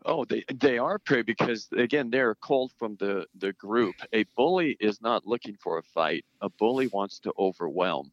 Oh, 0.06 0.24
they 0.24 0.44
they 0.54 0.78
are 0.78 0.98
prey 0.98 1.22
because 1.22 1.68
again 1.76 2.10
they're 2.10 2.36
called 2.36 2.72
from 2.78 2.96
the 2.96 3.26
the 3.34 3.52
group. 3.54 3.96
A 4.12 4.24
bully 4.36 4.76
is 4.78 5.02
not 5.02 5.26
looking 5.26 5.56
for 5.60 5.78
a 5.78 5.82
fight. 5.82 6.24
A 6.40 6.48
bully 6.48 6.86
wants 6.86 7.18
to 7.20 7.32
overwhelm. 7.38 8.12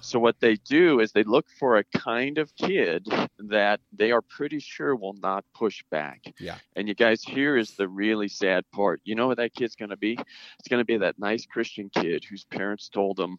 So 0.00 0.18
what 0.20 0.38
they 0.40 0.54
do 0.56 1.00
is 1.00 1.10
they 1.12 1.24
look 1.24 1.46
for 1.58 1.78
a 1.78 1.84
kind 1.84 2.38
of 2.38 2.54
kid 2.54 3.06
that 3.38 3.80
they 3.92 4.12
are 4.12 4.22
pretty 4.22 4.60
sure 4.60 4.94
will 4.94 5.14
not 5.14 5.44
push 5.54 5.82
back. 5.90 6.20
Yeah. 6.38 6.58
And 6.76 6.86
you 6.86 6.94
guys, 6.94 7.22
here 7.22 7.56
is 7.56 7.72
the 7.72 7.88
really 7.88 8.28
sad 8.28 8.64
part. 8.72 9.00
You 9.04 9.14
know 9.16 9.26
what 9.26 9.38
that 9.38 9.54
kid's 9.54 9.74
going 9.74 9.90
to 9.90 9.96
be? 9.96 10.18
It's 10.58 10.68
going 10.68 10.80
to 10.80 10.84
be 10.84 10.96
that 10.98 11.18
nice 11.18 11.44
Christian 11.46 11.90
kid 11.90 12.24
whose 12.24 12.44
parents 12.44 12.88
told 12.88 13.16
them, 13.16 13.38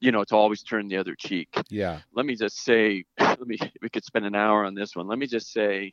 you 0.00 0.10
know, 0.12 0.24
to 0.24 0.36
always 0.36 0.62
turn 0.62 0.88
the 0.88 0.96
other 0.96 1.14
cheek. 1.14 1.48
Yeah. 1.68 2.00
Let 2.12 2.26
me 2.26 2.34
just 2.34 2.64
say, 2.64 3.04
let 3.20 3.46
me 3.46 3.58
we 3.82 3.88
could 3.88 4.04
spend 4.04 4.26
an 4.26 4.34
hour 4.34 4.64
on 4.64 4.74
this 4.74 4.96
one. 4.96 5.06
Let 5.06 5.18
me 5.18 5.26
just 5.26 5.52
say 5.52 5.92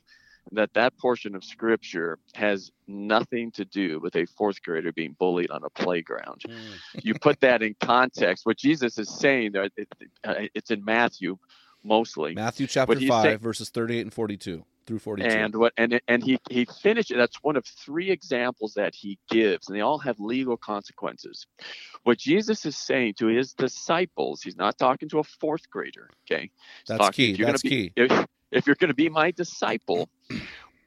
that 0.51 0.73
that 0.73 0.97
portion 0.97 1.36
of 1.36 1.43
scripture 1.43 2.19
has 2.36 2.71
nothing 2.88 3.51
to 3.51 3.65
do 3.65 3.99
with 3.99 4.15
a 4.15 4.25
fourth 4.25 4.62
grader 4.62 4.91
being 4.91 5.15
bullied 5.17 5.49
on 5.49 5.63
a 5.63 5.69
playground. 5.69 6.41
Mm. 6.47 7.03
you 7.03 7.13
put 7.15 7.39
that 7.41 7.62
in 7.62 7.75
context, 7.79 8.45
what 8.45 8.58
Jesus 8.58 8.97
is 8.97 9.10
saying 9.10 9.53
there, 9.53 9.69
it, 9.75 9.88
uh, 10.23 10.34
it's 10.53 10.71
in 10.71 10.84
Matthew 10.84 11.38
mostly. 11.84 12.34
Matthew 12.34 12.67
chapter 12.67 12.99
5, 12.99 13.23
saying, 13.23 13.38
verses 13.39 13.69
38 13.69 14.01
and 14.01 14.13
42 14.13 14.63
through 14.86 14.99
42. 14.99 15.29
And 15.29 15.56
what 15.56 15.73
and 15.77 16.01
and 16.08 16.23
he 16.23 16.38
he 16.49 16.65
finished 16.65 17.13
that's 17.15 17.38
one 17.41 17.56
of 17.56 17.65
three 17.65 18.12
examples 18.12 18.73
that 18.73 18.93
he 18.93 19.17
gives 19.29 19.67
and 19.67 19.77
they 19.77 19.82
all 19.82 19.99
have 19.99 20.19
legal 20.19 20.58
consequences. 20.58 21.45
What 22.03 22.17
Jesus 22.17 22.65
is 22.65 22.77
saying 22.77 23.15
to 23.19 23.27
his 23.27 23.53
disciples, 23.53 24.41
he's 24.41 24.58
not 24.58 24.77
talking 24.77 25.10
to 25.10 25.19
a 25.19 25.23
fourth 25.23 25.69
grader, 25.69 26.10
okay? 26.25 26.51
He's 26.86 26.97
that's 26.97 27.15
key. 27.15 27.34
That's 27.41 27.62
be, 27.62 27.69
key. 27.69 27.93
If, 27.95 28.25
if 28.54 28.68
you're 28.68 28.76
going 28.76 28.89
to 28.89 28.96
be 28.96 29.10
my 29.10 29.32
disciple, 29.32 30.10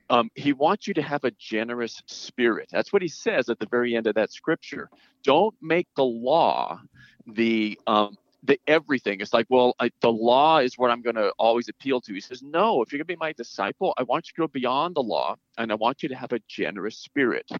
um, 0.08 0.30
he 0.34 0.52
wants 0.52 0.86
you 0.86 0.94
to 0.94 1.02
have 1.02 1.24
a 1.24 1.32
generous 1.32 2.02
spirit. 2.06 2.68
That's 2.70 2.92
what 2.92 3.02
he 3.02 3.08
says 3.08 3.48
at 3.48 3.58
the 3.58 3.66
very 3.66 3.96
end 3.96 4.06
of 4.06 4.14
that 4.14 4.32
scripture. 4.32 4.88
Don't 5.24 5.54
make 5.60 5.88
the 5.96 6.04
law 6.04 6.80
the 7.26 7.78
um, 7.86 8.16
the 8.46 8.60
everything. 8.66 9.20
It's 9.20 9.32
like, 9.32 9.46
well, 9.48 9.74
I, 9.78 9.90
the 10.00 10.12
law 10.12 10.58
is 10.58 10.78
what 10.78 10.90
I'm 10.90 11.02
going 11.02 11.16
to 11.16 11.32
always 11.38 11.68
appeal 11.68 12.00
to. 12.02 12.14
He 12.14 12.20
says, 12.20 12.42
no, 12.42 12.82
if 12.82 12.92
you're 12.92 12.98
going 12.98 13.06
to 13.06 13.14
be 13.14 13.16
my 13.16 13.32
disciple, 13.32 13.94
I 13.98 14.04
want 14.04 14.28
you 14.28 14.32
to 14.34 14.48
go 14.48 14.52
beyond 14.52 14.94
the 14.94 15.02
law 15.02 15.36
and 15.58 15.72
I 15.72 15.74
want 15.74 16.02
you 16.02 16.08
to 16.10 16.14
have 16.14 16.32
a 16.32 16.40
generous 16.48 16.98
spirit. 16.98 17.50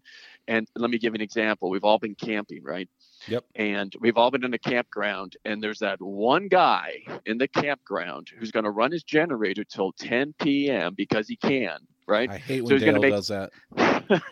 And 0.47 0.67
let 0.75 0.89
me 0.89 0.97
give 0.97 1.13
an 1.13 1.21
example. 1.21 1.69
We've 1.69 1.83
all 1.83 1.99
been 1.99 2.15
camping, 2.15 2.63
right? 2.63 2.89
Yep. 3.27 3.45
And 3.55 3.93
we've 3.99 4.17
all 4.17 4.31
been 4.31 4.45
in 4.45 4.53
a 4.53 4.59
campground, 4.59 5.35
and 5.43 5.61
there's 5.61 5.79
that 5.79 5.99
one 6.01 6.47
guy 6.47 7.03
in 7.25 7.37
the 7.37 7.47
campground 7.47 8.29
who's 8.37 8.51
going 8.51 8.63
to 8.63 8.71
run 8.71 8.91
his 8.91 9.03
generator 9.03 9.63
till 9.63 9.91
10 9.91 10.35
p.m. 10.39 10.93
because 10.95 11.27
he 11.27 11.35
can, 11.35 11.79
right? 12.07 12.29
I 12.29 12.37
hate 12.37 12.63
when 12.63 12.79
so 12.79 12.85
Dale 12.85 12.99
make... 12.99 13.11
does 13.11 13.27
that. 13.27 13.51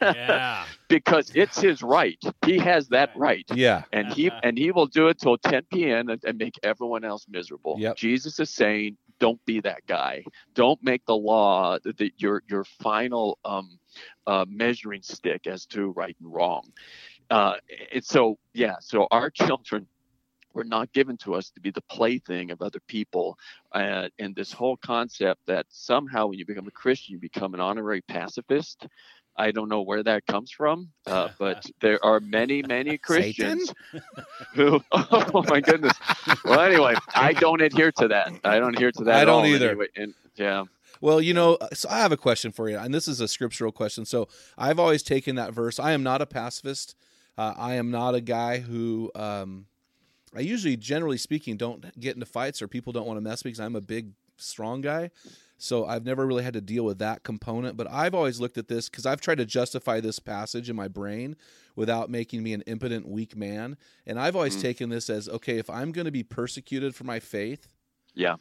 yeah. 0.01 0.65
because 0.87 1.31
it's 1.35 1.59
his 1.59 1.83
right. 1.83 2.17
He 2.45 2.57
has 2.59 2.87
that 2.89 3.11
right. 3.15 3.45
Yeah. 3.53 3.83
And 3.91 4.11
he 4.11 4.31
and 4.43 4.57
he 4.57 4.71
will 4.71 4.87
do 4.87 5.07
it 5.07 5.19
till 5.19 5.37
10 5.37 5.63
p.m. 5.71 6.09
and, 6.09 6.23
and 6.23 6.37
make 6.37 6.57
everyone 6.63 7.03
else 7.03 7.25
miserable. 7.29 7.75
Yep. 7.77 7.97
Jesus 7.97 8.39
is 8.39 8.49
saying, 8.49 8.97
don't 9.19 9.43
be 9.45 9.61
that 9.61 9.85
guy. 9.87 10.23
Don't 10.53 10.81
make 10.83 11.05
the 11.05 11.15
law 11.15 11.77
that 11.83 12.11
your 12.17 12.43
your 12.47 12.63
final 12.63 13.39
um, 13.45 13.79
uh, 14.27 14.45
measuring 14.47 15.01
stick 15.01 15.47
as 15.47 15.65
to 15.67 15.91
right 15.91 16.15
and 16.19 16.33
wrong 16.33 16.71
uh, 17.29 17.53
so 18.01 18.37
yeah, 18.53 18.75
so 18.79 19.07
our 19.11 19.29
children 19.31 19.87
were 20.55 20.63
not 20.63 20.91
given 20.93 21.17
to 21.17 21.35
us 21.35 21.49
to 21.51 21.59
be 21.59 21.69
the 21.69 21.81
plaything 21.81 22.49
of 22.49 22.61
other 22.61 22.79
people. 22.87 23.37
Uh, 23.73 24.07
and 24.17 24.35
this 24.35 24.51
whole 24.51 24.77
concept 24.77 25.41
that 25.45 25.65
somehow 25.69 26.27
when 26.27 26.39
you 26.39 26.45
become 26.45 26.67
a 26.67 26.71
Christian, 26.71 27.13
you 27.13 27.19
become 27.19 27.53
an 27.53 27.59
honorary 27.59 28.01
pacifist. 28.01 28.87
I 29.37 29.51
don't 29.51 29.67
know 29.67 29.81
where 29.81 30.01
that 30.03 30.25
comes 30.27 30.49
from, 30.49 30.89
uh, 31.07 31.29
but 31.39 31.65
there 31.81 32.03
are 32.03 32.21
many, 32.21 32.63
many 32.63 32.97
Christians 33.09 33.73
who, 34.53 34.81
oh 34.91 35.43
my 35.47 35.59
goodness. 35.59 35.93
Well, 36.45 36.61
anyway, 36.61 36.95
I 37.13 37.33
don't 37.33 37.61
adhere 37.61 37.91
to 37.93 38.07
that. 38.07 38.31
I 38.43 38.59
don't 38.59 38.73
adhere 38.73 38.93
to 38.93 39.03
that. 39.03 39.15
I 39.15 39.25
don't 39.25 39.45
either. 39.45 39.71
Anyway. 39.71 39.87
And, 39.97 40.13
yeah. 40.35 40.63
Well, 41.01 41.19
you 41.19 41.33
know, 41.33 41.57
so 41.73 41.89
I 41.89 41.99
have 41.99 42.13
a 42.13 42.17
question 42.17 42.53
for 42.53 42.69
you, 42.69 42.77
and 42.77 42.93
this 42.93 43.09
is 43.09 43.19
a 43.19 43.27
scriptural 43.27 43.73
question. 43.73 44.05
So 44.05 44.29
I've 44.57 44.79
always 44.79 45.03
taken 45.03 45.35
that 45.35 45.53
verse. 45.53 45.77
I 45.77 45.91
am 45.91 46.03
not 46.03 46.21
a 46.21 46.25
pacifist. 46.25 46.95
Uh, 47.37 47.53
I 47.57 47.75
am 47.75 47.91
not 47.91 48.15
a 48.15 48.21
guy 48.21 48.59
who 48.59 49.11
um, 49.13 49.65
I 50.35 50.41
usually, 50.41 50.77
generally 50.77 51.17
speaking, 51.17 51.57
don't 51.57 51.99
get 51.99 52.15
into 52.15 52.25
fights 52.25 52.61
or 52.61 52.67
people 52.67 52.93
don't 52.93 53.07
want 53.07 53.17
to 53.17 53.21
mess 53.21 53.45
me 53.45 53.49
because 53.49 53.59
I'm 53.59 53.75
a 53.75 53.81
big, 53.81 54.11
strong 54.37 54.81
guy. 54.81 55.11
So 55.57 55.85
I've 55.85 56.05
never 56.05 56.25
really 56.25 56.43
had 56.43 56.53
to 56.53 56.61
deal 56.61 56.83
with 56.83 56.99
that 56.99 57.23
component. 57.23 57.77
But 57.77 57.89
I've 57.89 58.13
always 58.13 58.39
looked 58.39 58.57
at 58.57 58.67
this 58.67 58.89
because 58.89 59.05
I've 59.05 59.21
tried 59.21 59.37
to 59.37 59.45
justify 59.45 59.99
this 59.99 60.19
passage 60.19 60.69
in 60.69 60.75
my 60.75 60.87
brain 60.87 61.35
without 61.75 62.09
making 62.09 62.43
me 62.43 62.53
an 62.53 62.61
impotent, 62.61 63.07
weak 63.07 63.35
man. 63.35 63.77
And 64.05 64.19
I've 64.19 64.35
always 64.35 64.53
mm-hmm. 64.53 64.61
taken 64.63 64.89
this 64.89 65.09
as 65.09 65.29
okay, 65.29 65.57
if 65.57 65.69
I'm 65.69 65.91
going 65.91 66.05
to 66.05 66.11
be 66.11 66.23
persecuted 66.23 66.95
for 66.95 67.05
my 67.05 67.19
faith, 67.19 67.67
yeah. 68.13 68.35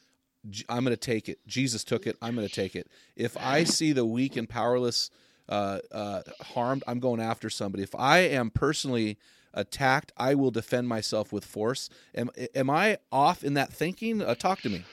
I'm 0.69 0.85
going 0.85 0.97
to 0.97 0.97
take 0.97 1.29
it. 1.29 1.39
Jesus 1.47 1.85
took 1.85 2.07
it. 2.07 2.17
I'm 2.21 2.35
going 2.35 2.47
to 2.49 2.55
take 2.55 2.77
it. 2.77 2.89
If 3.17 3.37
I 3.37 3.65
see 3.65 3.93
the 3.93 4.05
weak 4.05 4.37
and 4.37 4.49
powerless 4.49 5.11
uh, 5.49 5.79
uh, 5.93 6.23
harmed, 6.41 6.83
I'm 6.87 6.99
going 6.99 7.21
after 7.21 7.49
somebody. 7.49 7.83
If 7.83 7.95
I 7.95 8.19
am 8.19 8.51
personally 8.51 9.19
attacked, 9.55 10.13
I 10.17 10.35
will 10.35 10.51
defend 10.51 10.89
myself 10.89 11.33
with 11.33 11.45
force. 11.45 11.89
Am, 12.15 12.31
am 12.55 12.71
I 12.71 12.99
off 13.11 13.43
in 13.45 13.55
that 13.55 13.73
thinking? 13.73 14.23
Uh, 14.23 14.35
talk 14.35 14.61
to 14.63 14.69
me. 14.69 14.85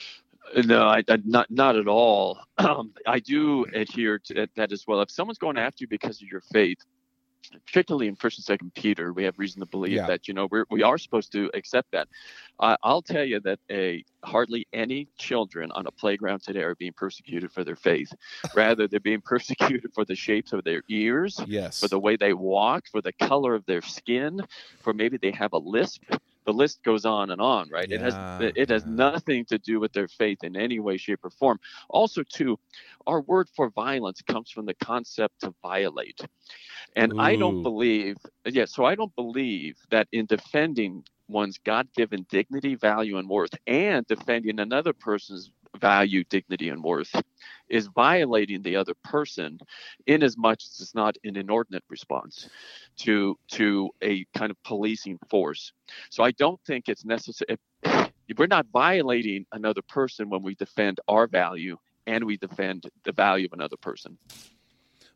No, 0.65 0.83
I, 0.83 1.03
I, 1.07 1.17
not 1.23 1.49
not 1.49 1.75
at 1.75 1.87
all. 1.87 2.39
Um, 2.57 2.93
I 3.07 3.19
do 3.19 3.65
adhere 3.73 4.19
to 4.25 4.47
that 4.55 4.71
as 4.71 4.85
well. 4.87 5.01
If 5.01 5.09
someone's 5.09 5.37
going 5.37 5.57
after 5.57 5.83
you 5.83 5.87
because 5.87 6.21
of 6.21 6.27
your 6.27 6.41
faith, 6.41 6.79
particularly 7.65 8.07
in 8.07 8.15
First 8.15 8.37
and 8.37 8.45
Second 8.45 8.73
Peter, 8.73 9.13
we 9.13 9.23
have 9.23 9.37
reason 9.37 9.59
to 9.59 9.65
believe 9.65 9.93
yeah. 9.93 10.07
that 10.07 10.27
you 10.27 10.33
know 10.33 10.47
we're, 10.51 10.65
we 10.69 10.83
are 10.83 10.97
supposed 10.97 11.31
to 11.33 11.49
accept 11.53 11.91
that. 11.91 12.07
Uh, 12.59 12.77
I'll 12.83 13.01
tell 13.01 13.23
you 13.23 13.39
that 13.41 13.59
a 13.69 14.03
hardly 14.23 14.67
any 14.73 15.07
children 15.17 15.71
on 15.71 15.87
a 15.87 15.91
playground 15.91 16.41
today 16.43 16.61
are 16.61 16.75
being 16.75 16.93
persecuted 16.93 17.51
for 17.51 17.63
their 17.63 17.75
faith. 17.75 18.13
Rather, 18.55 18.87
they're 18.87 18.99
being 18.99 19.21
persecuted 19.25 19.91
for 19.93 20.05
the 20.05 20.15
shapes 20.15 20.53
of 20.53 20.63
their 20.63 20.83
ears, 20.89 21.39
yes, 21.47 21.79
for 21.79 21.87
the 21.87 21.99
way 21.99 22.15
they 22.15 22.33
walk, 22.33 22.85
for 22.91 23.01
the 23.01 23.13
color 23.13 23.55
of 23.55 23.65
their 23.65 23.81
skin, 23.81 24.41
for 24.79 24.93
maybe 24.93 25.17
they 25.17 25.31
have 25.31 25.53
a 25.53 25.57
lisp. 25.57 26.03
The 26.45 26.53
list 26.53 26.83
goes 26.83 27.05
on 27.05 27.31
and 27.31 27.41
on, 27.41 27.69
right? 27.69 27.89
it 27.91 28.01
has 28.01 28.15
it 28.55 28.69
has 28.69 28.83
yeah. 28.85 28.91
nothing 28.91 29.45
to 29.45 29.57
do 29.57 29.79
with 29.79 29.93
their 29.93 30.07
faith 30.07 30.43
in 30.43 30.55
any 30.55 30.79
way, 30.79 30.97
shape, 30.97 31.19
or 31.23 31.29
form. 31.29 31.59
Also, 31.89 32.23
too, 32.23 32.57
our 33.07 33.21
word 33.21 33.47
for 33.55 33.69
violence 33.69 34.21
comes 34.21 34.49
from 34.49 34.65
the 34.65 34.73
concept 34.75 35.41
to 35.41 35.53
violate, 35.61 36.19
and 36.95 37.13
I 37.19 37.35
don't 37.35 37.63
believe, 37.63 38.17
yeah, 38.45 38.65
so 38.65 38.85
I 38.85 38.95
don't 38.95 39.15
believe 39.15 39.77
that 39.89 40.07
in 40.11 40.25
defending 40.25 41.03
one's 41.27 41.57
God-given 41.59 42.25
dignity, 42.29 42.75
value, 42.75 43.17
and 43.17 43.29
worth, 43.29 43.53
and 43.67 44.05
defending 44.07 44.59
another 44.59 44.93
person's 44.93 45.51
value, 45.81 46.23
dignity, 46.29 46.69
and 46.69 46.83
worth, 46.83 47.13
is 47.69 47.87
violating 47.87 48.61
the 48.61 48.75
other 48.75 48.93
person, 49.03 49.59
in 50.05 50.23
as 50.23 50.37
much 50.37 50.63
as 50.63 50.79
it's 50.81 50.95
not 50.95 51.17
an 51.23 51.35
inordinate 51.37 51.83
response 51.89 52.49
to 52.97 53.37
to 53.49 53.89
a 54.01 54.25
kind 54.37 54.51
of 54.51 54.63
policing 54.63 55.17
force. 55.29 55.73
So 56.09 56.23
I 56.23 56.31
don't 56.31 56.59
think 56.65 56.87
it's 56.87 57.05
necessary. 57.05 57.57
We're 58.37 58.47
not 58.47 58.67
violating 58.71 59.45
another 59.51 59.81
person 59.81 60.29
when 60.29 60.41
we 60.41 60.55
defend 60.55 60.99
our 61.07 61.27
value 61.27 61.77
and 62.07 62.23
we 62.23 62.37
defend 62.37 62.89
the 63.03 63.11
value 63.11 63.45
of 63.45 63.53
another 63.53 63.77
person. 63.77 64.17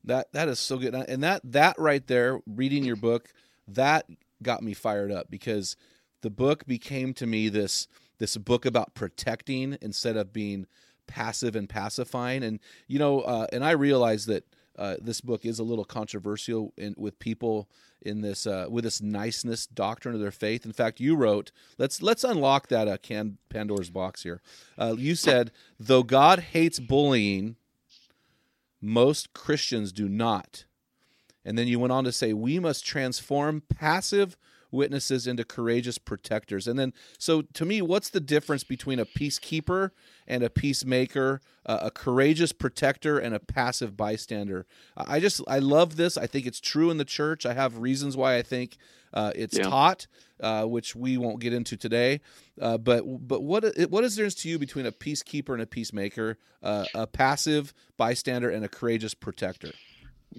That 0.03 0.31
that 0.33 0.47
is 0.47 0.59
so 0.59 0.77
good, 0.77 0.93
and 0.93 1.23
that 1.23 1.41
that 1.45 1.75
right 1.79 2.05
there, 2.05 2.39
reading 2.45 2.83
your 2.83 2.95
book, 2.95 3.29
that 3.67 4.05
got 4.43 4.61
me 4.61 4.73
fired 4.73 5.11
up 5.11 5.27
because 5.29 5.75
the 6.21 6.29
book 6.29 6.65
became 6.65 7.13
to 7.15 7.25
me 7.25 7.49
this 7.49 7.87
this 8.17 8.37
book 8.37 8.65
about 8.65 8.93
protecting 8.93 9.77
instead 9.81 10.17
of 10.17 10.33
being 10.33 10.67
passive 11.07 11.55
and 11.55 11.69
pacifying. 11.69 12.43
And 12.43 12.59
you 12.87 12.99
know, 12.99 13.21
uh, 13.21 13.47
and 13.51 13.63
I 13.63 13.71
realize 13.71 14.25
that 14.25 14.45
uh, 14.77 14.95
this 15.01 15.21
book 15.21 15.45
is 15.45 15.59
a 15.59 15.63
little 15.63 15.85
controversial 15.85 16.73
in, 16.77 16.95
with 16.97 17.17
people 17.19 17.69
in 18.01 18.21
this 18.21 18.45
uh, 18.45 18.67
with 18.69 18.83
this 18.83 19.01
niceness 19.01 19.65
doctrine 19.65 20.15
of 20.15 20.21
their 20.21 20.31
faith. 20.31 20.65
In 20.65 20.73
fact, 20.73 20.99
you 20.99 21.15
wrote 21.15 21.51
let's 21.77 22.01
let's 22.01 22.23
unlock 22.23 22.67
that 22.67 22.87
uh, 22.87 22.97
can 22.97 23.37
Pandora's 23.49 23.89
box 23.89 24.23
here. 24.23 24.41
Uh, 24.77 24.95
you 24.97 25.15
said 25.15 25.51
though 25.79 26.03
God 26.03 26.39
hates 26.39 26.79
bullying 26.79 27.55
most 28.85 29.33
Christians 29.33 29.91
do 29.91 30.07
not. 30.07 30.65
And 31.43 31.57
then 31.57 31.67
you 31.67 31.79
went 31.79 31.91
on 31.91 32.03
to 32.05 32.11
say, 32.11 32.33
we 32.33 32.59
must 32.59 32.85
transform 32.85 33.61
passive 33.61 34.37
witnesses 34.71 35.27
into 35.27 35.43
courageous 35.43 35.97
protectors. 35.97 36.67
And 36.67 36.77
then, 36.77 36.93
so 37.17 37.41
to 37.41 37.65
me, 37.65 37.81
what's 37.81 38.09
the 38.09 38.19
difference 38.19 38.63
between 38.63 38.99
a 38.99 39.05
peacekeeper 39.05 39.91
and 40.27 40.43
a 40.43 40.49
peacemaker, 40.49 41.41
uh, 41.65 41.79
a 41.83 41.91
courageous 41.91 42.51
protector 42.51 43.17
and 43.17 43.33
a 43.35 43.39
passive 43.39 43.95
bystander? 43.95 44.65
I 44.97 45.19
just, 45.19 45.41
I 45.47 45.59
love 45.59 45.95
this. 45.95 46.17
I 46.17 46.27
think 46.27 46.45
it's 46.45 46.59
true 46.59 46.89
in 46.89 46.97
the 46.97 47.05
church. 47.05 47.45
I 47.45 47.53
have 47.53 47.77
reasons 47.77 48.17
why 48.17 48.37
I 48.37 48.41
think 48.41 48.77
uh, 49.13 49.31
it's 49.35 49.57
Yeah. 49.57 49.69
taught, 49.69 50.07
uh, 50.41 50.65
which 50.65 50.95
we 50.95 51.17
won't 51.17 51.39
get 51.39 51.53
into 51.53 51.77
today. 51.77 52.19
Uh, 52.59 52.77
but 52.77 53.03
but 53.05 53.41
what 53.43 53.63
what 53.89 54.03
is 54.03 54.15
there 54.15 54.29
to 54.29 54.49
you 54.49 54.59
between 54.59 54.85
a 54.85 54.91
peacekeeper 54.91 55.53
and 55.53 55.61
a 55.61 55.65
peacemaker, 55.65 56.37
uh, 56.61 56.85
a 56.93 57.07
passive 57.07 57.73
bystander 57.97 58.49
and 58.49 58.65
a 58.65 58.67
courageous 58.67 59.13
protector? 59.13 59.71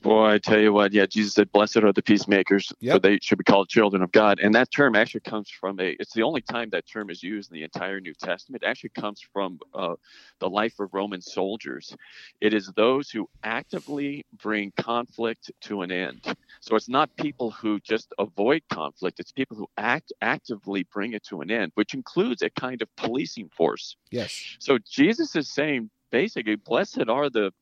Boy, 0.03 0.35
I 0.35 0.39
tell 0.39 0.59
you 0.59 0.73
what, 0.73 0.93
yeah, 0.93 1.07
Jesus 1.07 1.35
said, 1.35 1.51
Blessed 1.53 1.79
are 1.79 1.93
the 1.93 2.03
peacemakers, 2.03 2.73
for 2.95 2.99
they 2.99 3.19
should 3.23 3.39
be 3.39 3.45
called 3.45 3.69
children 3.69 4.03
of 4.03 4.13
God. 4.13 4.39
And 4.41 4.55
that 4.55 4.71
term 4.71 4.95
actually 4.95 5.23
comes 5.23 5.49
from 5.49 5.81
a, 5.81 5.97
it's 5.99 6.13
the 6.13 6.23
only 6.23 6.43
time 6.43 6.71
that 6.71 6.87
term 6.87 7.09
is 7.09 7.23
used 7.23 7.51
in 7.51 7.55
the 7.55 7.65
entire 7.65 7.99
New 7.99 8.13
Testament. 8.15 8.63
It 8.63 8.67
actually 8.67 8.91
comes 8.91 9.21
from 9.33 9.59
uh, 9.75 9.95
the 10.39 10.51
life 10.51 10.79
of 10.81 10.93
Roman 10.93 11.23
soldiers. 11.23 11.97
It 12.41 12.53
is 12.53 12.71
those 12.77 13.11
who 13.11 13.29
actively 13.43 14.27
bring 14.43 14.73
conflict 14.77 15.51
to 15.63 15.83
an 15.83 15.91
end. 15.91 16.37
So 16.61 16.77
it's 16.77 16.89
not 16.89 17.11
people 17.17 17.51
who 17.51 17.81
just 17.81 18.13
avoid 18.19 18.63
conflict, 18.71 19.19
it's 19.19 19.33
people 19.33 19.57
who 19.57 19.67
act 19.79 20.13
actively 20.21 20.85
bring 20.93 21.15
it 21.15 21.25
to 21.25 21.41
an 21.41 21.51
end, 21.51 21.73
which 21.75 21.95
includes 21.95 22.43
a 22.43 22.51
kind 22.51 22.83
of 22.83 22.89
policing 22.97 23.49
force. 23.49 23.97
Yes. 24.11 24.57
So 24.59 24.79
Jesus 24.89 25.35
is 25.37 25.53
saying 25.53 25.91
basically, 26.11 26.57
blessed 26.57 27.09
are 27.09 27.31
the 27.31 27.53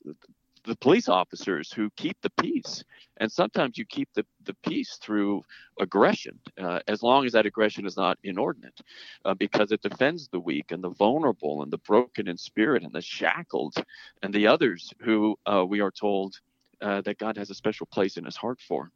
the 0.65 0.77
police 0.77 1.09
officers 1.09 1.73
who 1.73 1.91
keep 1.97 2.17
the 2.23 2.31
peace, 2.41 2.85
and 3.19 3.31
sometimes 3.31 3.77
you 3.79 3.85
keep 3.85 4.09
the, 4.15 4.25
the 4.45 4.55
peace 4.67 4.99
through 5.01 5.43
aggression, 5.79 6.39
uh, 6.59 6.81
as 6.89 7.03
long 7.03 7.27
as 7.27 7.33
that 7.33 7.47
aggression 7.47 7.87
is 7.87 7.97
not 7.97 8.19
inordinate, 8.25 8.81
uh, 9.25 9.35
because 9.35 9.73
it 9.73 9.83
defends 9.83 10.29
the 10.29 10.41
weak 10.41 10.73
and 10.73 10.83
the 10.83 10.91
vulnerable 10.91 11.63
and 11.63 11.73
the 11.73 11.79
broken 11.79 12.29
in 12.29 12.37
spirit 12.37 12.83
and 12.83 12.93
the 12.93 13.03
shackled 13.03 13.75
and 14.23 14.33
the 14.33 14.47
others 14.47 14.93
who 15.01 15.37
uh, 15.47 15.65
we 15.67 15.81
are 15.81 15.91
told 15.91 16.41
uh, 16.81 17.01
that 17.03 17.19
God 17.19 17.37
has 17.37 17.51
a 17.51 17.55
special 17.55 17.87
place 17.87 18.17
in 18.17 18.25
His 18.25 18.37
heart 18.37 18.61
for. 18.67 18.91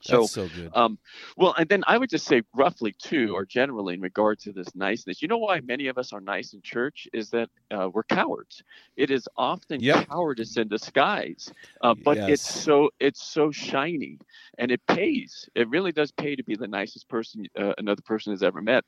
So 0.00 0.28
That's 0.28 0.30
so 0.30 0.48
good. 0.48 0.74
um, 0.74 0.98
well, 1.36 1.54
and 1.58 1.68
then 1.68 1.82
I 1.86 1.96
would 1.96 2.10
just 2.10 2.26
say 2.26 2.42
roughly 2.54 2.92
too, 2.92 3.32
or 3.34 3.46
generally 3.46 3.94
in 3.94 4.00
regard 4.00 4.38
to 4.40 4.52
this 4.52 4.74
niceness. 4.74 5.22
You 5.22 5.28
know 5.28 5.38
why 5.38 5.60
many 5.60 5.86
of 5.86 5.96
us 5.96 6.12
are 6.12 6.20
nice 6.20 6.52
in 6.52 6.60
church 6.62 7.08
is 7.14 7.30
that 7.30 7.48
uh, 7.70 7.88
we're 7.92 8.02
cowards. 8.04 8.62
It 8.96 9.10
is 9.10 9.26
often 9.36 9.82
Yep. 9.82 10.08
cowardice 10.08 10.56
in 10.58 10.68
disguise, 10.68 11.50
uh, 11.80 11.94
but 12.04 12.18
Yes. 12.18 12.24
it's 12.26 12.48
so 12.52 12.90
it's 13.00 13.22
so 13.22 13.50
shiny, 13.50 14.18
and 14.58 14.70
it 14.70 14.84
pays. 14.86 15.48
It 15.54 15.68
really 15.70 15.92
does 15.92 16.12
pay 16.12 16.36
to 16.36 16.44
be 16.44 16.54
the 16.56 16.68
nicest 16.68 17.08
person 17.08 17.46
uh, 17.58 17.72
another 17.78 18.02
person 18.02 18.32
has 18.32 18.42
ever 18.42 18.60
met. 18.60 18.84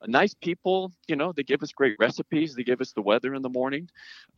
Uh, 0.00 0.06
nice 0.06 0.34
people, 0.34 0.92
you 1.08 1.16
know, 1.16 1.32
they 1.32 1.42
give 1.42 1.62
us 1.62 1.72
great 1.72 1.96
recipes. 1.98 2.54
They 2.54 2.62
give 2.64 2.80
us 2.80 2.92
the 2.92 3.02
weather 3.02 3.34
in 3.34 3.42
the 3.42 3.48
morning. 3.48 3.88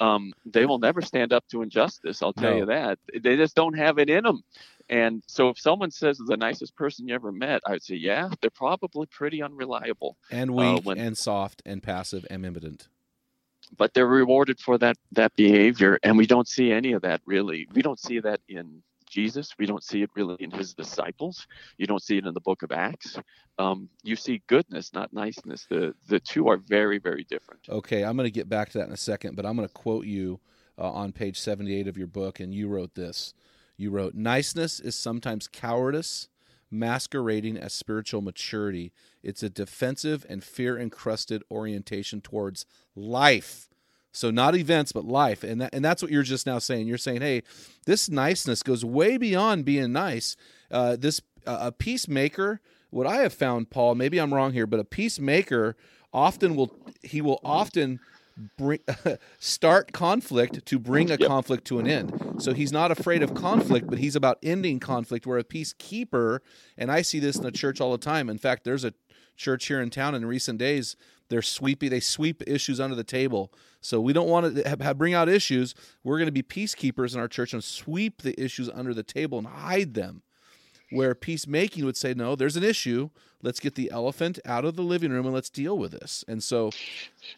Um, 0.00 0.32
they 0.44 0.66
will 0.66 0.78
never 0.78 1.02
stand 1.02 1.32
up 1.32 1.44
to 1.48 1.62
injustice. 1.62 2.22
I'll 2.22 2.32
tell 2.32 2.52
No. 2.52 2.58
you 2.58 2.66
that. 2.66 2.98
They 3.20 3.36
just 3.36 3.54
don't 3.56 3.76
have 3.76 3.98
it 3.98 4.08
in 4.10 4.24
them. 4.24 4.42
And 4.88 5.22
so 5.26 5.50
if 5.50 5.58
someone 5.58 5.90
says 5.90 6.18
the 6.18 6.36
nicest 6.36 6.74
person 6.74 7.06
you 7.06 7.14
ever 7.14 7.30
met, 7.30 7.60
I 7.66 7.72
would 7.72 7.82
say, 7.82 7.94
yeah, 7.96 8.28
they're 8.40 8.50
probably 8.50 9.06
pretty 9.06 9.42
unreliable, 9.42 10.16
and 10.30 10.50
uh, 10.50 10.54
weak 10.54 10.84
when- 10.84 10.98
and 10.98 11.16
soft 11.16 11.62
and 11.64 11.82
passive 11.82 12.26
and 12.30 12.44
impotent. 12.44 12.88
but 13.76 13.94
they're 13.94 14.06
rewarded 14.06 14.58
for 14.58 14.78
that 14.78 14.96
that 15.12 15.32
behavior. 15.36 15.96
And 16.02 16.18
we 16.18 16.26
don't 16.26 16.48
see 16.48 16.72
any 16.72 16.90
of 16.92 17.02
that 17.02 17.20
really. 17.24 17.68
We 17.72 17.82
don't 17.82 18.00
see 18.00 18.18
that 18.18 18.40
in 18.48 18.82
Jesus. 19.10 19.54
We 19.58 19.66
don't 19.66 19.82
see 19.82 20.02
it 20.02 20.10
really 20.14 20.36
in 20.38 20.50
his 20.50 20.74
disciples. 20.74 21.46
You 21.76 21.86
don't 21.86 22.02
see 22.02 22.16
it 22.16 22.26
in 22.26 22.32
the 22.32 22.40
book 22.40 22.62
of 22.62 22.72
Acts. 22.72 23.18
Um, 23.58 23.88
you 24.02 24.16
see 24.16 24.42
goodness, 24.46 24.92
not 24.94 25.12
niceness. 25.12 25.66
The 25.68 25.94
the 26.08 26.20
two 26.20 26.48
are 26.48 26.56
very, 26.56 26.98
very 26.98 27.24
different. 27.24 27.66
Okay, 27.68 28.04
I'm 28.04 28.16
going 28.16 28.26
to 28.26 28.30
get 28.30 28.48
back 28.48 28.70
to 28.70 28.78
that 28.78 28.86
in 28.86 28.92
a 28.92 28.96
second, 28.96 29.36
but 29.36 29.44
I'm 29.44 29.56
going 29.56 29.68
to 29.68 29.74
quote 29.74 30.06
you 30.06 30.40
uh, 30.78 30.90
on 30.90 31.12
page 31.12 31.38
78 31.38 31.88
of 31.88 31.98
your 31.98 32.06
book, 32.06 32.40
and 32.40 32.54
you 32.54 32.68
wrote 32.68 32.94
this. 32.94 33.34
You 33.76 33.90
wrote, 33.90 34.14
Niceness 34.14 34.78
is 34.80 34.94
sometimes 34.94 35.48
cowardice 35.48 36.28
masquerading 36.70 37.56
as 37.56 37.72
spiritual 37.72 38.22
maturity. 38.22 38.92
It's 39.22 39.42
a 39.42 39.50
defensive 39.50 40.24
and 40.28 40.44
fear 40.44 40.78
encrusted 40.78 41.42
orientation 41.50 42.20
towards 42.20 42.64
life. 42.94 43.69
So 44.12 44.30
not 44.30 44.56
events, 44.56 44.92
but 44.92 45.04
life, 45.04 45.44
and 45.44 45.60
that, 45.60 45.74
and 45.74 45.84
that's 45.84 46.02
what 46.02 46.10
you're 46.10 46.22
just 46.24 46.46
now 46.46 46.58
saying. 46.58 46.86
You're 46.88 46.98
saying, 46.98 47.20
hey, 47.20 47.42
this 47.86 48.08
niceness 48.08 48.62
goes 48.62 48.84
way 48.84 49.16
beyond 49.16 49.64
being 49.64 49.92
nice. 49.92 50.36
Uh, 50.70 50.96
this 50.96 51.20
uh, 51.46 51.58
a 51.60 51.72
peacemaker. 51.72 52.60
What 52.90 53.06
I 53.06 53.18
have 53.18 53.32
found, 53.32 53.70
Paul, 53.70 53.94
maybe 53.94 54.18
I'm 54.20 54.34
wrong 54.34 54.52
here, 54.52 54.66
but 54.66 54.80
a 54.80 54.84
peacemaker 54.84 55.76
often 56.12 56.56
will 56.56 56.74
he 57.02 57.20
will 57.20 57.40
often 57.44 58.00
bring 58.58 58.80
start 59.38 59.92
conflict 59.92 60.66
to 60.66 60.78
bring 60.78 61.08
a 61.10 61.16
Yep. 61.16 61.28
conflict 61.28 61.64
to 61.66 61.78
an 61.78 61.86
end. 61.86 62.12
So 62.42 62.52
he's 62.52 62.72
not 62.72 62.90
afraid 62.90 63.22
of 63.22 63.34
conflict, 63.34 63.88
but 63.88 63.98
he's 63.98 64.16
about 64.16 64.38
ending 64.42 64.80
conflict. 64.80 65.24
Where 65.26 65.38
a 65.38 65.44
peacekeeper, 65.44 66.40
and 66.76 66.90
I 66.90 67.02
see 67.02 67.20
this 67.20 67.36
in 67.36 67.42
the 67.42 67.52
church 67.52 67.80
all 67.80 67.92
the 67.92 67.98
time. 67.98 68.28
In 68.28 68.38
fact, 68.38 68.64
there's 68.64 68.84
a 68.84 68.92
church 69.36 69.66
here 69.66 69.80
in 69.80 69.90
town 69.90 70.14
in 70.16 70.26
recent 70.26 70.58
days. 70.58 70.96
They're 71.30 71.42
sweepy. 71.42 71.88
They 71.88 72.00
sweep 72.00 72.42
issues 72.46 72.80
under 72.80 72.96
the 72.96 73.04
table. 73.04 73.52
So 73.80 74.00
we 74.00 74.12
don't 74.12 74.28
want 74.28 74.56
to 74.56 74.68
have, 74.68 74.80
have, 74.80 74.98
bring 74.98 75.14
out 75.14 75.28
issues. 75.28 75.74
We're 76.04 76.18
going 76.18 76.26
to 76.26 76.32
be 76.32 76.42
peacekeepers 76.42 77.14
in 77.14 77.20
our 77.20 77.28
church 77.28 77.54
and 77.54 77.64
sweep 77.64 78.20
the 78.20 78.38
issues 78.38 78.68
under 78.68 78.92
the 78.92 79.02
table 79.02 79.38
and 79.38 79.46
hide 79.46 79.94
them. 79.94 80.22
Where 80.92 81.14
peacemaking 81.14 81.84
would 81.84 81.96
say, 81.96 82.14
no, 82.14 82.34
there's 82.34 82.56
an 82.56 82.64
issue. 82.64 83.10
Let's 83.42 83.60
get 83.60 83.76
the 83.76 83.92
elephant 83.92 84.40
out 84.44 84.64
of 84.64 84.74
the 84.74 84.82
living 84.82 85.12
room 85.12 85.24
and 85.24 85.34
let's 85.34 85.48
deal 85.48 85.78
with 85.78 85.92
this. 85.92 86.24
And 86.26 86.42
so, 86.42 86.72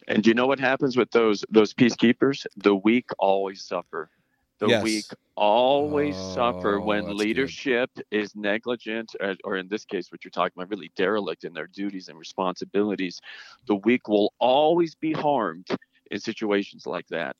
And 0.07 0.25
you 0.25 0.33
know 0.33 0.47
what 0.47 0.59
happens 0.59 0.97
with 0.97 1.11
those 1.11 1.45
those 1.49 1.71
peacekeepers? 1.73 2.47
The 2.57 2.75
weak 2.75 3.09
always 3.19 3.63
suffer. 3.63 4.09
The 4.63 4.69
Yes. 4.69 4.83
weak 4.83 5.11
always 5.35 6.17
Oh, 6.17 6.21
suffer 6.21 6.79
when 6.79 7.05
good. 7.05 7.17
leadership 7.17 7.91
is 8.11 8.33
negligent, 8.35 9.13
or, 9.19 9.35
or 9.43 9.57
in 9.57 9.67
this 9.67 9.85
case, 9.85 10.09
what 10.11 10.23
you're 10.23 10.31
talking 10.31 10.53
about, 10.55 10.69
really 10.69 10.91
derelict 10.95 11.43
in 11.43 11.53
their 11.53 11.67
duties 11.67 12.07
and 12.09 12.17
responsibilities. 12.17 13.19
The 13.67 13.75
weak 13.75 14.07
will 14.07 14.33
always 14.39 14.95
be 14.95 15.11
harmed 15.11 15.67
in 16.11 16.19
situations 16.21 16.87
like 16.87 17.07
that. 17.09 17.35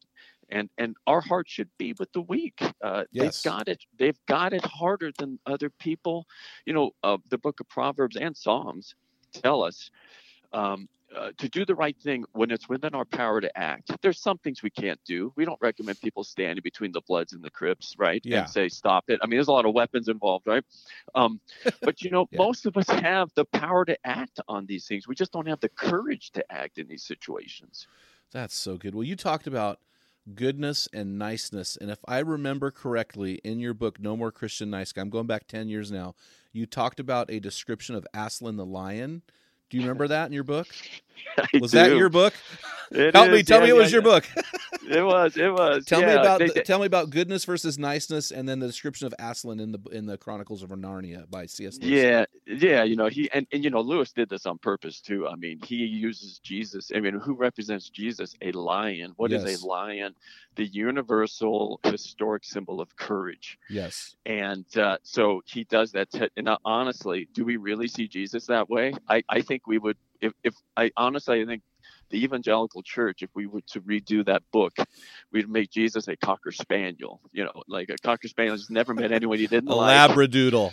And 0.50 0.70
and 0.78 0.98
our 1.08 1.22
heart 1.22 1.50
should 1.50 1.72
be 1.78 1.94
with 2.00 2.12
the 2.14 2.22
weak. 2.22 2.62
Uh, 2.84 3.06
Yes. 3.12 3.38
They've 3.46 3.54
got 3.54 3.70
it. 3.70 3.86
They've 3.98 4.20
got 4.28 4.54
it 4.54 4.66
harder 4.66 5.12
than 5.18 5.40
other 5.46 5.70
people. 5.70 6.28
You 6.66 6.74
know, 6.74 6.92
uh, 7.04 7.20
the 7.30 7.38
Book 7.38 7.62
of 7.62 7.70
Proverbs 7.70 8.18
and 8.18 8.36
Psalms 8.36 8.96
tell 9.34 9.64
us 9.64 9.90
um, 10.54 10.90
uh, 11.16 11.32
to 11.38 11.48
do 11.50 11.66
the 11.66 11.76
right 11.76 11.98
thing 12.00 12.24
when 12.32 12.52
it's 12.52 12.68
within 12.68 12.94
our 12.96 13.06
power 13.06 13.40
to 13.42 13.58
act. 13.58 13.92
There's 14.02 14.20
some 14.20 14.38
things 14.40 14.64
we 14.64 14.70
can't 14.70 15.00
do. 15.06 15.32
We 15.36 15.46
don't 15.46 15.60
recommend 15.62 16.00
people 16.02 16.24
standing 16.24 16.62
between 16.64 16.92
the 16.92 17.02
Bloods 17.02 17.34
and 17.34 17.44
the 17.44 17.52
Crips, 17.52 17.96
right? 17.98 18.22
Yeah. 18.26 18.42
And 18.42 18.50
say, 18.50 18.70
stop 18.70 19.10
it. 19.10 19.20
I 19.22 19.28
mean, 19.28 19.38
there's 19.38 19.48
a 19.48 19.52
lot 19.52 19.66
of 19.66 19.74
weapons 19.74 20.08
involved, 20.08 20.48
right? 20.48 20.64
Um, 21.16 21.40
but, 21.82 22.02
you 22.02 22.10
know, 22.10 22.28
Yeah. 22.32 22.40
most 22.40 22.66
of 22.66 22.78
us 22.78 22.90
have 22.90 23.32
the 23.36 23.46
power 23.46 23.86
to 23.86 23.98
act 24.06 24.40
on 24.48 24.66
these 24.66 24.88
things. 24.88 25.08
We 25.08 25.16
just 25.16 25.32
don't 25.32 25.48
have 25.48 25.60
the 25.60 25.70
courage 25.70 26.32
to 26.32 26.52
act 26.52 26.78
in 26.78 26.88
these 26.88 27.04
situations. 27.04 27.88
That's 28.32 28.56
so 28.56 28.78
good. 28.78 28.96
Well, 28.96 29.04
you 29.04 29.16
talked 29.16 29.46
about 29.48 29.80
goodness 30.34 30.88
and 30.94 31.20
niceness. 31.20 31.78
And 31.78 31.92
if 31.92 32.00
I 32.08 32.20
remember 32.20 32.72
correctly, 32.72 33.36
in 33.44 33.60
your 33.60 33.74
book, 33.74 34.00
No 34.00 34.16
More 34.16 34.32
Christian 34.32 34.70
Nice 34.70 34.92
Guy, 34.92 35.02
I'm 35.02 35.10
going 35.10 35.28
back 35.28 35.48
10 35.48 35.68
years 35.68 35.92
now, 35.92 36.16
you 36.52 36.66
talked 36.66 37.00
about 37.00 37.30
a 37.30 37.40
description 37.40 37.96
of 37.96 38.08
Aslan 38.14 38.56
the 38.56 38.66
lion. 38.66 39.22
Do 39.74 39.78
you 39.80 39.86
remember 39.86 40.08
that 40.10 40.28
in 40.28 40.34
your 40.34 40.44
book? 40.44 40.68
I 41.38 41.48
Was 41.60 41.72
that 41.72 41.90
your 41.98 42.10
book? 42.10 42.36
It 42.92 43.16
Help 43.16 43.32
me. 43.32 43.42
Tell 43.42 43.58
Yeah, 43.58 43.64
me 43.64 43.70
it 43.72 43.74
yeah, 43.76 43.82
was 43.82 43.92
your 43.92 44.04
yeah. 44.04 44.08
book. 44.08 44.30
It 44.88 45.02
was. 45.02 45.36
It 45.36 45.52
was. 45.52 45.84
tell 45.88 46.02
me 46.02 46.12
about 46.12 46.38
they- 46.38 46.50
the, 46.50 46.62
tell 46.62 46.78
me 46.78 46.86
about 46.86 47.10
goodness 47.10 47.44
versus 47.44 47.80
niceness, 47.80 48.30
and 48.30 48.48
then 48.48 48.60
the 48.60 48.68
description 48.68 49.08
of 49.08 49.16
Aslan 49.18 49.60
in 49.60 49.72
the 49.72 49.80
in 49.92 50.06
the 50.06 50.16
Chronicles 50.16 50.62
of 50.62 50.70
Narnia 50.70 51.28
by 51.28 51.48
C.S. 51.48 51.80
Lewis. 51.80 51.90
Yeah, 51.92 52.26
yeah, 52.46 52.84
you 52.84 52.96
know, 52.96 53.08
he 53.08 53.32
and, 53.34 53.48
and 53.52 53.64
you 53.64 53.72
know, 53.72 53.82
Lewis 53.82 54.12
did 54.12 54.30
this 54.30 54.46
on 54.46 54.60
purpose 54.60 55.02
too. 55.02 55.28
I 55.28 55.36
mean, 55.36 55.60
he 55.64 55.78
uses 55.78 56.38
Jesus. 56.38 56.92
I 56.94 57.00
mean, 57.00 57.16
who 57.16 57.34
represents 57.34 57.90
Jesus? 57.90 58.36
A 58.44 58.52
lion. 58.52 59.14
What 59.16 59.32
is 59.32 59.44
Yes. 59.44 59.64
a 59.64 59.66
lion? 59.66 60.14
The 60.56 60.68
universal 60.68 61.80
historic 61.84 62.44
symbol 62.44 62.80
of 62.80 62.96
courage. 62.96 63.58
Yes. 63.72 64.16
And 64.28 64.66
uh, 64.78 64.98
so 65.02 65.42
he 65.48 65.64
does 65.64 65.94
that. 65.94 66.12
To, 66.12 66.30
and 66.38 66.48
uh, 66.48 66.60
honestly, 66.64 67.28
do 67.34 67.44
we 67.44 67.58
really 67.58 67.88
see 67.88 68.08
Jesus 68.08 68.46
that 68.48 68.70
way? 68.70 68.94
I, 69.10 69.24
I 69.30 69.42
think 69.42 69.63
we 69.68 69.78
would. 69.78 69.98
If, 70.22 70.34
if 70.44 70.56
I 70.78 70.92
honestly, 70.96 71.42
I 71.42 71.46
think 71.46 71.64
the 72.10 72.24
evangelical 72.24 72.82
church, 72.84 73.24
if 73.24 73.30
we 73.36 73.46
were 73.48 73.62
to 73.72 73.82
redo 73.82 74.26
that 74.26 74.44
book, 74.52 74.74
we'd 75.32 75.50
make 75.50 75.70
Jesus 75.72 76.08
a 76.08 76.16
cocker 76.16 76.52
spaniel. 76.52 77.20
You 77.32 77.46
know, 77.46 77.64
like 77.68 77.90
a 77.90 77.98
cocker 77.98 78.28
spaniel 78.28 78.56
just 78.56 78.72
never 78.72 78.94
met 78.94 79.12
anyone 79.12 79.40
he 79.40 79.48
didn't 79.48 79.70
like. 79.70 80.10
A 80.10 80.14
like 80.14 80.30
labradoodle. 80.32 80.72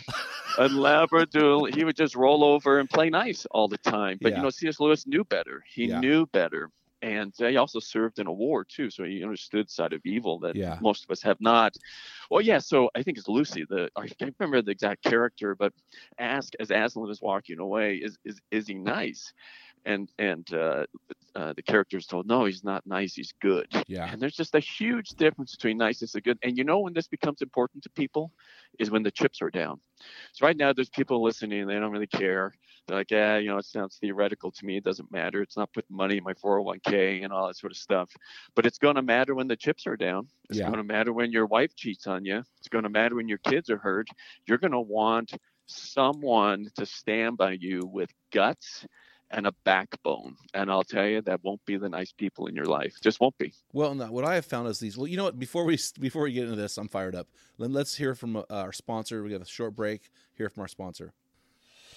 a 0.58 0.68
labradoodle. 0.68 1.74
He 1.74 1.84
would 1.84 1.96
just 1.96 2.14
roll 2.14 2.44
over 2.44 2.78
and 2.78 2.88
play 2.88 3.10
nice 3.10 3.46
all 3.50 3.68
the 3.68 3.78
time. 3.78 4.18
But 4.20 4.32
Yeah. 4.32 4.36
you 4.38 4.42
know, 4.42 4.50
C.S. 4.50 4.80
Lewis 4.80 5.06
knew 5.06 5.24
better. 5.24 5.62
He 5.72 5.86
Yeah. 5.86 6.00
knew 6.00 6.26
better, 6.26 6.70
and 7.02 7.32
he 7.38 7.56
also 7.56 7.80
served 7.80 8.18
in 8.18 8.26
a 8.26 8.32
war 8.32 8.64
too, 8.64 8.90
so 8.90 9.04
he 9.04 9.22
understood 9.22 9.70
side 9.70 9.92
of 9.92 10.00
evil 10.04 10.38
that 10.40 10.56
Yeah. 10.56 10.78
most 10.80 11.04
of 11.04 11.10
us 11.10 11.22
have 11.22 11.40
not. 11.40 11.74
Well, 12.30 12.40
yeah. 12.40 12.58
So 12.58 12.90
I 12.94 13.02
think 13.02 13.18
it's 13.18 13.28
Lucy. 13.28 13.64
The 13.68 13.90
I 13.96 14.08
can't 14.08 14.34
remember 14.38 14.62
the 14.62 14.70
exact 14.72 15.02
character, 15.02 15.54
but 15.54 15.72
ask 16.18 16.52
as 16.60 16.70
Aslan 16.70 17.10
is 17.10 17.20
walking 17.22 17.58
away, 17.58 17.96
is 17.96 18.18
is 18.24 18.40
is 18.50 18.66
he 18.68 18.74
nice? 18.74 19.32
And 19.86 20.10
and 20.18 20.46
uh, 20.52 20.84
uh, 21.34 21.52
the 21.54 21.62
character 21.62 21.96
is 21.96 22.06
told, 22.06 22.26
no, 22.26 22.44
he's 22.44 22.64
not 22.64 22.86
nice. 22.86 23.14
He's 23.14 23.32
good. 23.40 23.68
Yeah. 23.86 24.08
And 24.10 24.20
there's 24.20 24.36
just 24.36 24.54
a 24.54 24.60
huge 24.60 25.08
difference 25.10 25.56
between 25.56 25.78
niceness 25.78 26.14
and 26.14 26.22
good. 26.24 26.38
And 26.42 26.58
you 26.58 26.64
know 26.64 26.80
when 26.80 26.92
this 26.92 27.08
becomes 27.08 27.40
important 27.40 27.82
to 27.84 27.90
people 27.90 28.30
is 28.78 28.90
when 28.90 29.02
the 29.02 29.10
chips 29.10 29.40
are 29.40 29.50
down. 29.50 29.80
So 30.32 30.46
right 30.46 30.56
now 30.56 30.72
there's 30.72 30.90
people 30.90 31.22
listening, 31.22 31.66
they 31.66 31.78
don't 31.78 31.92
really 31.92 32.06
care. 32.06 32.52
They're 32.90 32.98
like, 32.98 33.10
yeah, 33.12 33.38
you 33.38 33.48
know, 33.48 33.58
it 33.58 33.64
sounds 33.66 33.98
theoretical 34.00 34.50
to 34.50 34.66
me. 34.66 34.76
It 34.76 34.82
doesn't 34.84 35.12
matter. 35.12 35.42
It's 35.42 35.56
not 35.56 35.72
putting 35.72 35.96
money 35.96 36.16
in 36.16 36.24
my 36.24 36.34
401k 36.34 37.22
and 37.22 37.32
all 37.32 37.46
that 37.46 37.56
sort 37.56 37.70
of 37.70 37.76
stuff. 37.76 38.10
But 38.56 38.66
it's 38.66 38.78
going 38.78 38.96
to 38.96 39.02
matter 39.02 39.34
when 39.36 39.46
the 39.46 39.54
chips 39.56 39.86
are 39.86 39.96
down. 39.96 40.26
It's 40.48 40.58
Yeah. 40.58 40.66
going 40.66 40.78
to 40.78 40.82
matter 40.84 41.12
when 41.12 41.30
your 41.30 41.46
wife 41.46 41.76
cheats 41.76 42.08
on 42.08 42.24
you. 42.24 42.42
It's 42.58 42.68
going 42.68 42.82
to 42.82 42.90
matter 42.90 43.14
when 43.14 43.28
your 43.28 43.38
kids 43.38 43.70
are 43.70 43.78
hurt. 43.78 44.08
You're 44.46 44.58
going 44.58 44.72
to 44.72 44.80
want 44.80 45.32
someone 45.66 46.68
to 46.76 46.84
stand 46.84 47.36
by 47.36 47.52
you 47.52 47.86
with 47.86 48.10
guts 48.32 48.84
and 49.30 49.46
a 49.46 49.52
backbone. 49.64 50.34
And 50.54 50.68
I'll 50.68 50.82
tell 50.82 51.06
you, 51.06 51.22
that 51.22 51.44
won't 51.44 51.64
be 51.64 51.76
the 51.76 51.88
nice 51.88 52.10
people 52.10 52.46
in 52.48 52.56
your 52.56 52.64
life. 52.64 52.94
Just 53.00 53.20
won't 53.20 53.38
be. 53.38 53.54
Well, 53.72 53.94
no, 53.94 54.10
what 54.10 54.24
I 54.24 54.34
have 54.34 54.46
found 54.46 54.66
is 54.66 54.80
these. 54.80 54.96
Well, 54.98 55.06
you 55.06 55.16
know 55.16 55.22
what? 55.24 55.38
Before 55.38 55.64
we 55.64 55.78
before 56.00 56.22
we 56.22 56.32
get 56.32 56.44
into 56.44 56.56
this, 56.56 56.76
I'm 56.76 56.88
fired 56.88 57.14
up. 57.14 57.28
Let's 57.56 57.94
hear 57.96 58.16
from 58.16 58.34
uh, 58.36 58.42
our 58.50 58.72
sponsor. 58.72 59.22
We 59.22 59.32
have 59.32 59.42
a 59.42 59.46
short 59.46 59.76
break. 59.76 60.10
Hear 60.34 60.48
from 60.48 60.62
our 60.62 60.68
sponsor. 60.68 61.12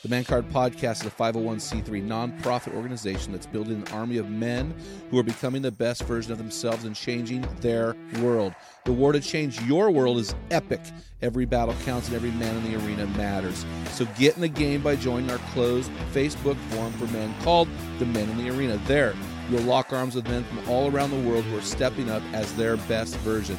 The 0.04 0.10
Man 0.10 0.26
Card 0.26 0.49
Podcast 0.49 0.99
is 0.99 1.06
a 1.06 1.12
501c3 1.12 2.06
nonprofit 2.06 2.76
organization 2.76 3.32
that's 3.32 3.45
building 3.45 3.76
an 3.76 3.88
army 3.93 4.18
of 4.18 4.30
men 4.30 4.76
who 5.10 5.18
are 5.18 5.24
becoming 5.24 5.62
the 5.62 5.72
best 5.72 6.04
version 6.04 6.34
of 6.34 6.38
themselves 6.38 6.84
and 6.84 6.93
changing 6.93 7.47
their 7.62 7.95
world. 8.20 8.54
The 8.84 8.91
war 8.91 9.14
to 9.14 9.22
change 9.22 9.62
your 9.62 9.91
world 9.91 10.18
is 10.18 10.36
epic. 10.51 10.82
Every 11.22 11.45
battle 11.45 11.74
counts 11.86 12.08
and 12.08 12.18
every 12.18 12.32
man 12.32 12.54
in 12.58 12.70
the 12.70 12.86
arena 12.86 13.08
matters. 13.16 13.66
So 13.91 14.06
get 14.18 14.36
in 14.36 14.41
the 14.41 14.49
game 14.49 14.82
by 14.82 14.97
joining 14.97 15.32
our 15.32 15.38
closed 15.54 15.89
Facebook 16.12 16.58
forum 16.72 16.91
for 16.91 17.08
men 17.14 17.34
called 17.41 17.70
The 17.97 18.06
Men 18.06 18.30
in 18.32 18.39
the 18.39 18.49
Arena. 18.49 18.76
There, 18.86 19.16
you'll 19.49 19.62
lock 19.62 19.93
arms 19.93 20.16
with 20.16 20.28
men 20.28 20.43
from 20.43 20.70
all 20.70 20.93
around 20.93 21.12
the 21.12 21.30
world 21.30 21.45
who 21.45 21.58
are 21.58 21.62
stepping 21.62 22.12
up 22.12 22.24
as 22.34 22.54
their 22.58 22.76
best 22.76 23.16
version. 23.20 23.56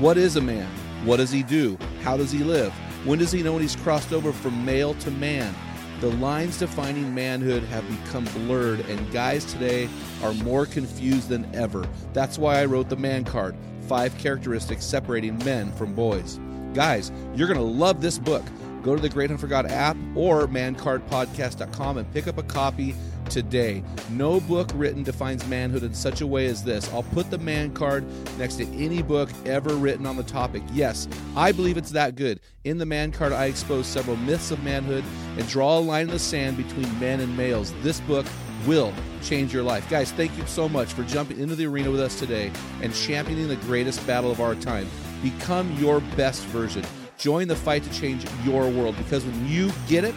What 0.00 0.18
is 0.18 0.34
a 0.34 0.40
man? 0.40 0.68
What 1.04 1.18
does 1.18 1.30
he 1.30 1.44
do? 1.44 1.78
How 2.02 2.16
does 2.16 2.32
he 2.32 2.40
live? 2.42 2.72
When 3.04 3.20
does 3.20 3.30
he 3.30 3.44
know 3.44 3.52
when 3.52 3.62
he's 3.62 3.76
crossed 3.76 4.12
over 4.12 4.32
from 4.32 4.64
male 4.64 4.94
to 4.94 5.12
man? 5.12 5.54
The 6.00 6.10
lines 6.16 6.58
defining 6.58 7.14
manhood 7.14 7.62
have 7.64 7.88
become 7.88 8.24
blurred, 8.26 8.80
and 8.80 9.10
guys 9.12 9.46
today 9.46 9.88
are 10.22 10.34
more 10.34 10.66
confused 10.66 11.30
than 11.30 11.52
ever. 11.54 11.88
That's 12.12 12.38
why 12.38 12.60
I 12.60 12.66
wrote 12.66 12.90
the 12.90 12.96
Man 12.96 13.24
Card 13.24 13.56
Five 13.88 14.16
Characteristics 14.18 14.84
Separating 14.84 15.38
Men 15.44 15.72
from 15.72 15.94
Boys. 15.94 16.38
Guys, 16.74 17.10
you're 17.34 17.48
going 17.48 17.58
to 17.58 17.64
love 17.64 18.02
this 18.02 18.18
book. 18.18 18.44
Go 18.82 18.94
to 18.94 19.00
the 19.00 19.08
Great 19.08 19.30
Hunt 19.30 19.42
app 19.70 19.96
or 20.14 20.46
mancardpodcast.com 20.46 21.98
and 21.98 22.12
pick 22.12 22.28
up 22.28 22.36
a 22.36 22.42
copy 22.42 22.94
today. 23.28 23.82
No 24.10 24.40
book 24.40 24.70
written 24.74 25.02
defines 25.02 25.46
manhood 25.46 25.82
in 25.82 25.94
such 25.94 26.20
a 26.20 26.26
way 26.26 26.46
as 26.46 26.62
this. 26.62 26.92
I'll 26.92 27.02
put 27.02 27.30
the 27.30 27.38
man 27.38 27.72
card 27.72 28.04
next 28.38 28.56
to 28.56 28.66
any 28.74 29.02
book 29.02 29.28
ever 29.44 29.74
written 29.74 30.06
on 30.06 30.16
the 30.16 30.22
topic. 30.22 30.62
Yes, 30.72 31.08
I 31.36 31.52
believe 31.52 31.76
it's 31.76 31.90
that 31.90 32.16
good. 32.16 32.40
In 32.64 32.78
the 32.78 32.86
man 32.86 33.12
card, 33.12 33.32
I 33.32 33.46
expose 33.46 33.86
several 33.86 34.16
myths 34.16 34.50
of 34.50 34.62
manhood 34.62 35.04
and 35.36 35.48
draw 35.48 35.78
a 35.78 35.80
line 35.80 36.06
in 36.06 36.12
the 36.12 36.18
sand 36.18 36.56
between 36.56 36.98
men 36.98 37.20
and 37.20 37.36
males. 37.36 37.72
This 37.82 38.00
book 38.00 38.26
will 38.66 38.92
change 39.22 39.52
your 39.52 39.62
life. 39.62 39.88
Guys, 39.88 40.12
thank 40.12 40.36
you 40.36 40.46
so 40.46 40.68
much 40.68 40.92
for 40.92 41.02
jumping 41.04 41.38
into 41.38 41.54
the 41.54 41.66
arena 41.66 41.90
with 41.90 42.00
us 42.00 42.18
today 42.18 42.50
and 42.82 42.94
championing 42.94 43.48
the 43.48 43.56
greatest 43.56 44.04
battle 44.06 44.30
of 44.30 44.40
our 44.40 44.54
time. 44.54 44.88
Become 45.22 45.72
your 45.74 46.00
best 46.16 46.44
version. 46.46 46.84
Join 47.18 47.48
the 47.48 47.56
fight 47.56 47.82
to 47.82 47.90
change 47.92 48.26
your 48.44 48.68
world 48.68 48.96
because 48.96 49.24
when 49.24 49.46
you 49.48 49.70
get 49.88 50.04
it, 50.04 50.14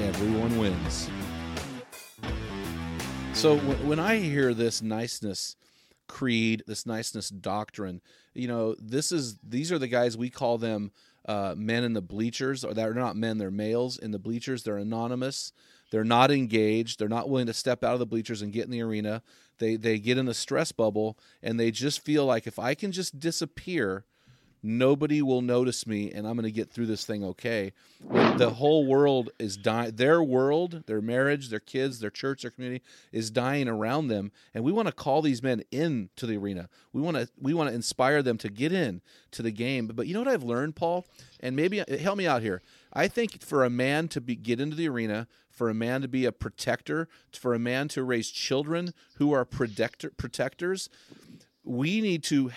everyone 0.00 0.58
wins. 0.58 1.08
So 3.38 3.56
when, 3.56 3.86
when 3.86 3.98
I 4.00 4.16
hear 4.16 4.52
this 4.52 4.82
niceness 4.82 5.54
creed, 6.08 6.64
this 6.66 6.86
niceness 6.86 7.28
doctrine, 7.28 8.00
you 8.34 8.48
know, 8.48 8.74
this 8.80 9.12
is 9.12 9.38
these 9.48 9.70
are 9.70 9.78
the 9.78 9.86
guys 9.86 10.16
we 10.16 10.28
call 10.28 10.58
them 10.58 10.90
uh, 11.24 11.54
men 11.56 11.84
in 11.84 11.92
the 11.92 12.02
bleachers, 12.02 12.64
or 12.64 12.74
they're 12.74 12.92
not 12.94 13.14
men, 13.14 13.38
they're 13.38 13.52
males 13.52 13.96
in 13.96 14.10
the 14.10 14.18
bleachers. 14.18 14.64
They're 14.64 14.78
anonymous. 14.78 15.52
They're 15.92 16.02
not 16.02 16.32
engaged. 16.32 16.98
They're 16.98 17.08
not 17.08 17.28
willing 17.28 17.46
to 17.46 17.54
step 17.54 17.84
out 17.84 17.92
of 17.92 18.00
the 18.00 18.06
bleachers 18.06 18.42
and 18.42 18.52
get 18.52 18.64
in 18.64 18.72
the 18.72 18.82
arena. 18.82 19.22
They 19.58 19.76
they 19.76 20.00
get 20.00 20.18
in 20.18 20.26
the 20.26 20.34
stress 20.34 20.72
bubble 20.72 21.16
and 21.40 21.60
they 21.60 21.70
just 21.70 22.04
feel 22.04 22.26
like 22.26 22.48
if 22.48 22.58
I 22.58 22.74
can 22.74 22.90
just 22.90 23.20
disappear, 23.20 24.04
nobody 24.62 25.22
will 25.22 25.42
notice 25.42 25.86
me 25.86 26.10
and 26.10 26.26
I'm 26.26 26.34
going 26.34 26.44
to 26.44 26.50
get 26.50 26.70
through 26.70 26.86
this 26.86 27.04
thing 27.04 27.24
okay. 27.24 27.72
The 28.36 28.50
whole 28.50 28.86
world 28.86 29.30
is 29.38 29.56
dying, 29.56 29.96
their 29.96 30.22
world, 30.22 30.84
their 30.86 31.00
marriage, 31.00 31.48
their 31.48 31.60
kids, 31.60 31.98
their 32.00 32.10
church, 32.10 32.42
their 32.42 32.50
community 32.50 32.84
is 33.12 33.30
dying 33.30 33.68
around 33.68 34.08
them, 34.08 34.30
and 34.54 34.62
we 34.62 34.70
want 34.70 34.86
to 34.86 34.92
call 34.92 35.22
these 35.22 35.42
men 35.42 35.62
into 35.72 36.26
the 36.26 36.36
arena. 36.36 36.68
We 36.92 37.02
want 37.02 37.16
to 37.16 37.28
we 37.40 37.54
want 37.54 37.70
to 37.70 37.74
inspire 37.74 38.22
them 38.22 38.38
to 38.38 38.48
get 38.48 38.72
in 38.72 39.02
to 39.32 39.42
the 39.42 39.50
game. 39.50 39.88
But, 39.88 40.06
you 40.06 40.14
know 40.14 40.20
what 40.20 40.28
I've 40.28 40.44
learned, 40.44 40.76
Paul, 40.76 41.06
and 41.40 41.56
maybe 41.56 41.80
uh, 41.80 41.98
help 41.98 42.16
me 42.16 42.26
out 42.26 42.42
here. 42.42 42.62
I 42.92 43.08
think 43.08 43.42
for 43.42 43.64
a 43.64 43.70
man 43.70 44.08
to 44.08 44.20
be 44.20 44.36
get 44.36 44.60
into 44.60 44.76
the 44.76 44.88
arena, 44.88 45.26
for 45.50 45.68
a 45.68 45.74
man 45.74 46.02
to 46.02 46.08
be 46.08 46.24
a 46.24 46.32
protector, 46.32 47.08
for 47.32 47.54
a 47.54 47.58
man 47.58 47.88
to 47.88 48.04
raise 48.04 48.30
children 48.30 48.94
who 49.16 49.32
are 49.32 49.44
protector 49.44 50.10
protectors, 50.16 50.88
we 51.64 52.00
need 52.00 52.22
to 52.24 52.50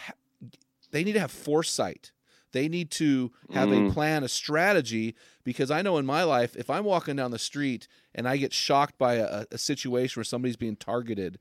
they 0.91 1.03
need 1.03 1.13
to 1.13 1.19
have 1.19 1.31
foresight. 1.31 2.11
They 2.51 2.67
need 2.67 2.91
to 2.91 3.31
have 3.53 3.71
a 3.71 3.75
Mm. 3.75 3.93
plan, 3.93 4.23
a 4.23 4.27
strategy, 4.27 5.15
because 5.45 5.71
I 5.71 5.81
know 5.81 5.97
in 5.97 6.05
my 6.05 6.23
life, 6.23 6.55
if 6.57 6.69
I'm 6.69 6.83
walking 6.83 7.15
down 7.15 7.31
the 7.31 7.39
street 7.39 7.87
and 8.13 8.27
I 8.27 8.35
get 8.37 8.51
shocked 8.53 8.97
by 8.97 9.15
a, 9.15 9.45
a 9.51 9.57
situation 9.57 10.19
where 10.19 10.25
somebody's 10.25 10.57
being 10.57 10.75
targeted, 10.75 11.39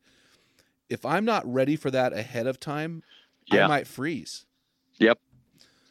if 0.88 1.04
I'm 1.04 1.24
not 1.24 1.44
ready 1.52 1.74
for 1.76 1.90
that 1.90 2.12
ahead 2.12 2.46
of 2.46 2.60
time, 2.60 3.02
I 3.50 3.56
might 3.68 3.86
freeze. 3.88 4.46
Yep. 4.98 5.18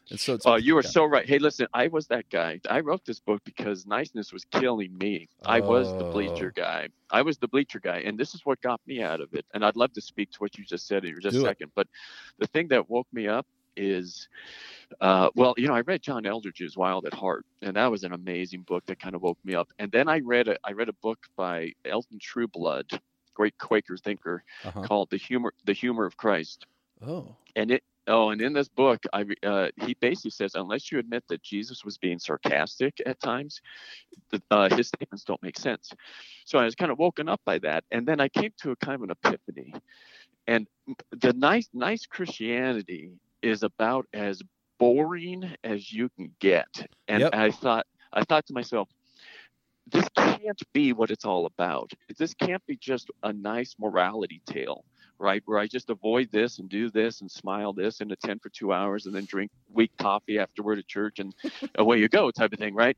And 0.10 0.20
so 0.20 0.38
Oh, 0.46 0.56
you 0.56 0.76
were 0.76 0.82
yeah. 0.84 0.90
so 0.90 1.06
right. 1.06 1.28
Hey, 1.28 1.40
listen, 1.40 1.68
I 1.74 1.88
was 1.88 2.08
that 2.08 2.30
guy. 2.30 2.60
I 2.70 2.80
wrote 2.80 3.06
this 3.06 3.20
book 3.20 3.42
because 3.44 3.86
niceness 3.86 4.34
was 4.34 4.46
killing 4.46 4.98
me. 4.98 5.28
I 5.46 5.60
was 5.60 5.88
the 5.98 6.06
Oh. 6.06 6.12
bleacher 6.12 6.52
guy. 6.56 6.90
I 7.12 7.22
was 7.22 7.38
the 7.38 7.48
bleacher 7.48 7.80
guy, 7.80 8.00
and 8.00 8.18
this 8.18 8.34
is 8.34 8.46
what 8.46 8.62
got 8.62 8.82
me 8.88 9.02
out 9.02 9.22
of 9.22 9.34
it. 9.34 9.46
And 9.54 9.64
I'd 9.66 9.76
love 9.76 9.94
to 9.94 10.02
speak 10.02 10.32
to 10.32 10.40
what 10.40 10.58
you 10.58 10.66
just 10.66 10.88
said 10.88 11.06
in 11.06 11.20
just 11.22 11.36
Do 11.36 11.42
a 11.42 11.46
it. 11.46 11.50
second. 11.50 11.72
But 11.76 11.88
the 12.40 12.48
thing 12.48 12.68
that 12.70 12.90
woke 12.90 13.08
me 13.14 13.28
up 13.28 13.46
is, 13.76 14.28
uh, 15.02 15.30
well, 15.36 15.54
you 15.58 15.68
know, 15.68 15.74
I 15.76 15.82
read 15.82 16.02
John 16.02 16.24
Eldredge's 16.26 16.76
Wild 16.76 17.06
at 17.06 17.14
Heart, 17.14 17.46
and 17.62 17.76
that 17.76 17.88
was 17.88 18.04
an 18.04 18.14
amazing 18.14 18.64
book 18.64 18.86
that 18.88 19.00
kind 19.00 19.16
of 19.16 19.22
woke 19.22 19.38
me 19.44 19.54
up. 19.56 19.70
And 19.80 19.92
then 19.92 20.08
I 20.08 20.20
read 20.20 20.48
a 20.48 20.58
I 20.64 20.72
read 20.72 20.90
a 20.90 20.94
book 20.94 21.20
by 21.36 21.74
Elton 21.86 22.20
Trueblood 22.20 23.00
great 23.36 23.58
Quaker 23.58 23.96
thinker 23.96 24.44
Uh-huh. 24.66 24.82
called 24.84 25.10
the 25.12 25.18
humor 25.18 25.54
the 25.66 25.74
humor 25.74 26.06
of 26.06 26.18
Christ. 26.18 26.66
Oh. 27.02 27.36
And 27.56 27.72
it 27.72 27.84
oh, 28.10 28.32
and 28.32 28.42
in 28.42 28.54
this 28.54 28.68
book, 28.68 29.00
I 29.14 29.26
uh, 29.44 29.70
he 29.78 29.94
basically 29.94 30.32
says 30.32 30.56
unless 30.56 30.92
you 30.92 31.00
admit 31.00 31.24
that 31.30 31.42
Jesus 31.42 31.86
was 31.86 31.98
being 31.98 32.20
sarcastic 32.20 33.02
at 33.06 33.20
times, 33.20 33.62
the, 34.32 34.42
uh, 34.52 34.76
his 34.76 34.90
statements 34.90 35.24
don't 35.24 35.42
make 35.42 35.58
sense. 35.58 35.92
So 36.46 36.60
I 36.60 36.66
was 36.66 36.76
kind 36.76 36.92
of 36.92 37.00
woken 37.00 37.30
up 37.30 37.42
by 37.46 37.60
that, 37.60 37.84
and 37.92 38.08
then 38.08 38.20
I 38.20 38.28
came 38.30 38.52
to 38.62 38.72
a 38.72 38.76
kind 38.76 38.96
of 38.96 39.04
an 39.04 39.12
epiphany. 39.12 39.74
And 40.48 40.68
the 41.12 41.34
nice 41.34 41.70
nice 41.74 42.06
Christianity 42.06 43.12
is 43.42 43.64
about 43.64 44.08
as 44.14 44.42
boring 44.80 45.56
as 45.64 45.92
you 45.92 46.10
can 46.10 46.32
get. 46.40 46.88
And 47.08 47.22
Yep. 47.22 47.36
I 47.36 47.52
thought 47.52 47.88
I 48.12 48.24
thought 48.24 48.48
to 48.48 48.54
myself, 48.54 48.90
this 49.88 50.08
can't 50.16 50.62
be 50.74 50.94
what 50.94 51.12
it's 51.12 51.26
all 51.26 51.46
about. 51.46 51.92
This 52.18 52.34
can't 52.34 52.66
be 52.66 52.78
just 52.78 53.10
a 53.24 53.34
nice 53.34 53.76
morality 53.80 54.42
tale, 54.46 54.84
right? 55.20 55.42
Where 55.46 55.60
I 55.60 55.68
just 55.68 55.90
avoid 55.90 56.30
this 56.32 56.60
and 56.60 56.70
do 56.70 56.90
this 56.90 57.22
and 57.22 57.30
smile 57.30 57.74
this 57.74 58.02
and 58.02 58.12
attend 58.12 58.42
for 58.42 58.50
two 58.50 58.72
hours 58.74 59.06
and 59.06 59.14
then 59.14 59.26
drink 59.26 59.52
weak 59.72 59.92
coffee 59.98 60.40
afterward 60.40 60.80
at 60.80 60.88
church 60.88 61.20
and 61.20 61.36
away 61.76 62.00
you 62.00 62.08
go 62.08 62.32
type 62.32 62.54
of 62.54 62.60
thing, 62.60 62.74
right? 62.74 62.98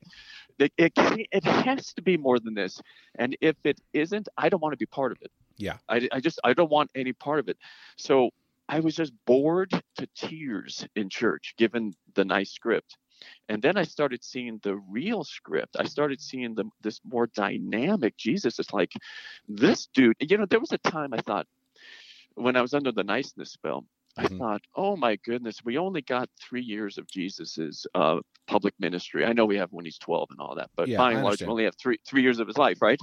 It, 0.59 0.71
it, 0.77 0.93
it 0.95 1.43
has 1.43 1.93
to 1.93 2.01
be 2.01 2.17
more 2.17 2.39
than 2.39 2.53
this. 2.53 2.81
And 3.15 3.35
if 3.41 3.55
it 3.63 3.79
isn't, 3.93 4.29
I 4.37 4.49
don't 4.49 4.61
want 4.61 4.73
to 4.73 4.77
be 4.77 4.85
part 4.85 5.11
of 5.11 5.17
it. 5.21 5.31
Yeah. 5.57 5.77
I, 5.89 6.07
I 6.11 6.19
just, 6.19 6.39
I 6.43 6.53
don't 6.53 6.71
want 6.71 6.91
any 6.95 7.13
part 7.13 7.39
of 7.39 7.49
it. 7.49 7.57
So 7.97 8.29
I 8.69 8.79
was 8.79 8.95
just 8.95 9.13
bored 9.25 9.71
to 9.71 10.07
tears 10.15 10.87
in 10.95 11.09
church, 11.09 11.55
given 11.57 11.93
the 12.13 12.23
nice 12.23 12.51
script. 12.51 12.97
And 13.49 13.61
then 13.61 13.77
I 13.77 13.83
started 13.83 14.23
seeing 14.23 14.59
the 14.63 14.77
real 14.77 15.23
script. 15.23 15.75
I 15.77 15.85
started 15.85 16.21
seeing 16.21 16.55
the, 16.55 16.65
this 16.81 16.99
more 17.07 17.27
dynamic 17.27 18.17
Jesus. 18.17 18.59
It's 18.59 18.73
like 18.73 18.93
this 19.47 19.87
dude. 19.93 20.15
You 20.19 20.37
know, 20.37 20.45
there 20.45 20.59
was 20.59 20.71
a 20.71 20.77
time 20.79 21.13
I 21.13 21.21
thought 21.21 21.47
when 22.35 22.55
I 22.55 22.61
was 22.61 22.73
under 22.73 22.91
the 22.91 23.03
niceness 23.03 23.51
spell, 23.51 23.85
I 24.17 24.27
Mhm. 24.27 24.41
thought, 24.41 24.61
oh 24.75 24.95
my 24.97 25.15
goodness, 25.17 25.63
we 25.63 25.77
only 25.77 26.01
got 26.01 26.29
three 26.39 26.61
years 26.63 26.97
of 26.97 27.07
Jesus's 27.07 27.87
uh, 27.95 28.19
public 28.47 28.73
ministry. 28.79 29.25
I 29.25 29.33
know 29.33 29.45
we 29.45 29.57
have 29.57 29.71
when 29.71 29.85
he's 29.85 29.97
12 29.99 30.29
and 30.31 30.39
all 30.39 30.55
that, 30.55 30.69
but 30.75 30.89
Yeah, 30.89 30.97
by 30.97 31.13
and 31.13 31.21
large, 31.21 31.43
we 31.45 31.51
only 31.51 31.63
have 31.65 31.75
three 31.77 31.97
three 32.07 32.21
years 32.21 32.39
of 32.39 32.47
his 32.47 32.57
life, 32.57 32.81
right? 32.81 32.99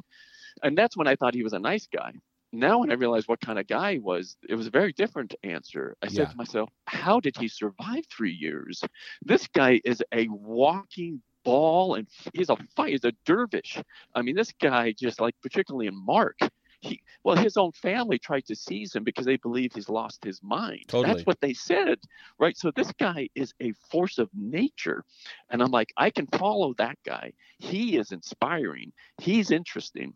And 0.63 0.77
that's 0.77 0.97
when 0.97 1.07
I 1.09 1.17
thought 1.17 1.35
he 1.35 1.43
was 1.43 1.53
a 1.53 1.59
nice 1.59 1.87
guy. 1.87 2.13
Now, 2.53 2.79
when 2.81 2.91
I 2.91 2.95
realized 2.95 3.29
what 3.29 3.41
kind 3.41 3.59
of 3.59 3.67
guy 3.67 3.95
he 3.95 3.99
was, 3.99 4.37
it 4.49 4.55
was 4.55 4.67
a 4.67 4.71
very 4.71 4.93
different 4.93 5.35
answer. 5.43 5.97
I 6.03 6.09
said 6.09 6.29
Yeah. 6.29 6.31
to 6.31 6.37
myself, 6.37 6.71
how 6.87 7.21
did 7.21 7.37
he 7.37 7.49
survive 7.49 8.05
three 8.11 8.33
years? 8.33 8.83
This 9.23 9.47
guy 9.49 9.81
is 9.85 10.03
a 10.13 10.29
walking 10.29 11.23
ball 11.45 11.95
and 11.95 12.09
he's 12.35 12.49
a 12.51 12.57
fight. 12.77 12.91
He's 12.93 13.05
a 13.05 13.13
dervish. 13.27 13.79
I 14.15 14.23
mean, 14.23 14.35
this 14.37 14.53
guy 14.61 14.93
just 14.93 15.21
like, 15.21 15.35
particularly 15.43 15.87
in 15.89 15.95
Mark, 16.07 16.37
he 16.81 17.03
well, 17.25 17.37
his 17.37 17.57
own 17.57 17.73
family 17.73 18.19
tried 18.19 18.47
to 18.47 18.55
seize 18.55 18.95
him 18.95 19.05
because 19.05 19.27
they 19.27 19.37
believe 19.37 19.73
he's 19.75 19.89
lost 19.89 20.25
his 20.25 20.43
mind. 20.43 20.85
Totally. 20.89 21.15
That's 21.15 21.27
what 21.27 21.41
they 21.41 21.55
said, 21.55 21.99
right? 22.39 22.57
So 22.57 22.71
this 22.71 22.93
guy 22.93 23.29
is 23.35 23.53
a 23.61 23.73
force 23.91 24.19
of 24.19 24.31
nature, 24.35 25.05
and 25.51 25.63
I'm 25.63 25.71
like, 25.71 25.93
I 25.97 26.11
can 26.11 26.27
follow 26.27 26.75
that 26.75 26.99
guy. 27.05 27.33
He 27.59 27.97
is 27.97 28.13
inspiring. 28.13 28.93
He's 29.19 29.51
interesting. 29.51 30.15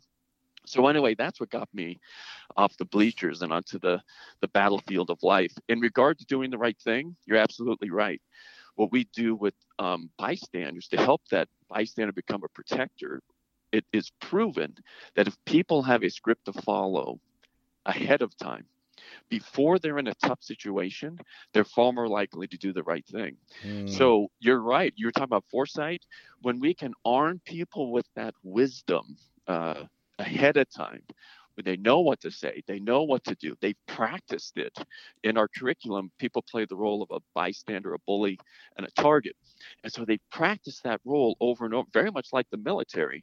So 0.64 0.86
anyway, 0.86 1.14
that's 1.14 1.40
what 1.40 1.50
got 1.50 1.68
me 1.74 1.98
off 2.56 2.76
the 2.76 2.84
bleachers 2.84 3.42
and 3.42 3.52
onto 3.52 3.78
the 3.78 4.00
the 4.40 4.48
battlefield 4.48 5.10
of 5.10 5.22
life. 5.22 5.52
In 5.68 5.80
regard 5.80 6.18
to 6.18 6.24
doing 6.26 6.50
the 6.50 6.58
right 6.58 6.78
thing, 6.78 7.16
you're 7.26 7.38
absolutely 7.38 7.90
right. 7.90 8.20
What 8.76 8.92
we 8.92 9.04
do 9.12 9.34
with 9.34 9.54
um, 9.78 10.10
bystanders 10.16 10.88
to 10.88 10.96
help 10.96 11.22
that 11.30 11.48
bystander 11.68 12.12
become 12.12 12.42
a 12.44 12.48
protector, 12.48 13.20
it 13.72 13.84
is 13.92 14.10
proven 14.20 14.76
that 15.14 15.26
if 15.26 15.36
people 15.44 15.82
have 15.82 16.02
a 16.02 16.10
script 16.10 16.44
to 16.46 16.52
follow 16.52 17.18
ahead 17.86 18.22
of 18.22 18.36
time, 18.36 18.66
before 19.28 19.78
they're 19.78 19.98
in 19.98 20.08
a 20.08 20.14
tough 20.14 20.42
situation, 20.42 21.18
they're 21.52 21.64
far 21.64 21.92
more 21.92 22.08
likely 22.08 22.46
to 22.46 22.56
do 22.56 22.72
the 22.72 22.82
right 22.82 23.06
thing. 23.06 23.36
Mm. 23.64 23.90
So 23.90 24.28
you're 24.40 24.60
right. 24.60 24.92
You're 24.96 25.10
talking 25.10 25.24
about 25.24 25.44
foresight. 25.50 26.04
When 26.42 26.60
we 26.60 26.74
can 26.74 26.92
arm 27.04 27.40
people 27.44 27.90
with 27.90 28.06
that 28.14 28.34
wisdom 28.42 29.16
uh, 29.48 29.84
ahead 30.18 30.56
of 30.56 30.70
time, 30.70 31.02
when 31.54 31.64
they 31.64 31.76
know 31.76 32.00
what 32.00 32.20
to 32.22 32.30
say, 32.30 32.62
they 32.66 32.78
know 32.78 33.02
what 33.02 33.24
to 33.24 33.34
do, 33.34 33.56
they've 33.60 33.76
practiced 33.86 34.56
it. 34.56 34.76
In 35.22 35.36
our 35.36 35.48
curriculum, 35.48 36.10
people 36.18 36.42
play 36.42 36.64
the 36.64 36.76
role 36.76 37.02
of 37.02 37.10
a 37.10 37.20
bystander, 37.34 37.94
a 37.94 37.98
bully, 38.06 38.38
and 38.76 38.86
a 38.86 38.90
target. 39.02 39.36
And 39.84 39.92
so 39.92 40.04
they 40.04 40.18
practice 40.30 40.80
that 40.84 41.00
role 41.04 41.36
over 41.40 41.64
and 41.64 41.74
over, 41.74 41.88
very 41.92 42.10
much 42.10 42.28
like 42.32 42.48
the 42.50 42.56
military. 42.56 43.22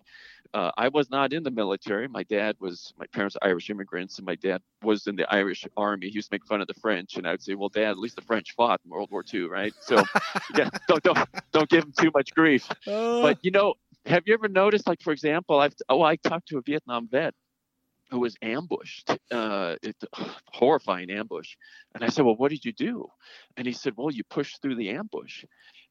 Uh, 0.54 0.72
I 0.78 0.88
was 0.88 1.12
not 1.12 1.32
in 1.32 1.44
the 1.44 1.52
military. 1.52 2.08
My 2.08 2.24
dad 2.24 2.56
was, 2.60 2.92
my 2.98 3.06
parents 3.08 3.36
are 3.40 3.48
Irish 3.48 3.70
immigrants, 3.70 4.18
and 4.18 4.26
my 4.26 4.34
dad 4.36 4.62
was 4.82 5.06
in 5.06 5.16
the 5.16 5.32
Irish 5.32 5.68
army. 5.78 6.08
He 6.08 6.14
used 6.16 6.30
to 6.32 6.34
make 6.34 6.46
fun 6.48 6.60
of 6.60 6.68
the 6.68 6.74
French, 6.74 7.18
and 7.18 7.28
I 7.28 7.32
would 7.32 7.42
say, 7.44 7.54
"Well, 7.54 7.70
Dad, 7.70 7.92
at 7.92 8.00
least 8.00 8.16
the 8.16 8.24
French 8.24 8.56
fought 8.56 8.82
in 8.84 8.90
World 8.90 9.12
War 9.12 9.24
II, 9.32 9.44
right?" 9.44 9.74
So, 9.82 9.98
yeah, 10.58 10.70
don't 10.88 11.04
don't 11.04 11.20
don't 11.52 11.70
give 11.70 11.84
them 11.84 11.94
too 12.00 12.12
much 12.16 12.34
grief. 12.34 12.68
Uh, 12.88 13.22
But 13.22 13.38
you 13.44 13.52
know, 13.52 13.76
have 14.08 14.24
you 14.26 14.34
ever 14.34 14.48
noticed, 14.48 14.88
like 14.88 15.02
for 15.02 15.14
example, 15.14 15.60
I've 15.60 15.76
oh, 15.88 16.02
I 16.02 16.16
talked 16.16 16.48
to 16.48 16.58
a 16.58 16.62
Vietnam 16.62 17.08
vet 17.08 17.36
who 18.10 18.20
was 18.20 18.36
ambushed, 18.42 19.12
uh, 19.32 19.76
it, 19.84 19.96
horrifying 20.48 21.12
ambush, 21.12 21.56
and 21.94 22.04
I 22.04 22.10
said, 22.10 22.26
"Well, 22.26 22.36
what 22.36 22.50
did 22.50 22.66
you 22.66 22.74
do?" 22.74 23.08
And 23.56 23.68
he 23.68 23.74
said, 23.74 23.94
"Well, 23.96 24.12
you 24.12 24.24
pushed 24.24 24.64
through 24.64 24.76
the 24.76 24.90
ambush." 24.90 25.46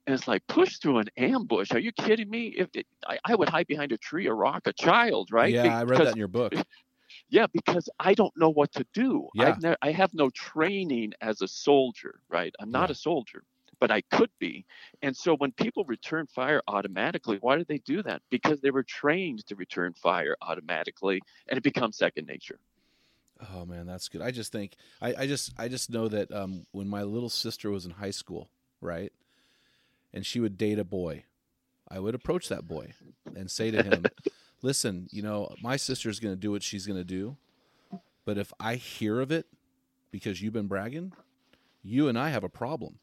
And 0.09 0.15
it's 0.15 0.27
like 0.27 0.47
push 0.47 0.79
through 0.79 1.01
an 1.01 1.09
ambush. 1.19 1.71
Are 1.73 1.79
you 1.79 1.93
kidding 1.93 2.31
me? 2.31 2.55
If 2.57 2.71
it, 2.73 2.87
I, 3.07 3.19
I 3.27 3.35
would 3.35 3.51
hide 3.51 3.67
behind 3.67 3.93
a 3.93 3.99
tree 3.99 4.27
or 4.27 4.35
rock, 4.35 4.63
a 4.65 4.73
child, 4.73 5.29
right? 5.31 5.53
Yeah, 5.53 5.79
I 5.79 5.85
read 5.85 5.99
that 5.99 6.13
in 6.13 6.17
your 6.17 6.29
book. 6.29 6.55
yeah, 7.29 7.45
because 7.53 7.91
I 8.01 8.15
don't 8.15 8.35
know 8.35 8.49
what 8.49 8.73
to 8.73 8.87
do. 8.95 9.29
Yeah. 9.35 9.59
I 9.83 9.91
have 9.91 10.15
no 10.15 10.31
training 10.31 11.13
as 11.21 11.43
a 11.43 11.47
soldier, 11.47 12.21
right? 12.31 12.55
I'm 12.59 12.71
not 12.71 12.89
Yeah. 12.89 12.93
a 12.93 12.95
soldier, 12.95 13.45
but 13.81 13.91
I 13.91 14.01
could 14.01 14.31
be. 14.39 14.65
And 15.03 15.15
so 15.15 15.37
when 15.37 15.53
people 15.53 15.85
return 15.85 16.27
fire 16.27 16.63
automatically, 16.69 17.37
why 17.43 17.59
do 17.59 17.65
they 17.65 17.79
do 17.81 18.03
that? 18.05 18.23
Because 18.31 18.63
they 18.63 18.71
were 18.71 18.85
trained 18.85 19.47
to 19.49 19.57
return 19.57 19.93
fire 19.93 20.37
automatically, 20.41 21.21
and 21.49 21.59
it 21.59 21.63
becomes 21.63 21.99
second 21.99 22.27
nature. 22.27 22.59
Oh 23.53 23.67
man, 23.67 23.87
that's 23.87 24.09
good. 24.09 24.23
I 24.23 24.31
just 24.31 24.53
think 24.53 24.75
I, 25.03 25.15
I 25.15 25.27
just 25.27 25.53
I 25.59 25.69
just 25.69 25.91
know 25.91 26.09
that 26.09 26.33
um, 26.33 26.67
when 26.73 26.89
my 26.89 27.03
little 27.03 27.29
sister 27.29 27.71
was 27.71 27.85
in 27.85 27.93
high 27.93 28.11
school, 28.11 28.49
right, 28.81 29.13
and 30.13 30.25
she 30.25 30.41
would 30.41 30.57
date 30.59 30.79
a 30.79 30.85
boy, 30.85 31.25
I 31.89 31.99
would 31.99 32.15
approach 32.15 32.49
that 32.49 32.67
boy 32.67 32.93
and 33.35 33.51
say 33.51 33.71
to 33.71 33.83
him, 33.83 34.05
"Listen, 34.63 35.09
you 35.11 35.23
know, 35.23 35.55
my 35.63 35.77
sister's 35.77 36.21
going 36.21 36.35
to 36.35 36.41
do 36.41 36.51
what 36.51 36.63
she's 36.63 36.87
going 36.87 36.99
to 36.99 37.05
do, 37.05 37.37
but 38.25 38.39
if 38.39 38.53
I 38.61 38.75
hear 38.77 39.21
of 39.21 39.31
it 39.31 39.47
because 40.11 40.43
you've 40.43 40.53
been 40.53 40.69
bragging, 40.69 41.13
you 41.83 42.09
and 42.09 42.19
I 42.19 42.31
have 42.31 42.45
a 42.45 42.49
problem 42.49 42.99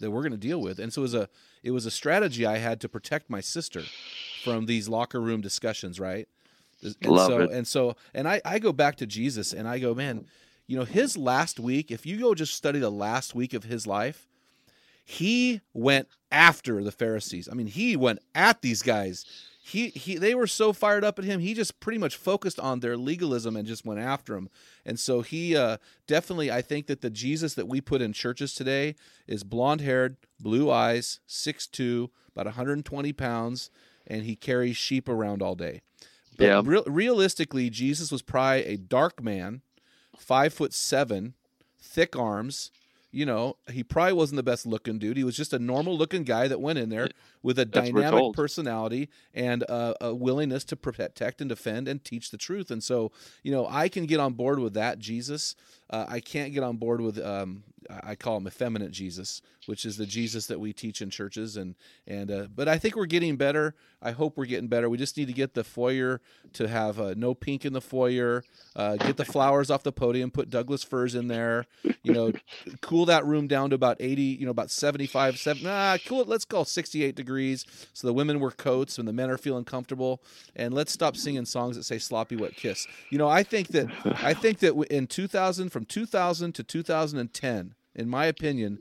that 0.00 0.10
we're 0.10 0.22
going 0.22 0.32
to 0.32 0.38
deal 0.38 0.60
with." 0.60 0.78
And 0.78 0.92
so 0.92 1.02
it 1.02 1.02
was 1.02 1.14
a 1.14 1.28
it 1.62 1.70
was 1.70 1.86
a 1.86 1.90
strategy 1.90 2.44
I 2.44 2.58
had 2.58 2.80
to 2.80 2.88
protect 2.88 3.30
my 3.30 3.40
sister 3.40 3.82
from 4.42 4.66
these 4.66 4.88
locker 4.88 5.20
room 5.20 5.40
discussions, 5.40 6.00
right? 6.00 6.28
And 6.82 6.96
Love 7.12 7.28
so 7.28 7.38
it. 7.42 7.50
and 7.52 7.66
so 7.66 7.96
and 8.14 8.26
I 8.28 8.40
I 8.44 8.58
go 8.58 8.72
back 8.72 8.96
to 8.96 9.06
Jesus 9.06 9.52
and 9.52 9.68
I 9.68 9.78
go, 9.78 9.94
man, 9.94 10.26
you 10.66 10.76
know, 10.76 10.84
his 10.84 11.16
last 11.16 11.60
week, 11.60 11.90
if 11.90 12.04
you 12.06 12.18
go 12.18 12.34
just 12.34 12.54
study 12.54 12.78
the 12.80 12.90
last 12.90 13.34
week 13.34 13.54
of 13.54 13.64
his 13.64 13.86
life, 13.86 14.26
he 15.04 15.60
went 15.72 16.08
after 16.30 16.82
the 16.82 16.92
Pharisees. 16.92 17.48
I 17.50 17.54
mean, 17.54 17.66
he 17.66 17.96
went 17.96 18.20
at 18.34 18.62
these 18.62 18.82
guys. 18.82 19.24
He 19.64 19.88
he 19.90 20.16
they 20.16 20.34
were 20.34 20.48
so 20.48 20.72
fired 20.72 21.04
up 21.04 21.18
at 21.18 21.24
him. 21.24 21.38
He 21.40 21.54
just 21.54 21.78
pretty 21.78 21.98
much 21.98 22.16
focused 22.16 22.58
on 22.58 22.80
their 22.80 22.96
legalism 22.96 23.56
and 23.56 23.66
just 23.66 23.84
went 23.84 24.00
after 24.00 24.34
them. 24.34 24.48
And 24.84 24.98
so 24.98 25.22
he 25.22 25.56
uh, 25.56 25.76
definitely, 26.08 26.50
I 26.50 26.62
think 26.62 26.88
that 26.88 27.00
the 27.00 27.10
Jesus 27.10 27.54
that 27.54 27.68
we 27.68 27.80
put 27.80 28.02
in 28.02 28.12
churches 28.12 28.54
today 28.54 28.96
is 29.28 29.44
blonde 29.44 29.80
haired, 29.80 30.16
blue 30.40 30.68
eyes, 30.70 31.20
6'2", 31.28 32.08
about 32.32 32.46
120 32.46 33.12
pounds, 33.12 33.70
and 34.04 34.24
he 34.24 34.34
carries 34.34 34.76
sheep 34.76 35.08
around 35.08 35.42
all 35.42 35.54
day. 35.54 35.80
But 36.36 36.44
Yeah. 36.44 36.62
real, 36.64 36.84
realistically, 36.86 37.70
Jesus 37.70 38.10
was 38.10 38.22
probably 38.22 38.64
a 38.64 38.76
dark 38.76 39.22
man, 39.22 39.62
five 40.18 40.52
foot 40.52 40.74
seven, 40.74 41.34
thick 41.80 42.16
arms. 42.16 42.72
You 43.12 43.26
know, 43.26 43.58
he 43.70 43.84
probably 43.84 44.14
wasn't 44.14 44.36
the 44.36 44.42
best 44.42 44.64
looking 44.64 44.98
dude. 44.98 45.18
He 45.18 45.24
was 45.24 45.36
just 45.36 45.52
a 45.52 45.58
normal 45.58 45.96
looking 45.98 46.24
guy 46.24 46.48
that 46.48 46.60
went 46.60 46.78
in 46.78 46.88
there 46.88 47.08
with 47.42 47.58
a 47.58 47.66
That's 47.66 47.90
dynamic 47.90 48.32
personality 48.34 49.10
and 49.34 49.64
uh, 49.68 49.94
a 50.00 50.14
willingness 50.14 50.64
to 50.64 50.76
protect 50.76 51.40
and 51.42 51.48
defend 51.48 51.88
and 51.88 52.02
teach 52.02 52.30
the 52.30 52.38
truth. 52.38 52.70
And 52.70 52.82
so, 52.82 53.12
you 53.42 53.52
know, 53.52 53.66
I 53.68 53.88
can 53.90 54.06
get 54.06 54.18
on 54.18 54.32
board 54.32 54.60
with 54.60 54.72
that 54.74 54.98
Jesus. 54.98 55.54
Uh, 55.92 56.06
I 56.08 56.20
can't 56.20 56.52
get 56.52 56.62
on 56.62 56.78
board 56.78 57.00
with 57.00 57.18
um, 57.18 57.62
I 58.02 58.14
call 58.14 58.36
him 58.36 58.46
effeminate 58.46 58.90
Jesus, 58.90 59.42
which 59.66 59.84
is 59.84 59.96
the 59.96 60.06
Jesus 60.06 60.46
that 60.46 60.60
we 60.60 60.72
teach 60.72 61.02
in 61.02 61.10
churches. 61.10 61.56
And 61.56 61.74
and 62.06 62.30
uh, 62.30 62.46
but 62.54 62.68
I 62.68 62.78
think 62.78 62.96
we're 62.96 63.06
getting 63.06 63.36
better. 63.36 63.74
I 64.00 64.10
hope 64.12 64.36
we're 64.36 64.46
getting 64.46 64.68
better. 64.68 64.88
We 64.88 64.98
just 64.98 65.16
need 65.16 65.26
to 65.26 65.32
get 65.32 65.54
the 65.54 65.62
foyer 65.62 66.20
to 66.54 66.66
have 66.66 66.98
uh, 66.98 67.14
no 67.16 67.34
pink 67.34 67.64
in 67.64 67.72
the 67.72 67.80
foyer. 67.80 68.44
Uh, 68.74 68.96
get 68.96 69.16
the 69.16 69.24
flowers 69.24 69.70
off 69.70 69.82
the 69.82 69.92
podium. 69.92 70.30
Put 70.30 70.50
Douglas 70.50 70.82
firs 70.82 71.14
in 71.14 71.28
there. 71.28 71.66
You 72.02 72.12
know, 72.12 72.32
cool 72.80 73.06
that 73.06 73.24
room 73.24 73.46
down 73.46 73.70
to 73.70 73.74
about 73.76 73.96
eighty. 74.00 74.22
You 74.22 74.46
know, 74.46 74.50
about 74.50 74.70
75, 74.70 75.38
70, 75.38 75.64
Nah, 75.64 75.98
cool 76.06 76.22
it. 76.22 76.28
Let's 76.28 76.44
call 76.44 76.64
sixty-eight 76.64 77.14
degrees. 77.14 77.66
So 77.92 78.06
the 78.06 78.12
women 78.12 78.40
wear 78.40 78.50
coats 78.50 78.98
and 78.98 79.06
the 79.06 79.12
men 79.12 79.30
are 79.30 79.38
feeling 79.38 79.64
comfortable. 79.64 80.22
And 80.56 80.74
let's 80.74 80.92
stop 80.92 81.16
singing 81.16 81.44
songs 81.44 81.76
that 81.76 81.84
say 81.84 81.98
"sloppy 81.98 82.36
wet 82.36 82.56
kiss." 82.56 82.86
You 83.10 83.18
know, 83.18 83.28
I 83.28 83.42
think 83.42 83.68
that 83.68 83.88
I 84.04 84.34
think 84.34 84.58
that 84.60 84.74
in 84.90 85.06
two 85.06 85.26
thousand, 85.26 85.70
from 85.82 85.86
two 85.86 86.06
thousand 86.06 86.52
to 86.52 86.62
two 86.62 86.82
thousand 86.82 87.18
and 87.18 87.34
ten 87.34 87.74
in 87.94 88.08
my 88.08 88.26
opinion, 88.26 88.78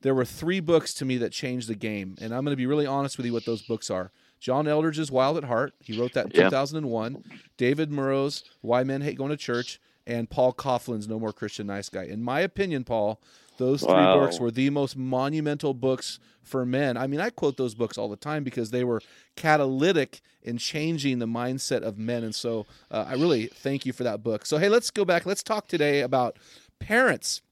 there 0.00 0.14
were 0.14 0.24
three 0.24 0.60
books 0.60 0.94
to 0.94 1.04
me 1.04 1.16
that 1.18 1.30
changed 1.30 1.68
the 1.68 1.74
game. 1.74 2.16
And 2.20 2.34
I'm 2.34 2.44
going 2.44 2.52
to 2.52 2.56
be 2.56 2.66
really 2.66 2.86
honest 2.86 3.16
with 3.16 3.26
you 3.26 3.32
what 3.32 3.44
those 3.44 3.62
books 3.62 3.90
are. 3.90 4.10
John 4.40 4.66
Eldredge's 4.66 5.12
Wild 5.12 5.36
at 5.36 5.44
Heart. 5.44 5.74
He 5.80 5.98
wrote 5.98 6.14
that 6.14 6.26
in 6.26 6.32
yeah. 6.32 6.44
2001. 6.44 7.22
David 7.56 7.92
Murrow's 7.92 8.42
Why 8.60 8.82
Men 8.82 9.02
Hate 9.02 9.16
Going 9.16 9.30
to 9.30 9.36
Church. 9.36 9.80
And 10.04 10.28
Paul 10.28 10.52
Coughlin's 10.52 11.06
No 11.06 11.20
More 11.20 11.32
Christian 11.32 11.68
Nice 11.68 11.88
Guy. 11.88 12.04
In 12.04 12.24
my 12.24 12.40
opinion, 12.40 12.82
Paul, 12.82 13.20
those 13.58 13.82
three 13.82 13.92
wow. 13.92 14.18
books 14.18 14.40
were 14.40 14.50
the 14.50 14.70
most 14.70 14.96
monumental 14.96 15.74
books 15.74 16.18
for 16.42 16.66
men. 16.66 16.96
I 16.96 17.06
mean, 17.06 17.20
I 17.20 17.30
quote 17.30 17.56
those 17.56 17.74
books 17.74 17.96
all 17.96 18.08
the 18.08 18.16
time 18.16 18.44
because 18.44 18.70
they 18.70 18.84
were 18.84 19.00
catalytic 19.36 20.20
in 20.42 20.58
changing 20.58 21.18
the 21.18 21.26
mindset 21.26 21.82
of 21.82 21.98
men. 21.98 22.24
And 22.24 22.34
so 22.34 22.66
uh, 22.90 23.04
I 23.08 23.14
really 23.14 23.46
thank 23.46 23.86
you 23.86 23.92
for 23.92 24.02
that 24.04 24.22
book. 24.22 24.44
So, 24.44 24.58
hey, 24.58 24.68
let's 24.68 24.90
go 24.90 25.04
back. 25.04 25.24
Let's 25.24 25.42
talk 25.42 25.68
today 25.68 26.00
about 26.00 26.38
parents 26.80 27.42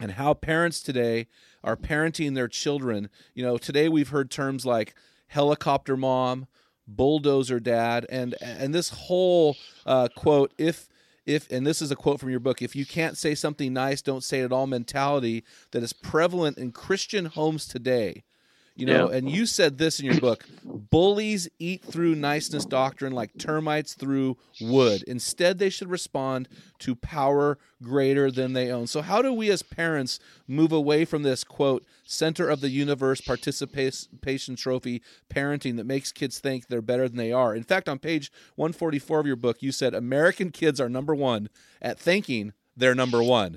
and 0.00 0.12
how 0.12 0.34
parents 0.34 0.82
today 0.82 1.26
are 1.62 1.76
parenting 1.76 2.34
their 2.34 2.48
children. 2.48 3.08
You 3.34 3.44
know, 3.44 3.58
today 3.58 3.88
we've 3.88 4.08
heard 4.08 4.30
terms 4.30 4.64
like 4.66 4.94
helicopter 5.28 5.96
mom, 5.96 6.46
bulldozer 6.86 7.60
dad, 7.60 8.06
and 8.08 8.34
and 8.40 8.74
this 8.74 8.90
whole 8.90 9.56
uh, 9.86 10.08
quote 10.14 10.52
if 10.58 10.88
if 11.26 11.50
and 11.50 11.66
this 11.66 11.80
is 11.80 11.90
a 11.90 11.96
quote 11.96 12.20
from 12.20 12.30
your 12.30 12.40
book 12.40 12.62
if 12.62 12.76
you 12.76 12.84
can't 12.86 13.16
say 13.16 13.34
something 13.34 13.72
nice 13.72 14.02
don't 14.02 14.24
say 14.24 14.40
it 14.40 14.44
at 14.44 14.52
all 14.52 14.66
mentality 14.66 15.44
that 15.72 15.82
is 15.82 15.92
prevalent 15.92 16.58
in 16.58 16.72
christian 16.72 17.26
homes 17.26 17.66
today 17.66 18.24
you 18.76 18.86
know, 18.86 19.10
yeah. 19.10 19.16
and 19.16 19.30
you 19.30 19.46
said 19.46 19.78
this 19.78 20.00
in 20.00 20.06
your 20.06 20.20
book 20.20 20.44
bullies 20.64 21.48
eat 21.58 21.84
through 21.84 22.14
niceness 22.14 22.64
doctrine 22.64 23.12
like 23.12 23.30
termites 23.38 23.94
through 23.94 24.36
wood. 24.60 25.04
Instead, 25.06 25.58
they 25.58 25.70
should 25.70 25.88
respond 25.88 26.48
to 26.80 26.96
power 26.96 27.58
greater 27.82 28.30
than 28.30 28.52
they 28.52 28.70
own. 28.70 28.86
So, 28.86 29.00
how 29.00 29.22
do 29.22 29.32
we 29.32 29.50
as 29.50 29.62
parents 29.62 30.18
move 30.48 30.72
away 30.72 31.04
from 31.04 31.22
this, 31.22 31.44
quote, 31.44 31.84
center 32.04 32.48
of 32.48 32.60
the 32.60 32.68
universe 32.68 33.20
participation 33.20 34.56
trophy 34.56 35.02
parenting 35.32 35.76
that 35.76 35.86
makes 35.86 36.10
kids 36.10 36.40
think 36.40 36.66
they're 36.66 36.82
better 36.82 37.08
than 37.08 37.18
they 37.18 37.32
are? 37.32 37.54
In 37.54 37.62
fact, 37.62 37.88
on 37.88 37.98
page 37.98 38.32
144 38.56 39.20
of 39.20 39.26
your 39.26 39.36
book, 39.36 39.62
you 39.62 39.70
said 39.70 39.94
American 39.94 40.50
kids 40.50 40.80
are 40.80 40.88
number 40.88 41.14
one 41.14 41.48
at 41.80 41.98
thinking 41.98 42.52
they're 42.76 42.94
number 42.94 43.22
one. 43.22 43.56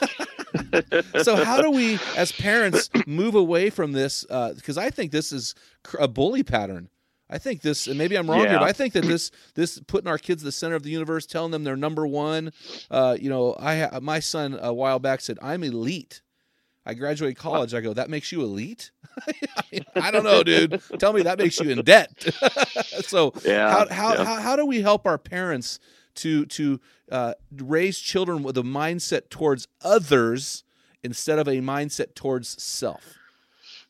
so 1.22 1.44
how 1.44 1.60
do 1.60 1.70
we 1.70 1.98
as 2.16 2.32
parents 2.32 2.90
move 3.06 3.34
away 3.34 3.70
from 3.70 3.92
this 3.92 4.22
because 4.22 4.78
uh, 4.78 4.82
i 4.82 4.90
think 4.90 5.12
this 5.12 5.32
is 5.32 5.54
a 5.98 6.08
bully 6.08 6.42
pattern 6.42 6.88
i 7.30 7.38
think 7.38 7.62
this 7.62 7.86
and 7.86 7.98
maybe 7.98 8.16
i'm 8.16 8.28
wrong 8.28 8.42
yeah. 8.42 8.50
here 8.50 8.58
but 8.58 8.68
i 8.68 8.72
think 8.72 8.92
that 8.92 9.04
this 9.04 9.30
this 9.54 9.80
putting 9.86 10.08
our 10.08 10.18
kids 10.18 10.42
at 10.42 10.46
the 10.46 10.52
center 10.52 10.74
of 10.74 10.82
the 10.82 10.90
universe 10.90 11.26
telling 11.26 11.50
them 11.50 11.64
they're 11.64 11.76
number 11.76 12.06
one 12.06 12.52
uh, 12.90 13.16
you 13.18 13.28
know 13.28 13.56
i 13.58 13.98
my 14.00 14.20
son 14.20 14.58
a 14.60 14.72
while 14.72 14.98
back 14.98 15.20
said 15.20 15.38
i'm 15.42 15.62
elite 15.62 16.22
I 16.84 16.94
graduated 16.94 17.38
college. 17.38 17.74
I 17.74 17.80
go, 17.80 17.92
that 17.94 18.10
makes 18.10 18.32
you 18.32 18.42
elite? 18.42 18.90
I 19.94 20.10
don't 20.10 20.24
know, 20.24 20.42
dude. 20.42 20.80
Tell 20.98 21.12
me 21.12 21.22
that 21.22 21.38
makes 21.38 21.60
you 21.60 21.70
in 21.70 21.82
debt. 21.82 22.10
so, 23.06 23.32
yeah, 23.44 23.70
how, 23.70 23.88
how, 23.88 24.14
yeah. 24.14 24.24
how, 24.24 24.40
how 24.40 24.56
do 24.56 24.66
we 24.66 24.80
help 24.82 25.06
our 25.06 25.18
parents 25.18 25.78
to 26.16 26.46
to 26.46 26.80
uh, 27.10 27.34
raise 27.56 27.98
children 27.98 28.42
with 28.42 28.56
a 28.58 28.62
mindset 28.62 29.28
towards 29.30 29.68
others 29.82 30.64
instead 31.02 31.38
of 31.38 31.48
a 31.48 31.60
mindset 31.60 32.14
towards 32.14 32.62
self? 32.62 33.18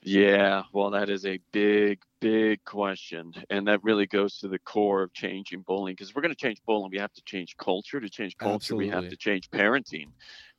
Yeah, 0.04 0.62
well, 0.72 0.90
that 0.90 1.08
is 1.08 1.24
a 1.24 1.38
big, 1.52 2.00
big 2.20 2.64
question. 2.64 3.32
And 3.50 3.68
that 3.68 3.84
really 3.84 4.06
goes 4.06 4.38
to 4.38 4.48
the 4.48 4.58
core 4.58 5.02
of 5.02 5.12
changing 5.12 5.62
bullying. 5.62 5.94
Because 5.94 6.14
we're 6.14 6.22
going 6.22 6.34
to 6.34 6.40
change 6.40 6.60
bullying, 6.66 6.90
we 6.90 6.98
have 6.98 7.12
to 7.12 7.22
change 7.22 7.56
culture. 7.56 8.00
To 8.00 8.10
change 8.10 8.36
culture, 8.36 8.54
Absolutely. 8.54 8.86
we 8.86 8.90
have 8.90 9.08
to 9.08 9.16
change 9.16 9.48
parenting. 9.50 10.08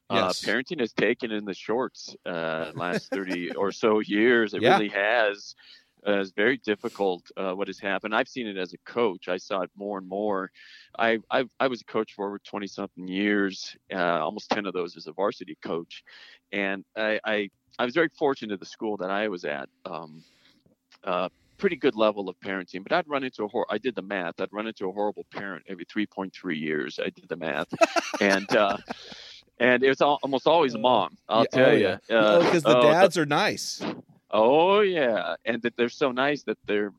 Uh, 0.10 0.28
yes. 0.28 0.48
Uh, 0.48 0.52
parenting 0.52 0.80
has 0.80 0.94
taken 0.94 1.32
in 1.32 1.44
the 1.44 1.54
shorts 1.54 2.16
uh, 2.26 2.72
last 2.76 3.10
30 3.10 3.52
or 3.56 3.74
so 3.74 4.00
years. 4.00 4.54
It 4.54 4.62
yeah. 4.62 4.76
really 4.76 4.90
has 4.90 5.56
uh, 6.08 6.20
is 6.20 6.32
very 6.32 6.58
difficult. 6.58 7.24
Uh, 7.38 7.54
what 7.54 7.68
has 7.68 7.80
happened? 7.80 8.16
I've 8.16 8.28
seen 8.28 8.48
it 8.48 8.58
as 8.58 8.74
a 8.74 8.78
coach. 8.86 9.28
I 9.28 9.38
saw 9.38 9.62
it 9.62 9.72
more 9.76 9.98
and 9.98 10.08
more. 10.08 10.52
I 10.98 11.20
I, 11.30 11.46
I 11.60 11.68
was 11.68 11.82
a 11.82 11.86
coach 11.86 12.14
for 12.14 12.28
over 12.28 12.40
20 12.40 12.68
something 12.68 13.08
years, 13.08 13.76
uh, 13.94 14.20
almost 14.20 14.50
10 14.52 14.66
of 14.66 14.74
those 14.74 14.98
as 14.98 15.08
a 15.08 15.14
varsity 15.14 15.58
coach, 15.64 16.04
and 16.52 16.84
I 16.96 17.20
I, 17.24 17.50
I 17.80 17.86
was 17.86 17.94
very 17.94 18.10
fortunate 18.18 18.54
at 18.54 18.60
the 18.60 18.66
school 18.66 18.98
that 18.98 19.10
I 19.10 19.28
was 19.28 19.46
at. 19.46 19.70
Um, 19.86 20.24
uh, 21.04 21.30
pretty 21.58 21.76
good 21.76 21.96
level 21.96 22.28
of 22.28 22.36
parenting, 22.40 22.84
but 22.84 22.92
I'd 22.92 23.08
run 23.08 23.24
into 23.24 23.44
a 23.44 23.48
hor- 23.48 23.68
I 23.70 23.78
did 23.78 23.96
the 23.96 24.02
math. 24.02 24.42
I'd 24.42 24.52
run 24.52 24.68
into 24.68 24.90
a 24.90 24.92
horrible 24.92 25.26
parent 25.32 25.64
every 25.70 25.86
3.3 25.86 26.60
years. 26.60 27.00
I 27.00 27.10
did 27.10 27.28
the 27.30 27.38
math, 27.38 27.68
and 28.22 28.54
uh, 28.56 28.78
and 29.60 29.84
it 29.84 29.90
was 29.90 30.02
almost 30.02 30.48
always 30.48 30.74
a 30.74 30.80
mom. 30.80 31.18
I'll 31.30 31.46
yeah, 31.54 31.58
tell 31.58 31.70
oh, 31.70 31.74
you, 31.74 31.88
because 31.88 32.10
yeah. 32.10 32.18
uh, 32.18 32.42
oh, 32.42 32.60
the 32.62 32.78
oh, 32.78 32.82
dads 32.82 33.18
are 33.18 33.26
nice. 33.26 33.82
Oh 34.34 34.82
yeah, 34.82 35.36
and 35.46 35.62
that 35.62 35.78
they're 35.78 35.90
so 35.90 36.12
nice 36.12 36.44
that 36.44 36.58
they're 36.66 36.94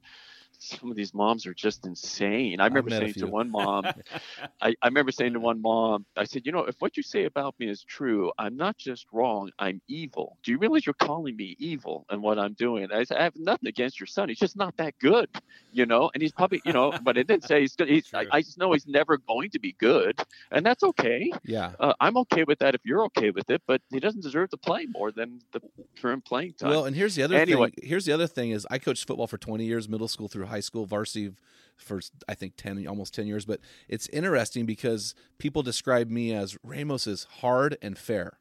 some 0.65 0.91
of 0.91 0.97
these 0.97 1.15
moms 1.15 1.47
are 1.47 1.55
just 1.55 1.87
insane. 1.87 2.61
I 2.61 2.67
remember 2.67 2.91
saying 2.91 3.15
to 3.15 3.27
one 3.27 3.51
mom, 3.51 3.85
I, 4.61 4.75
I 4.83 4.87
remember 4.87 5.13
saying 5.13 5.35
to 5.35 5.41
one 5.41 5.61
mom, 5.61 6.07
I 6.17 6.25
said, 6.25 6.43
you 6.47 6.53
know, 6.53 6.65
if 6.65 6.77
what 6.79 6.97
you 6.97 7.03
say 7.03 7.25
about 7.25 7.55
me 7.59 7.69
is 7.69 7.85
true, 7.85 8.33
I'm 8.39 8.57
not 8.57 8.77
just 8.77 9.07
wrong, 9.13 9.51
I'm 9.59 9.81
evil. 9.89 10.39
Do 10.43 10.53
you 10.53 10.59
realize 10.59 10.87
you're 10.87 10.95
calling 10.95 11.37
me 11.37 11.57
evil 11.59 12.07
and 12.11 12.23
what 12.23 12.39
I'm 12.39 12.55
doing? 12.55 12.91
I 12.93 13.05
said, 13.05 13.19
I 13.19 13.25
have 13.25 13.37
nothing 13.37 13.69
against 13.69 14.01
your 14.01 14.07
son. 14.07 14.29
He's 14.29 14.39
just 14.39 14.57
not 14.57 14.77
that 14.79 14.95
good, 14.99 15.29
you 15.73 15.87
know, 15.87 16.11
and 16.15 16.23
he's 16.23 16.33
probably, 16.33 16.63
you 16.65 16.73
know, 16.73 16.93
but 17.03 17.17
it 17.17 17.27
didn't 17.27 17.45
say 17.45 17.61
he's 17.61 17.77
good. 17.77 17.89
He's, 17.95 18.13
I, 18.13 18.27
I, 18.33 18.41
just 18.41 18.59
know 18.59 18.73
he's 18.73 18.89
never 18.89 19.19
going 19.19 19.51
to 19.51 19.61
be 19.61 19.73
good. 19.79 20.19
And 20.51 20.67
that's 20.67 20.83
okay. 20.83 21.31
Yeah. 21.45 21.73
Uh, 21.79 21.93
I'm 22.01 22.17
okay 22.19 22.43
with 22.43 22.59
that 22.59 22.75
if 22.75 22.81
you're 22.85 23.05
okay 23.05 23.31
with 23.31 23.51
it, 23.51 23.63
but 23.67 23.81
he 23.91 24.01
doesn't 24.01 24.23
deserve 24.23 24.51
to 24.51 24.57
play 24.57 24.87
more 24.87 25.13
than 25.13 25.41
the 25.53 25.61
current 26.01 26.25
playing 26.25 26.55
time. 26.55 26.71
Well, 26.71 26.87
and 26.87 26.97
here's 26.97 27.15
the 27.15 27.23
other 27.23 27.37
anyway. 27.37 27.71
thing. 27.71 27.89
Here's 27.89 28.05
the 28.05 28.13
other 28.13 28.27
thing 28.27 28.51
is 28.51 28.67
I 28.71 28.79
coached 28.79 29.07
football 29.07 29.27
for 29.27 29.39
20 29.39 29.65
years, 29.65 29.89
middle 29.89 30.09
school 30.09 30.29
through 30.29 30.47
high 30.47 30.54
school, 30.61 30.87
varsity 30.87 31.33
for 31.77 32.01
I 32.29 32.35
think 32.35 32.55
10 32.57 32.87
almost 32.87 33.15
10 33.15 33.27
years, 33.27 33.45
but 33.45 33.61
it's 33.89 34.09
interesting 34.09 34.67
because 34.67 35.15
people 35.39 35.63
describe 35.63 36.11
me 36.11 36.33
as 36.33 36.57
Ramos 36.63 37.07
is 37.07 37.27
hard 37.41 37.77
and 37.83 37.99
fair. 37.99 38.39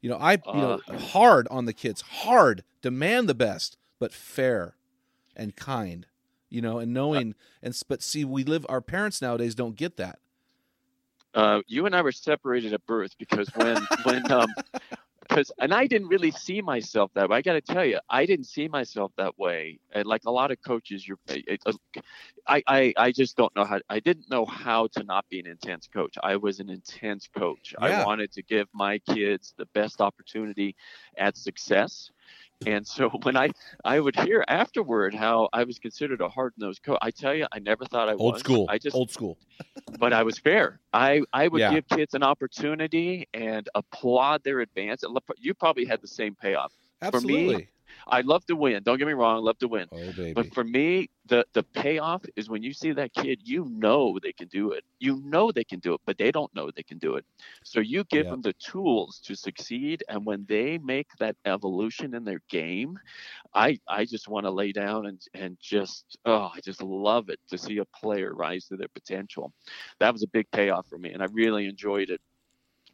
You 0.00 0.10
know, 0.10 0.18
I 0.18 0.32
you 0.32 0.40
know 0.54 0.80
uh. 0.88 0.98
hard 0.98 1.48
on 1.50 1.64
the 1.64 1.72
kids, 1.72 2.02
hard, 2.02 2.62
demand 2.82 3.28
the 3.28 3.34
best, 3.34 3.76
but 3.98 4.12
fair 4.12 4.76
and 5.34 5.56
kind. 5.56 6.06
You 6.48 6.62
know, 6.62 6.78
and 6.78 6.92
knowing 6.92 7.30
uh, 7.30 7.66
and 7.66 7.82
but 7.88 8.02
see 8.02 8.24
we 8.24 8.44
live 8.44 8.64
our 8.68 8.80
parents 8.80 9.20
nowadays 9.20 9.54
don't 9.54 9.74
get 9.74 9.96
that. 9.96 10.20
Uh, 11.34 11.60
you 11.66 11.84
and 11.86 11.94
I 11.94 12.02
were 12.02 12.12
separated 12.12 12.72
at 12.72 12.86
birth 12.86 13.16
because 13.18 13.48
when 13.56 13.76
when 14.04 14.30
um, 14.30 14.48
because 15.36 15.52
and 15.58 15.74
I 15.74 15.86
didn't 15.86 16.08
really 16.08 16.30
see 16.30 16.62
myself 16.62 17.10
that 17.14 17.28
way. 17.28 17.36
I 17.36 17.42
got 17.42 17.52
to 17.52 17.60
tell 17.60 17.84
you, 17.84 17.98
I 18.08 18.24
didn't 18.24 18.46
see 18.46 18.68
myself 18.68 19.12
that 19.18 19.38
way. 19.38 19.78
And 19.92 20.06
like 20.06 20.22
a 20.24 20.30
lot 20.30 20.50
of 20.50 20.56
coaches, 20.66 21.06
you're, 21.06 21.18
eh, 21.28 21.56
uh, 21.66 21.72
I, 22.48 22.62
I, 22.66 22.94
I 22.96 23.12
just 23.12 23.36
don't 23.36 23.54
know 23.54 23.64
how. 23.64 23.80
I 23.90 24.00
didn't 24.00 24.30
know 24.30 24.46
how 24.46 24.86
to 24.92 25.04
not 25.04 25.26
be 25.28 25.38
an 25.38 25.46
intense 25.46 25.88
coach. 25.92 26.16
I 26.22 26.36
was 26.36 26.58
an 26.60 26.70
intense 26.70 27.28
coach. 27.36 27.74
Yeah. 27.78 28.02
I 28.02 28.06
wanted 28.06 28.32
to 28.32 28.42
give 28.42 28.66
my 28.72 28.98
kids 29.10 29.52
the 29.58 29.66
best 29.74 30.00
opportunity 30.00 30.74
at 31.18 31.36
success. 31.36 32.10
And 32.64 32.86
so 32.86 33.10
when 33.22 33.36
I 33.36 33.50
I 33.84 34.00
would 34.00 34.16
hear 34.16 34.44
afterward 34.48 35.14
how 35.14 35.48
I 35.52 35.64
was 35.64 35.78
considered 35.78 36.20
a 36.20 36.28
hard 36.28 36.54
nosed 36.56 36.82
coach, 36.82 36.98
I 37.02 37.10
tell 37.10 37.34
you, 37.34 37.46
I 37.52 37.58
never 37.58 37.84
thought 37.84 38.08
I 38.08 38.12
old 38.12 38.20
was. 38.20 38.32
Old 38.32 38.40
school. 38.40 38.66
I 38.68 38.78
just 38.78 38.96
old 38.96 39.10
school. 39.10 39.36
but 39.98 40.12
I 40.12 40.22
was 40.22 40.38
fair. 40.38 40.80
I 40.92 41.22
I 41.32 41.48
would 41.48 41.60
yeah. 41.60 41.74
give 41.74 41.88
kids 41.88 42.14
an 42.14 42.22
opportunity 42.22 43.28
and 43.34 43.68
applaud 43.74 44.44
their 44.44 44.60
advance. 44.60 45.02
You 45.38 45.54
probably 45.54 45.84
had 45.84 46.00
the 46.00 46.08
same 46.08 46.34
payoff. 46.34 46.72
Absolutely. 47.02 47.52
For 47.52 47.58
me, 47.58 47.68
I 48.06 48.20
love 48.22 48.44
to 48.46 48.56
win. 48.56 48.82
Don't 48.82 48.98
get 48.98 49.06
me 49.06 49.12
wrong, 49.12 49.36
I 49.36 49.40
love 49.40 49.58
to 49.58 49.68
win. 49.68 49.86
Oh, 49.90 50.12
baby. 50.12 50.34
But 50.34 50.46
for 50.52 50.64
me, 50.64 51.08
the 51.26 51.46
the 51.54 51.62
payoff 51.74 52.24
is 52.36 52.48
when 52.48 52.62
you 52.62 52.72
see 52.72 52.92
that 52.92 53.12
kid, 53.14 53.40
you 53.44 53.64
know 53.66 54.18
they 54.22 54.32
can 54.32 54.48
do 54.48 54.72
it. 54.72 54.84
You 54.98 55.20
know 55.24 55.50
they 55.52 55.64
can 55.64 55.80
do 55.80 55.94
it, 55.94 56.00
but 56.06 56.18
they 56.18 56.30
don't 56.30 56.54
know 56.54 56.70
they 56.70 56.82
can 56.82 56.98
do 56.98 57.16
it. 57.16 57.24
So 57.64 57.80
you 57.80 58.04
give 58.04 58.28
them 58.28 58.42
the 58.42 58.54
tools 58.54 59.20
to 59.24 59.34
succeed, 59.34 60.02
and 60.08 60.24
when 60.26 60.44
they 60.48 60.78
make 60.78 61.08
that 61.18 61.36
evolution 61.44 62.14
in 62.14 62.24
their 62.24 62.40
game, 62.48 62.98
I 63.54 63.78
I 63.88 64.04
just 64.04 64.28
want 64.28 64.44
to 64.46 64.50
lay 64.50 64.72
down 64.72 65.06
and 65.06 65.20
and 65.34 65.56
just 65.60 66.16
oh, 66.24 66.50
I 66.54 66.60
just 66.60 66.82
love 66.82 67.28
it 67.28 67.40
to 67.48 67.58
see 67.58 67.78
a 67.78 67.84
player 67.86 68.32
rise 68.34 68.66
to 68.68 68.76
their 68.76 68.88
potential. 68.88 69.52
That 70.00 70.12
was 70.12 70.22
a 70.22 70.28
big 70.28 70.50
payoff 70.52 70.86
for 70.88 70.98
me, 70.98 71.12
and 71.12 71.22
I 71.22 71.26
really 71.32 71.66
enjoyed 71.66 72.10
it 72.10 72.20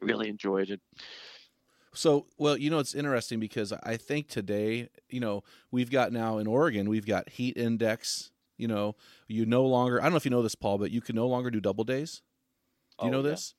really 0.01 0.29
enjoyed 0.29 0.69
it. 0.69 0.81
So, 1.93 2.25
well, 2.37 2.57
you 2.57 2.69
know, 2.69 2.79
it's 2.79 2.95
interesting 2.95 3.39
because 3.39 3.71
I 3.83 3.97
think 3.97 4.27
today, 4.27 4.89
you 5.09 5.19
know, 5.19 5.43
we've 5.71 5.91
got 5.91 6.11
now 6.11 6.37
in 6.39 6.47
Oregon, 6.47 6.89
we've 6.89 7.05
got 7.05 7.29
heat 7.29 7.55
index. 7.57 8.31
You 8.57 8.67
know, 8.67 8.95
you 9.27 9.45
no 9.45 9.65
longer, 9.65 9.99
I 9.99 10.03
don't 10.03 10.11
know 10.11 10.17
if 10.17 10.25
you 10.25 10.31
know 10.31 10.43
this, 10.43 10.55
Paul, 10.55 10.77
but 10.77 10.91
you 10.91 11.01
can 11.01 11.15
no 11.15 11.27
longer 11.27 11.49
do 11.49 11.59
double 11.59 11.83
days. 11.83 12.21
Do 12.99 13.07
you 13.07 13.11
Oh, 13.11 13.17
know 13.17 13.23
yeah. 13.23 13.31
this? 13.31 13.55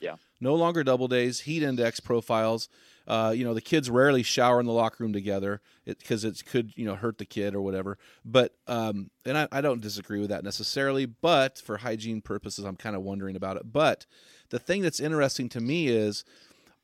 Yeah. 0.00 0.16
No 0.40 0.54
longer 0.54 0.82
double 0.82 1.08
days, 1.08 1.40
heat 1.40 1.62
index 1.62 2.00
profiles. 2.00 2.68
Uh, 3.06 3.34
you 3.36 3.44
know, 3.44 3.52
the 3.52 3.60
kids 3.60 3.90
rarely 3.90 4.22
shower 4.22 4.58
in 4.58 4.66
the 4.66 4.72
locker 4.72 5.04
room 5.04 5.12
together 5.12 5.60
because 5.84 6.24
it, 6.24 6.42
could, 6.46 6.72
you 6.74 6.86
know, 6.86 6.94
hurt 6.94 7.18
the 7.18 7.26
kid 7.26 7.54
or 7.54 7.60
whatever. 7.60 7.98
But, 8.24 8.54
um, 8.66 9.10
and 9.26 9.36
I, 9.36 9.48
I 9.52 9.60
don't 9.60 9.82
disagree 9.82 10.20
with 10.20 10.30
that 10.30 10.42
necessarily, 10.42 11.04
but 11.04 11.58
for 11.58 11.78
hygiene 11.78 12.22
purposes, 12.22 12.64
I'm 12.64 12.76
kind 12.76 12.96
of 12.96 13.02
wondering 13.02 13.36
about 13.36 13.58
it. 13.58 13.70
But 13.70 14.06
the 14.48 14.58
thing 14.58 14.80
that's 14.80 15.00
interesting 15.00 15.50
to 15.50 15.60
me 15.60 15.88
is, 15.88 16.24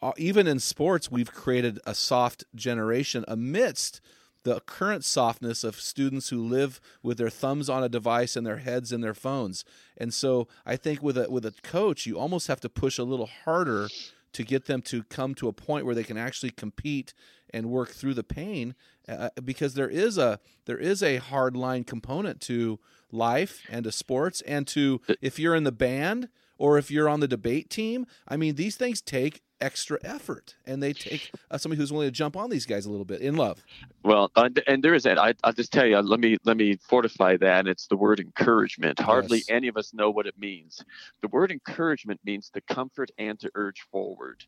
uh, 0.03 0.13
even 0.17 0.47
in 0.47 0.59
sports, 0.59 1.11
we've 1.11 1.33
created 1.33 1.79
a 1.87 1.95
soft 1.95 2.45
generation 2.55 3.25
amidst 3.27 4.01
the 4.43 4.61
current 4.61 5.05
softness 5.05 5.65
of 5.65 5.81
students 5.81 6.29
who 6.29 6.41
live 6.41 6.81
with 7.03 7.19
their 7.19 7.31
thumbs 7.31 7.69
on 7.69 7.83
a 7.83 7.89
device 7.89 8.37
and 8.37 8.47
their 8.47 8.59
heads 8.59 8.93
in 8.93 9.01
their 9.01 9.15
phones. 9.15 9.65
And 9.97 10.15
so 10.15 10.47
I 10.65 10.77
think 10.77 11.03
with 11.03 11.19
a 11.19 11.29
with 11.29 11.45
a 11.45 11.55
coach, 11.63 12.07
you 12.07 12.17
almost 12.17 12.47
have 12.47 12.61
to 12.61 12.69
push 12.69 12.97
a 12.97 13.05
little 13.05 13.29
harder 13.45 13.89
to 14.33 14.45
get 14.45 14.67
them 14.67 14.83
to 14.83 15.03
come 15.05 15.35
to 15.35 15.49
a 15.49 15.53
point 15.53 15.87
where 15.87 15.95
they 15.95 16.05
can 16.05 16.19
actually 16.19 16.51
compete 16.51 17.15
and 17.53 17.71
work 17.71 17.89
through 17.89 18.15
the 18.15 18.23
pain 18.23 18.75
uh, 19.09 19.31
because 19.43 19.75
there 19.75 19.89
is 19.89 20.19
a 20.19 20.39
there 20.67 20.79
is 20.79 21.03
a 21.03 21.17
hard 21.17 21.57
line 21.57 21.85
component 21.85 22.41
to 22.43 22.79
life 23.11 23.63
and 23.71 23.85
to 23.85 23.91
sports 23.91 24.43
and 24.43 24.67
to 24.67 25.01
if 25.23 25.39
you're 25.39 25.55
in 25.55 25.65
the 25.65 25.73
band 25.73 26.29
or 26.59 26.77
if 26.77 26.91
you're 26.91 27.09
on 27.09 27.21
the 27.21 27.29
debate 27.29 27.71
team 27.71 28.05
i 28.29 28.37
mean 28.37 28.57
these 28.57 28.77
things 28.77 29.01
take 29.01 29.43
extra 29.61 29.99
effort 30.05 30.57
and 30.65 30.83
they 30.83 30.93
take 30.93 31.33
uh, 31.51 31.59
somebody 31.59 31.79
who's 31.81 31.93
willing 31.93 32.09
to 32.09 32.13
jump 32.13 32.37
on 32.37 32.51
these 32.51 32.67
guys 32.67 32.87
a 32.87 32.91
little 32.91 33.05
bit 33.07 33.21
in 33.21 33.37
love 33.37 33.65
Well, 34.05 34.31
uh, 34.37 34.49
and 34.67 34.83
there 34.85 34.95
is 34.95 35.03
that. 35.03 35.19
I, 35.19 35.35
I'll 35.43 35.53
just 35.53 35.73
tell 35.73 35.87
you. 35.87 35.99
Let 35.99 36.21
me 36.21 36.37
let 36.45 36.57
me 36.57 36.77
fortify 36.77 37.37
that. 37.39 37.67
It's 37.67 37.89
the 37.89 37.97
word 37.97 38.21
encouragement. 38.21 39.01
Hardly 39.01 39.39
Yes. 39.39 39.47
any 39.49 39.69
of 39.69 39.77
us 39.77 39.93
know 39.93 40.11
what 40.11 40.27
it 40.27 40.39
means. 40.39 40.85
The 41.23 41.29
word 41.29 41.51
encouragement 41.51 42.21
means 42.25 42.51
to 42.51 42.61
comfort 42.61 43.11
and 43.19 43.39
to 43.41 43.51
urge 43.55 43.81
forward. 43.91 44.45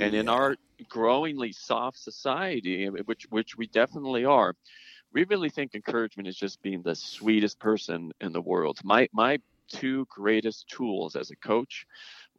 and 0.00 0.14
in 0.14 0.28
our 0.28 0.56
growingly 0.88 1.52
soft 1.52 1.98
society, 1.98 2.88
which 2.88 3.26
which 3.30 3.56
we 3.56 3.66
definitely 3.68 4.24
are, 4.24 4.54
we 5.12 5.24
really 5.24 5.50
think 5.50 5.74
encouragement 5.74 6.28
is 6.28 6.36
just 6.36 6.62
being 6.62 6.82
the 6.82 6.94
sweetest 6.94 7.58
person 7.58 8.12
in 8.20 8.32
the 8.32 8.40
world. 8.40 8.78
My 8.84 9.08
my 9.12 9.38
two 9.68 10.06
greatest 10.10 10.68
tools 10.68 11.16
as 11.16 11.30
a 11.30 11.36
coach 11.36 11.86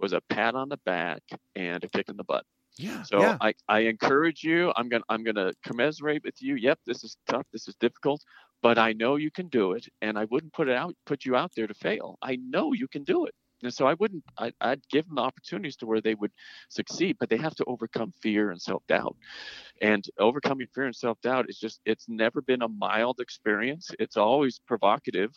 was 0.01 0.13
a 0.13 0.21
pat 0.29 0.55
on 0.55 0.69
the 0.69 0.79
back 0.85 1.21
and 1.55 1.83
a 1.83 1.89
kick 1.89 2.09
in 2.09 2.17
the 2.17 2.23
butt. 2.23 2.45
yeah 2.77 3.03
So 3.03 3.19
yeah. 3.19 3.37
I, 3.41 3.53
I 3.67 3.79
encourage 3.81 4.43
you. 4.43 4.73
I'm 4.75 4.89
gonna 4.89 5.03
I'm 5.09 5.23
gonna 5.23 5.51
commiserate 5.65 6.23
with 6.23 6.41
you. 6.41 6.55
Yep, 6.55 6.79
this 6.85 7.03
is 7.03 7.17
tough. 7.27 7.45
This 7.53 7.67
is 7.67 7.75
difficult, 7.79 8.21
but 8.61 8.77
I 8.77 8.93
know 8.93 9.15
you 9.17 9.31
can 9.31 9.47
do 9.47 9.73
it, 9.73 9.87
and 10.01 10.17
I 10.17 10.25
wouldn't 10.25 10.53
put 10.53 10.67
it 10.67 10.75
out 10.75 10.95
put 11.05 11.25
you 11.25 11.35
out 11.35 11.51
there 11.55 11.67
to 11.67 11.73
fail. 11.73 12.17
I 12.21 12.37
know 12.37 12.73
you 12.73 12.87
can 12.87 13.03
do 13.03 13.25
it, 13.25 13.35
and 13.63 13.73
so 13.73 13.85
I 13.87 13.93
wouldn't. 13.95 14.23
I, 14.37 14.51
I'd 14.61 14.81
give 14.89 15.07
them 15.07 15.19
opportunities 15.19 15.75
to 15.77 15.85
where 15.85 16.01
they 16.01 16.15
would 16.15 16.31
succeed, 16.69 17.17
but 17.19 17.29
they 17.29 17.37
have 17.37 17.55
to 17.55 17.65
overcome 17.65 18.11
fear 18.21 18.51
and 18.51 18.61
self 18.61 18.85
doubt. 18.87 19.15
And 19.81 20.05
overcoming 20.19 20.67
fear 20.73 20.85
and 20.85 20.95
self 20.95 21.19
doubt 21.21 21.49
is 21.49 21.59
just 21.59 21.81
it's 21.85 22.07
never 22.07 22.41
been 22.41 22.61
a 22.61 22.67
mild 22.67 23.19
experience. 23.19 23.91
It's 23.99 24.17
always 24.17 24.59
provocative, 24.59 25.31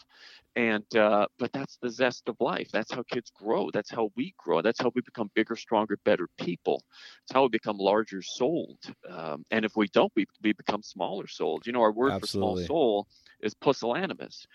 and 0.57 0.85
uh, 0.97 1.27
but 1.39 1.53
that's 1.53 1.79
the 1.81 1.91
zest 1.91 2.29
of 2.29 2.37
life. 2.41 2.71
That's 2.73 2.93
how 2.93 3.03
kids 3.05 3.31
grow. 3.35 3.71
That's 3.73 3.91
how 3.91 4.11
we 4.17 4.35
grow. 4.39 4.63
That's 4.63 4.81
how 4.81 4.91
we 4.95 5.03
become 5.03 5.31
bigger, 5.35 5.57
stronger, 5.57 5.99
better 6.05 6.29
people. 6.39 6.83
It's 7.25 7.33
how 7.33 7.43
we 7.43 7.49
become 7.49 7.79
larger 7.79 8.23
souled. 8.23 8.79
Um, 9.09 9.45
and 9.51 9.65
if 9.65 9.77
we 9.77 9.89
don't, 9.89 10.13
we, 10.17 10.27
we 10.43 10.53
become 10.53 10.83
smaller 10.83 11.27
souled. 11.27 11.67
You 11.67 11.73
know, 11.73 11.83
our 11.83 11.93
word 11.93 12.13
Absolutely. 12.15 12.21
for 12.21 12.27
small 12.27 12.57
soul 12.67 13.07
is 13.41 13.55
pusillanimous. 13.55 14.47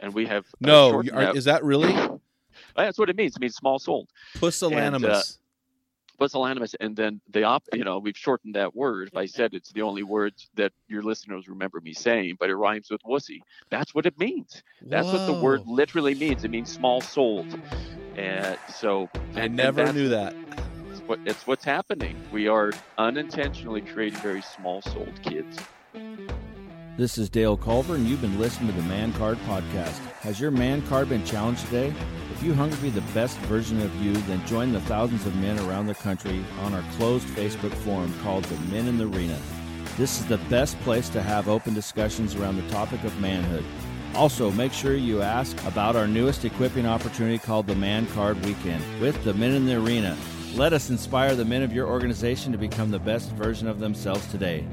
And 0.00 0.14
we 0.14 0.26
have 0.26 0.44
uh, 0.64 0.66
no 0.66 0.90
are, 0.90 1.02
that- 1.02 1.36
is 1.36 1.44
that 1.44 1.64
really 1.64 1.94
that's 2.76 2.98
what 2.98 3.08
it 3.10 3.16
means. 3.16 3.36
It 3.36 3.40
means 3.40 3.54
small 3.56 3.78
souled, 3.78 4.08
uh, 4.36 4.38
pusillanimous 4.38 5.38
pusillanimous, 6.20 6.74
and 6.80 6.96
then 6.96 7.20
the 7.30 7.44
op. 7.44 7.62
You 7.72 7.84
know, 7.84 7.98
we've 7.98 8.16
shortened 8.16 8.54
that 8.56 8.74
word. 8.74 9.08
If 9.08 9.16
I 9.16 9.26
said 9.26 9.54
it's 9.54 9.70
the 9.72 9.82
only 9.82 10.02
word 10.02 10.34
that 10.56 10.72
your 10.88 11.02
listeners 11.02 11.46
remember 11.48 11.80
me 11.80 11.94
saying, 11.94 12.36
but 12.40 12.50
it 12.50 12.56
rhymes 12.56 12.90
with 12.90 13.00
wussy. 13.04 13.38
That's 13.70 13.94
what 13.94 14.04
it 14.04 14.18
means. 14.18 14.62
That's 14.82 15.06
what 15.06 15.26
the 15.26 15.40
word 15.40 15.62
literally 15.66 16.14
means. 16.16 16.44
It 16.44 16.50
means 16.50 16.72
small 16.72 17.00
souled. 17.00 17.46
And 18.16 18.58
so 18.68 19.08
i 19.14 19.18
and- 19.18 19.38
and 19.38 19.56
never 19.56 19.76
that's- 19.76 19.94
knew 19.94 20.08
that 20.08 20.34
It's 20.90 21.00
what 21.06 21.20
it's 21.24 21.46
what's 21.46 21.64
happening. 21.64 22.16
We 22.32 22.48
are 22.48 22.72
unintentionally 22.98 23.82
creating 23.82 24.18
very 24.18 24.42
small 24.42 24.82
souled 24.82 25.22
kids. 25.22 25.56
This 26.96 27.16
is 27.16 27.30
Dale 27.30 27.56
Culver, 27.56 27.94
and 27.94 28.08
you've 28.08 28.20
been 28.20 28.40
listening 28.40 28.74
to 28.74 28.76
the 28.76 28.88
Man 28.88 29.12
Card 29.12 29.38
Podcast. 29.46 29.98
Has 30.22 30.40
your 30.40 30.50
man 30.50 30.82
card 30.88 31.08
been 31.08 31.24
challenged 31.24 31.64
today? 31.66 31.94
If 32.38 32.44
you 32.44 32.54
hunger 32.54 32.76
to 32.76 32.82
be 32.82 32.90
the 32.90 33.00
best 33.00 33.36
version 33.38 33.82
of 33.82 33.92
you, 34.00 34.12
then 34.12 34.46
join 34.46 34.72
the 34.72 34.80
thousands 34.82 35.26
of 35.26 35.34
men 35.34 35.58
around 35.58 35.88
the 35.88 35.94
country 35.96 36.44
on 36.60 36.72
our 36.72 36.84
closed 36.92 37.26
Facebook 37.26 37.72
forum 37.78 38.14
called 38.22 38.44
The 38.44 38.60
Men 38.72 38.86
in 38.86 38.96
the 38.96 39.08
Arena. 39.08 39.36
This 39.96 40.20
is 40.20 40.26
the 40.26 40.38
best 40.48 40.78
place 40.82 41.08
to 41.08 41.20
have 41.20 41.48
open 41.48 41.74
discussions 41.74 42.36
around 42.36 42.54
the 42.54 42.70
topic 42.70 43.02
of 43.02 43.20
manhood. 43.20 43.64
Also, 44.14 44.52
make 44.52 44.72
sure 44.72 44.94
you 44.94 45.20
ask 45.20 45.60
about 45.64 45.96
our 45.96 46.06
newest 46.06 46.44
equipping 46.44 46.86
opportunity 46.86 47.38
called 47.38 47.66
the 47.66 47.74
Man 47.74 48.06
Card 48.14 48.40
Weekend 48.46 48.84
with 49.00 49.20
the 49.24 49.34
Men 49.34 49.54
in 49.54 49.66
the 49.66 49.74
Arena. 49.74 50.16
Let 50.54 50.72
us 50.72 50.90
inspire 50.90 51.34
the 51.34 51.44
men 51.44 51.64
of 51.64 51.72
your 51.72 51.88
organization 51.88 52.52
to 52.52 52.58
become 52.58 52.92
the 52.92 53.00
best 53.00 53.32
version 53.32 53.66
of 53.66 53.80
themselves 53.80 54.24
today. 54.28 54.64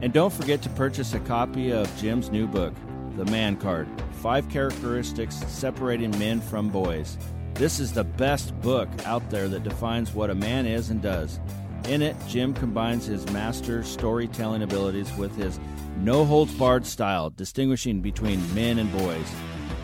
And 0.00 0.12
don't 0.12 0.32
forget 0.32 0.60
to 0.62 0.68
purchase 0.70 1.14
a 1.14 1.20
copy 1.20 1.70
of 1.70 1.88
Jim's 1.98 2.30
new 2.30 2.48
book, 2.48 2.74
The 3.14 3.26
Man 3.26 3.58
Card 3.58 3.86
Five 4.22 4.48
Characteristics 4.50 5.34
Separating 5.48 6.16
Men 6.16 6.40
from 6.40 6.68
Boys. 6.68 7.18
This 7.54 7.80
is 7.80 7.92
the 7.92 8.04
best 8.04 8.58
book 8.60 8.88
out 9.04 9.28
there 9.30 9.48
that 9.48 9.64
defines 9.64 10.14
what 10.14 10.30
a 10.30 10.34
man 10.34 10.64
is 10.64 10.90
and 10.90 11.02
does. 11.02 11.40
In 11.88 12.02
it, 12.02 12.14
Jim 12.28 12.54
combines 12.54 13.04
his 13.04 13.28
master 13.32 13.82
storytelling 13.82 14.62
abilities 14.62 15.12
with 15.16 15.34
his 15.34 15.58
no 15.96 16.24
holds 16.24 16.54
barred 16.54 16.86
style, 16.86 17.30
distinguishing 17.30 18.00
between 18.00 18.54
men 18.54 18.78
and 18.78 18.92
boys. 18.92 19.26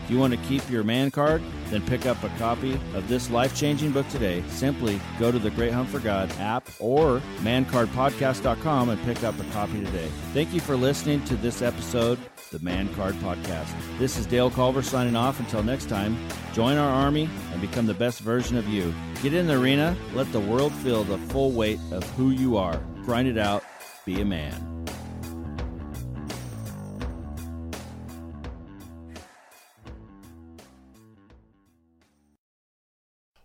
You 0.09 0.17
want 0.17 0.33
to 0.33 0.39
keep 0.47 0.67
your 0.71 0.83
man 0.83 1.11
card, 1.11 1.43
then 1.67 1.85
pick 1.85 2.07
up 2.07 2.23
a 2.23 2.29
copy 2.39 2.73
of 2.95 3.07
this 3.07 3.29
life 3.29 3.55
changing 3.55 3.91
book 3.91 4.07
today. 4.09 4.43
Simply 4.49 4.99
go 5.19 5.31
to 5.31 5.37
the 5.37 5.51
Great 5.51 5.71
Hunt 5.71 5.87
for 5.87 5.99
God 5.99 6.31
app 6.39 6.67
or 6.79 7.21
mancardpodcast.com 7.41 8.89
and 8.89 9.01
pick 9.03 9.23
up 9.23 9.39
a 9.39 9.43
copy 9.51 9.85
today. 9.85 10.07
Thank 10.33 10.51
you 10.51 10.61
for 10.61 10.75
listening 10.75 11.23
to 11.25 11.35
this 11.35 11.61
episode, 11.61 12.17
the 12.51 12.57
Man 12.59 12.91
Card 12.95 13.13
Podcast. 13.15 13.71
This 13.99 14.17
is 14.17 14.25
Dale 14.25 14.49
Culver 14.49 14.81
signing 14.81 15.15
off. 15.15 15.39
Until 15.39 15.61
next 15.61 15.89
time, 15.89 16.17
join 16.53 16.77
our 16.77 16.89
army 16.89 17.29
and 17.51 17.61
become 17.61 17.85
the 17.85 17.93
best 17.93 18.19
version 18.21 18.57
of 18.57 18.67
you. 18.67 18.91
Get 19.21 19.35
in 19.35 19.45
the 19.45 19.59
arena, 19.59 19.95
let 20.15 20.31
the 20.31 20.39
world 20.39 20.73
feel 20.73 21.03
the 21.03 21.19
full 21.19 21.51
weight 21.51 21.79
of 21.91 22.03
who 22.11 22.31
you 22.31 22.57
are. 22.57 22.77
Grind 23.03 23.27
it 23.27 23.37
out, 23.37 23.63
be 24.05 24.21
a 24.21 24.25
man. 24.25 24.78